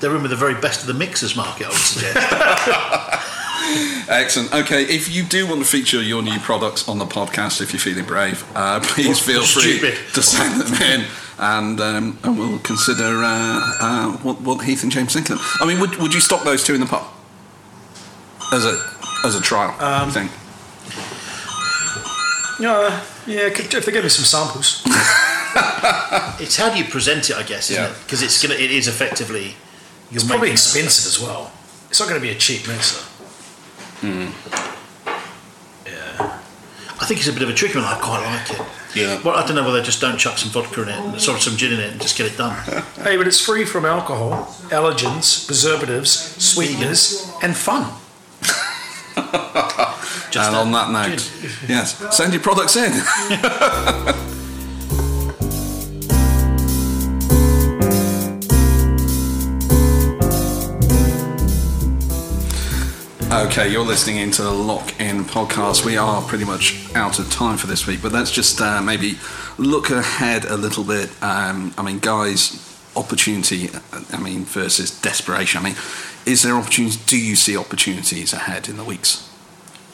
They're 0.01 0.15
in 0.17 0.23
with 0.23 0.31
the 0.33 0.37
very 0.37 0.55
best 0.61 0.81
of 0.83 0.87
the 0.89 0.95
mixers 0.95 1.37
market, 1.37 1.67
I 1.67 1.71
would 1.71 1.79
suggest. 1.79 2.17
Excellent. 4.09 4.53
Okay, 4.53 4.83
if 4.85 5.09
you 5.15 5.23
do 5.23 5.47
want 5.47 5.61
to 5.61 5.67
feature 5.67 6.03
your 6.03 6.23
new 6.23 6.39
products 6.41 6.89
on 6.89 6.99
the 6.99 7.05
podcast, 7.05 7.61
if 7.61 7.73
you're 7.73 7.81
feeling 7.81 8.05
brave, 8.07 8.45
uh, 8.57 8.81
please 8.83 9.21
feel 9.21 9.43
free 9.45 9.79
to 10.15 10.23
send 10.23 10.61
them 10.61 10.75
in, 10.83 11.07
and, 11.41 11.81
um, 11.81 12.19
and 12.23 12.39
we'll 12.39 12.59
consider 12.61 13.23
uh, 13.25 13.61
uh, 13.81 14.13
what, 14.19 14.41
what 14.43 14.65
Heath 14.65 14.83
and 14.83 14.93
James 14.93 15.13
think 15.15 15.31
of 15.31 15.39
them. 15.39 15.47
I 15.61 15.67
mean, 15.67 15.81
would, 15.81 15.97
would 15.97 16.13
you 16.15 16.21
stock 16.21 16.45
those 16.45 16.63
two 16.63 16.75
in 16.75 16.81
the 16.81 16.87
pub 16.87 17.05
as 18.53 18.65
a 18.67 18.79
as 19.25 19.35
a 19.35 19.41
trial 19.41 19.75
Um, 19.83 20.11
thing? 20.11 20.29
Yeah, 22.59 23.03
yeah. 23.27 23.49
could- 23.51 23.73
If 23.75 23.87
they 23.87 23.93
give 23.93 24.05
me 24.05 24.11
some 24.11 24.25
samples. 24.25 24.83
it's 26.41 26.57
how 26.57 26.71
do 26.73 26.79
you 26.79 26.85
present 26.85 27.31
it, 27.31 27.37
I 27.37 27.43
guess, 27.43 27.71
isn't 27.71 27.83
Yeah. 27.83 27.91
it? 27.91 27.97
Because 28.05 28.23
it's 28.23 28.41
gonna, 28.43 28.55
it 28.59 28.71
is 28.71 28.87
effectively. 28.89 29.57
You're 30.11 30.21
It's 30.21 30.25
probably 30.25 30.51
expensive 30.51 31.07
as 31.07 31.19
well. 31.21 31.53
It's 31.89 31.99
not 32.01 32.09
going 32.09 32.21
to 32.21 32.27
be 32.27 32.33
a 32.33 32.39
cheap 32.39 32.67
mixer. 32.69 33.05
Yeah. 34.03 34.31
I 37.11 37.13
think 37.13 37.27
it's 37.27 37.29
a 37.29 37.33
bit 37.33 37.43
of 37.43 37.49
a 37.49 37.55
tricky 37.55 37.75
one. 37.77 37.85
I 37.85 37.99
quite 37.99 38.25
like 38.25 38.51
it. 38.53 38.65
Yeah. 38.95 39.21
Well, 39.25 39.35
I 39.35 39.45
don't 39.45 39.57
know 39.57 39.65
whether 39.65 39.79
they 39.81 39.85
just 39.85 40.01
don't 40.01 40.17
chuck 40.17 40.39
some 40.39 40.51
vodka 40.53 40.83
in 40.83 40.91
it, 40.91 40.95
and 40.95 41.21
sort 41.21 41.39
of 41.39 41.43
some 41.43 41.57
gin 41.57 41.73
in 41.73 41.81
it, 41.81 41.91
and 41.91 42.01
just 42.01 42.17
get 42.17 42.33
it 42.33 42.39
done. 42.39 42.57
Hey, 43.03 43.17
but 43.17 43.27
it's 43.27 43.41
free 43.41 43.65
from 43.65 43.85
alcohol, 43.85 44.45
allergens, 44.69 45.45
preservatives, 45.45 46.11
sweeteners, 46.41 47.29
and 47.43 47.57
fun. 47.57 47.93
Just 50.31 50.47
and 50.47 50.55
that 50.55 50.61
on 50.61 50.71
that 50.71 50.93
note, 50.93 51.33
yes, 51.69 51.97
send 52.17 52.33
your 52.33 52.43
products 52.43 52.77
in. 52.77 52.93
Okay, 63.41 63.73
you're 63.73 63.87
listening 63.87 64.19
into 64.19 64.43
the 64.43 64.51
Lock 64.51 65.01
In 65.01 65.25
podcast. 65.25 65.87
We 65.87 65.97
are 65.97 66.21
pretty 66.21 66.45
much 66.45 66.95
out 66.95 67.19
of 67.19 67.31
time 67.31 67.57
for 67.57 67.67
this 67.67 67.87
week, 67.87 68.03
but 68.03 68.13
let's 68.13 68.31
just 68.31 68.61
uh, 68.61 68.83
maybe 68.83 69.15
look 69.57 69.89
ahead 69.89 70.45
a 70.45 70.59
little 70.59 70.85
bit. 70.85 71.11
Um, 71.23 71.73
I 71.79 71.83
mean, 71.83 72.01
guys, 72.01 72.79
opportunity, 72.95 73.71
I 74.13 74.21
mean, 74.21 74.45
versus 74.45 75.01
desperation. 75.01 75.59
I 75.59 75.65
mean, 75.65 75.77
is 76.27 76.43
there 76.43 76.55
opportunity? 76.55 76.99
Do 77.07 77.19
you 77.19 77.35
see 77.35 77.57
opportunities 77.57 78.35
ahead 78.35 78.69
in 78.69 78.77
the 78.77 78.85
weeks? 78.85 79.27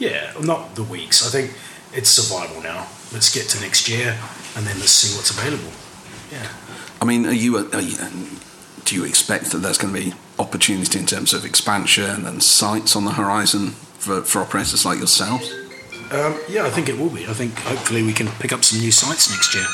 Yeah, 0.01 0.33
not 0.43 0.75
the 0.75 0.83
weeks. 0.83 1.25
I 1.25 1.31
think 1.31 1.57
it's 1.93 2.11
survival 2.11 2.61
now. 2.61 2.89
Let's 3.13 3.33
get 3.33 3.49
to 3.51 3.61
next 3.61 3.89
year 3.89 4.19
and 4.57 4.67
then 4.67 4.77
let's 4.81 4.91
see 4.91 5.17
what's 5.17 5.31
available. 5.31 5.71
Yeah. 6.33 6.49
I 7.01 7.05
mean, 7.05 7.25
are 7.27 7.33
you, 7.33 7.59
are 7.59 7.81
you 7.81 7.97
do 8.85 8.97
you 8.97 9.05
expect 9.05 9.51
that 9.51 9.59
there's 9.59 9.79
going 9.79 9.95
to 9.95 10.01
be 10.01 10.15
opportunity 10.39 10.99
in 10.99 11.07
terms 11.07 11.33
of 11.33 11.45
expansion 11.45 12.27
and 12.27 12.43
sites 12.43 12.97
on 12.97 13.05
the 13.05 13.13
horizon 13.13 13.71
for, 13.71 14.23
for 14.23 14.43
operators 14.43 14.85
like 14.85 14.99
yourselves? 14.99 15.51
Um, 16.13 16.39
yeah, 16.49 16.65
I 16.65 16.71
think 16.71 16.89
it 16.89 16.99
will 16.99 17.11
be. 17.11 17.27
I 17.27 17.33
think 17.33 17.59
hopefully 17.59 18.03
we 18.03 18.13
can 18.13 18.29
pick 18.39 18.53
up 18.53 18.65
some 18.65 18.79
new 18.81 18.93
sites 18.93 19.31
next 19.31 19.55
year. 19.55 19.67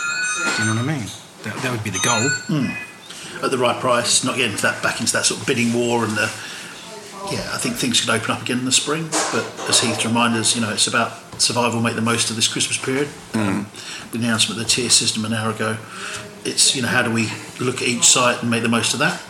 Do 0.57 0.63
you 0.63 0.69
know 0.69 0.81
what 0.81 0.89
I 0.91 0.99
mean? 0.99 1.07
That, 1.43 1.57
that 1.63 1.71
would 1.73 1.85
be 1.85 1.91
the 1.91 2.01
goal. 2.03 2.29
at 3.43 3.51
the 3.51 3.59
right 3.59 3.79
price, 3.81 4.25
not 4.25 4.37
getting 4.37 4.53
into 4.53 4.63
that 4.63 4.83
back 4.83 5.01
into 5.01 5.13
that 5.13 5.25
sort 5.25 5.41
of 5.41 5.47
bidding 5.47 5.73
war 5.73 6.05
and 6.05 6.13
the. 6.13 6.31
Yeah, 7.31 7.49
I 7.53 7.59
think 7.59 7.77
things 7.77 8.01
could 8.01 8.11
open 8.11 8.31
up 8.33 8.43
again 8.43 8.59
in 8.59 8.65
the 8.65 8.73
spring. 8.73 9.09
But 9.33 9.45
as 9.69 9.81
Heath 9.81 10.05
reminded 10.05 10.41
us, 10.41 10.57
you 10.57 10.61
know, 10.61 10.73
it's 10.73 10.87
about 10.87 11.41
survival. 11.41 11.81
Make 11.81 11.95
the 11.95 12.03
most 12.03 12.31
of 12.31 12.37
this 12.37 12.49
Christmas 12.49 12.79
period. 12.79 13.09
Um, 13.35 13.67
with 14.11 14.13
the 14.13 14.19
announcement 14.19 14.61
of 14.61 14.67
the 14.67 14.71
tier 14.71 14.91
system 14.91 15.25
an 15.25 15.33
hour 15.33 15.51
ago, 15.51 15.77
it's 16.45 16.75
you 16.75 16.83
know 16.83 16.89
how 16.89 17.03
do 17.03 17.13
we 17.13 17.29
look 17.61 17.77
at 17.77 17.89
each 17.89 18.05
site 18.05 18.41
and 18.43 18.51
make 18.51 18.63
the 18.63 18.69
most 18.69 18.93
of 18.93 19.01
that, 19.01 19.21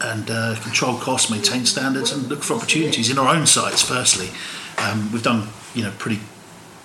and 0.00 0.30
uh, 0.30 0.56
control 0.62 0.98
costs, 0.98 1.30
maintain 1.30 1.64
standards, 1.64 2.12
and 2.12 2.28
look 2.28 2.42
for 2.42 2.54
opportunities 2.54 3.10
in 3.10 3.18
our 3.18 3.34
own 3.34 3.46
sites. 3.46 3.82
Firstly, 3.82 4.28
um, 4.78 5.10
we've 5.12 5.22
done 5.22 5.48
you 5.74 5.82
know 5.82 5.92
pretty 5.98 6.20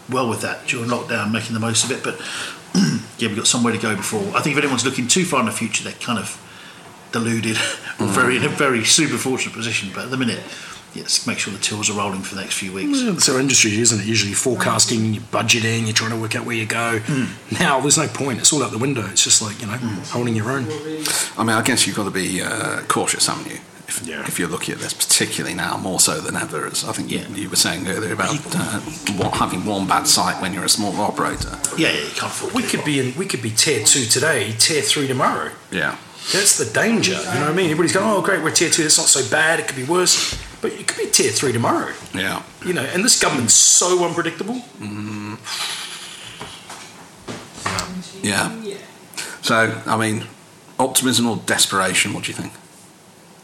well 0.09 0.29
with 0.29 0.41
that 0.41 0.67
during 0.67 0.89
lockdown, 0.89 1.31
making 1.31 1.53
the 1.53 1.59
most 1.59 1.83
of 1.83 1.91
it. 1.91 2.03
But 2.03 2.19
yeah, 3.17 3.27
we've 3.27 3.35
got 3.35 3.47
some 3.47 3.63
way 3.63 3.71
to 3.71 3.77
go 3.77 3.95
before. 3.95 4.35
I 4.35 4.41
think 4.41 4.57
if 4.57 4.63
anyone's 4.63 4.85
looking 4.85 5.07
too 5.07 5.25
far 5.25 5.39
in 5.39 5.45
the 5.45 5.51
future, 5.51 5.83
they're 5.83 5.93
kind 5.93 6.19
of 6.19 6.39
deluded 7.11 7.57
or 7.99 8.07
very 8.07 8.37
in 8.37 8.43
a 8.43 8.49
very 8.49 8.83
super 8.83 9.17
fortunate 9.17 9.53
position. 9.53 9.89
But 9.93 10.05
at 10.05 10.11
the 10.11 10.17
minute, 10.17 10.39
yes, 10.93 11.25
make 11.27 11.37
sure 11.39 11.53
the 11.53 11.59
tills 11.59 11.89
are 11.89 11.93
rolling 11.97 12.21
for 12.21 12.35
the 12.35 12.41
next 12.41 12.55
few 12.57 12.71
weeks. 12.73 12.99
It's 13.01 13.29
our 13.29 13.39
industry, 13.39 13.77
isn't 13.79 13.99
it? 14.01 14.05
Usually 14.05 14.33
forecasting, 14.33 15.13
you're 15.13 15.23
budgeting, 15.23 15.83
you're 15.83 15.93
trying 15.93 16.11
to 16.11 16.19
work 16.19 16.35
out 16.35 16.45
where 16.45 16.55
you 16.55 16.65
go. 16.65 16.99
Now 17.59 17.79
there's 17.79 17.97
no 17.97 18.07
point. 18.07 18.39
It's 18.39 18.51
all 18.53 18.63
out 18.63 18.71
the 18.71 18.77
window. 18.77 19.05
It's 19.07 19.23
just 19.23 19.41
like, 19.41 19.59
you 19.61 19.67
know, 19.67 19.73
holding 20.11 20.35
your 20.35 20.51
own. 20.51 20.65
I 21.37 21.39
mean, 21.43 21.55
I 21.55 21.61
guess 21.63 21.85
you've 21.87 21.95
got 21.95 22.05
to 22.05 22.11
be 22.11 22.41
uh, 22.41 22.81
cautious, 22.87 23.27
haven't 23.27 23.51
you? 23.51 23.59
If, 23.87 24.07
Yeah. 24.07 24.21
if 24.25 24.39
you're 24.39 24.47
looking 24.47 24.73
at 24.75 24.79
this, 24.79 24.93
particularly 24.93 25.53
now, 25.53 25.75
more 25.75 25.99
so 25.99 26.21
than 26.21 26.37
ever, 26.37 26.65
as 26.65 26.85
I 26.85 26.93
think 26.93 27.11
Yeah. 27.11 27.27
you, 27.29 27.43
you 27.43 27.49
were 27.49 27.57
saying 27.57 27.87
earlier 27.89 28.13
about 28.13 28.37
uh, 28.55 28.79
what, 29.17 29.33
having 29.33 29.65
one 29.65 29.85
bad 29.85 30.07
site 30.07 30.41
when 30.41 30.53
you're 30.53 30.63
a 30.63 30.69
small 30.69 30.95
operator. 31.01 31.59
Yeah, 31.77 31.91
yeah, 31.91 31.99
you 31.99 32.11
can't 32.11 32.31
afford. 32.31 32.53
We 32.53 32.63
could 32.63 32.85
be 32.85 32.99
in, 33.01 33.17
we 33.17 33.25
could 33.25 33.41
be 33.41 33.49
tier 33.51 33.83
two 33.83 34.05
today, 34.05 34.53
tier 34.57 34.81
three 34.81 35.07
tomorrow. 35.07 35.51
Yeah. 35.71 35.97
That's 36.31 36.57
the 36.57 36.71
danger. 36.71 37.13
You 37.13 37.17
know 37.25 37.41
what 37.41 37.49
I 37.49 37.53
mean? 37.53 37.65
Everybody's 37.65 37.91
going, 37.93 38.05
oh, 38.09 38.21
great, 38.21 38.41
we're 38.43 38.51
tier 38.51 38.69
two. 38.69 38.83
It's 38.83 38.97
not 38.97 39.07
so 39.07 39.29
bad. 39.29 39.59
It 39.59 39.67
could 39.67 39.75
be 39.75 39.83
worse. 39.83 40.39
But 40.61 40.73
it 40.73 40.87
could 40.87 40.97
be 40.97 41.09
tier 41.09 41.31
three 41.31 41.51
tomorrow. 41.51 41.93
Yeah. 42.13 42.43
You 42.65 42.73
know, 42.73 42.83
and 42.83 43.03
this 43.03 43.19
government's 43.19 43.55
so 43.55 44.05
unpredictable. 44.05 44.55
Mm-hmm. 44.79 45.35
Yeah. 48.25 48.55
Yeah. 48.61 48.77
So, 49.41 49.81
I 49.87 49.97
mean, 49.97 50.27
optimism 50.79 51.27
or 51.27 51.37
desperation, 51.37 52.13
what 52.13 52.23
do 52.25 52.31
you 52.31 52.35
think? 52.35 52.53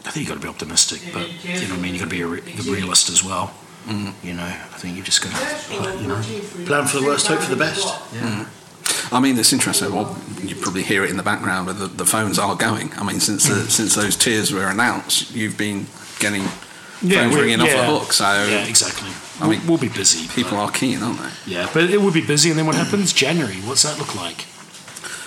I 0.06 0.10
think 0.10 0.26
you've 0.26 0.28
got 0.28 0.34
to 0.34 0.40
be 0.40 0.48
optimistic, 0.48 1.02
but 1.12 1.28
you 1.44 1.54
know 1.54 1.74
what 1.74 1.78
I 1.78 1.82
mean? 1.82 1.94
You've 1.94 2.02
got 2.02 2.10
to 2.10 2.16
be 2.16 2.22
a, 2.22 2.26
re- 2.26 2.40
a 2.40 2.62
realist 2.62 3.10
as 3.10 3.22
well. 3.24 3.52
Mm. 3.86 4.12
You 4.22 4.34
know, 4.34 4.44
I 4.44 4.78
think 4.78 4.96
you've 4.96 5.04
just 5.04 5.22
got 5.22 5.32
to, 5.34 5.74
you 5.74 6.08
know. 6.08 6.22
plan 6.66 6.86
for 6.86 7.00
the 7.00 7.06
worst, 7.06 7.26
hope 7.26 7.40
for 7.40 7.50
the 7.50 7.56
best. 7.56 7.86
Yeah. 8.14 8.20
Mm. 8.20 9.12
I 9.12 9.20
mean, 9.20 9.38
it's 9.38 9.52
interesting. 9.52 9.92
Well, 9.92 10.16
you 10.42 10.54
probably 10.54 10.82
hear 10.82 11.04
it 11.04 11.10
in 11.10 11.16
the 11.16 11.22
background, 11.22 11.66
but 11.66 11.78
the, 11.78 11.86
the 11.86 12.06
phones 12.06 12.38
are 12.38 12.54
going. 12.54 12.92
I 12.94 13.04
mean, 13.04 13.20
since 13.20 13.48
the, 13.48 13.54
mm. 13.54 13.70
since 13.70 13.94
those 13.94 14.16
tiers 14.16 14.52
were 14.52 14.68
announced, 14.68 15.34
you've 15.34 15.58
been 15.58 15.86
getting 16.20 16.44
phones 17.00 17.10
we're- 17.34 17.40
ringing 17.42 17.60
off 17.60 17.68
the 17.68 17.74
yeah. 17.74 17.98
hook. 17.98 18.12
So 18.12 18.24
Yeah, 18.24 18.64
exactly. 18.66 19.10
I 19.40 19.48
mean, 19.48 19.60
we'll, 19.60 19.68
we'll 19.70 19.78
be 19.78 19.88
busy. 19.88 20.26
people 20.28 20.58
but- 20.58 20.64
are 20.64 20.70
keen, 20.70 21.02
aren't 21.02 21.20
they? 21.20 21.52
Yeah, 21.52 21.68
but 21.72 21.84
it 21.90 22.00
will 22.00 22.12
be 22.12 22.24
busy, 22.26 22.50
and 22.50 22.58
then 22.58 22.66
what 22.66 22.74
happens? 22.76 23.12
January. 23.12 23.56
What's 23.56 23.82
that 23.82 23.98
look 23.98 24.14
like? 24.14 24.46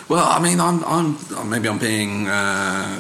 Well, 0.10 0.26
I 0.28 0.40
mean, 0.42 0.60
I'm, 0.60 0.84
I'm 0.84 1.50
maybe 1.50 1.70
I'm 1.70 1.78
being 1.80 2.28
uh, 2.28 3.00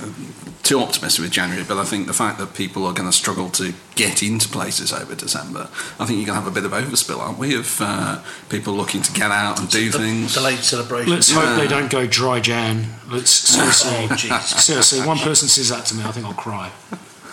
too 0.63 0.79
optimistic 0.79 1.23
with 1.23 1.31
January, 1.33 1.65
but 1.67 1.77
I 1.77 1.83
think 1.83 2.07
the 2.07 2.13
fact 2.13 2.39
that 2.39 2.53
people 2.53 2.85
are 2.85 2.93
going 2.93 3.09
to 3.09 3.11
struggle 3.11 3.49
to 3.49 3.73
get 3.95 4.23
into 4.23 4.47
places 4.47 4.93
over 4.93 5.13
December, 5.13 5.67
I 5.99 6.05
think 6.05 6.19
you're 6.19 6.27
going 6.27 6.39
to 6.39 6.43
have 6.43 6.47
a 6.47 6.51
bit 6.51 6.63
of 6.63 6.71
overspill, 6.71 7.17
aren't 7.19 7.37
we, 7.37 7.57
of 7.57 7.81
uh, 7.81 8.21
people 8.47 8.75
looking 8.75 9.01
to 9.01 9.11
get 9.11 9.29
out 9.29 9.59
and 9.59 9.69
do 9.69 9.89
The 9.89 9.97
things. 9.97 10.33
delayed 10.35 10.59
celebration. 10.59 11.11
Let's 11.11 11.29
hope 11.33 11.57
they 11.59 11.67
don't 11.67 11.91
go 11.91 12.07
dry 12.07 12.39
Jan. 12.39 12.85
Let's 13.09 13.31
seriously, 13.31 13.91
Oh, 14.09 14.15
Jesus. 14.15 14.63
seriously. 14.63 15.05
One 15.05 15.17
person 15.17 15.49
says 15.49 15.67
that 15.67 15.85
to 15.87 15.95
me, 15.95 16.05
I 16.05 16.11
think 16.13 16.25
I'll 16.25 16.33
cry. 16.33 16.71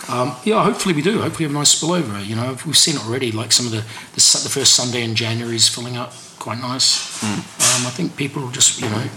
Um, 0.09 0.35
yeah, 0.43 0.63
hopefully 0.63 0.95
we 0.95 1.01
do. 1.01 1.21
Hopefully 1.21 1.45
we 1.45 1.53
have 1.53 1.55
a 1.55 1.59
nice 1.59 1.79
spillover. 1.79 2.25
You 2.25 2.35
know, 2.35 2.57
we've 2.65 2.77
seen 2.77 2.97
already. 2.97 3.31
Like 3.31 3.51
some 3.51 3.65
of 3.65 3.71
the 3.71 3.83
the, 4.15 4.21
su- 4.21 4.43
the 4.43 4.49
first 4.49 4.73
Sunday 4.73 5.03
in 5.03 5.15
January 5.15 5.55
is 5.55 5.69
filling 5.69 5.97
up 5.97 6.13
quite 6.39 6.59
nice. 6.59 7.23
Um, 7.23 7.85
I 7.85 7.91
think 7.91 8.15
people 8.15 8.41
will 8.41 8.51
just, 8.51 8.81
you 8.81 8.89
know, 8.89 9.07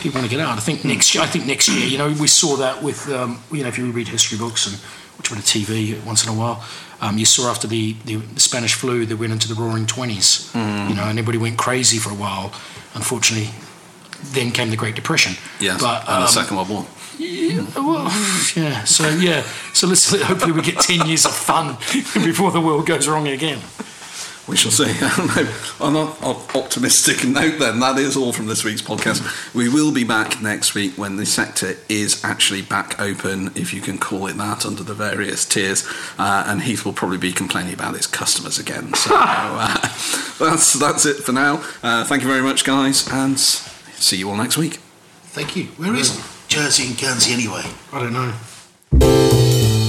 people 0.00 0.20
want 0.20 0.30
to 0.30 0.36
get 0.36 0.40
out. 0.46 0.56
I 0.56 0.60
think 0.60 0.84
next 0.84 1.14
year. 1.14 1.24
I 1.24 1.26
think 1.26 1.46
next 1.46 1.68
year. 1.68 1.86
You 1.86 1.98
know, 1.98 2.08
we 2.08 2.28
saw 2.28 2.56
that 2.56 2.82
with 2.82 3.08
um, 3.10 3.42
you 3.50 3.62
know 3.62 3.68
if 3.68 3.78
you 3.78 3.90
read 3.90 4.08
history 4.08 4.38
books 4.38 4.66
and 4.66 4.80
watch 5.18 5.30
a 5.30 5.34
bit 5.34 5.38
of 5.40 5.44
TV 5.44 6.04
once 6.04 6.24
in 6.24 6.32
a 6.32 6.38
while. 6.38 6.64
Um, 7.00 7.18
you 7.18 7.26
saw 7.26 7.50
after 7.50 7.66
the, 7.66 7.94
the, 8.06 8.22
Spanish 8.36 8.72
flu, 8.72 9.04
they 9.04 9.14
went 9.14 9.30
into 9.30 9.48
the 9.48 9.54
Roaring 9.54 9.86
Twenties. 9.86 10.50
You 10.54 10.94
know, 10.94 11.04
and 11.04 11.18
everybody 11.18 11.38
went 11.38 11.58
crazy 11.58 11.98
for 11.98 12.10
a 12.10 12.14
while. 12.14 12.52
Unfortunately, 12.94 13.50
then 14.32 14.50
came 14.50 14.70
the 14.70 14.76
Great 14.76 14.94
Depression. 14.94 15.34
Yes, 15.60 15.80
but 15.80 16.00
and 16.08 16.22
the 16.22 16.26
um, 16.26 16.28
Second 16.28 16.56
World 16.56 16.68
War. 16.70 16.86
Yeah, 17.18 17.64
well, 17.76 18.04
yeah. 18.54 18.84
So 18.84 19.08
yeah. 19.08 19.42
So 19.72 19.86
let's 19.86 20.10
hopefully 20.22 20.52
we 20.52 20.62
get 20.62 20.80
ten 20.80 21.06
years 21.06 21.24
of 21.24 21.34
fun 21.34 21.74
before 22.24 22.50
the 22.50 22.60
world 22.60 22.86
goes 22.86 23.08
wrong 23.08 23.28
again. 23.28 23.60
We 24.48 24.56
shall 24.56 24.70
see. 24.70 24.84
On 25.84 25.96
an 25.96 26.06
optimistic 26.54 27.24
note, 27.26 27.58
then, 27.58 27.80
that 27.80 27.98
is 27.98 28.16
all 28.16 28.32
from 28.32 28.46
this 28.46 28.62
week's 28.62 28.80
podcast. 28.80 29.54
We 29.54 29.68
will 29.68 29.92
be 29.92 30.04
back 30.04 30.40
next 30.40 30.72
week 30.74 30.96
when 30.96 31.16
the 31.16 31.26
sector 31.26 31.74
is 31.88 32.24
actually 32.24 32.62
back 32.62 33.00
open, 33.00 33.48
if 33.56 33.74
you 33.74 33.80
can 33.80 33.98
call 33.98 34.28
it 34.28 34.36
that, 34.36 34.64
under 34.64 34.84
the 34.84 34.94
various 34.94 35.44
tiers. 35.44 35.84
Uh, 36.16 36.44
and 36.46 36.62
Heath 36.62 36.84
will 36.84 36.92
probably 36.92 37.18
be 37.18 37.32
complaining 37.32 37.74
about 37.74 37.96
his 37.96 38.06
customers 38.06 38.56
again. 38.56 38.94
So 38.94 39.10
uh, 39.16 39.78
that's 40.38 40.74
that's 40.74 41.04
it 41.06 41.16
for 41.24 41.32
now. 41.32 41.64
Uh, 41.82 42.04
thank 42.04 42.22
you 42.22 42.28
very 42.28 42.42
much, 42.42 42.64
guys, 42.64 43.08
and 43.10 43.40
see 43.40 44.18
you 44.18 44.30
all 44.30 44.36
next 44.36 44.56
week. 44.56 44.74
Thank 45.24 45.56
you. 45.56 45.64
Where 45.76 45.94
is 45.96 46.35
Jersey 46.56 46.86
and 46.86 46.96
Guernsey 46.96 47.34
anyway? 47.34 47.60
I 47.92 48.00
don't 48.00 48.14
know. 48.14 49.85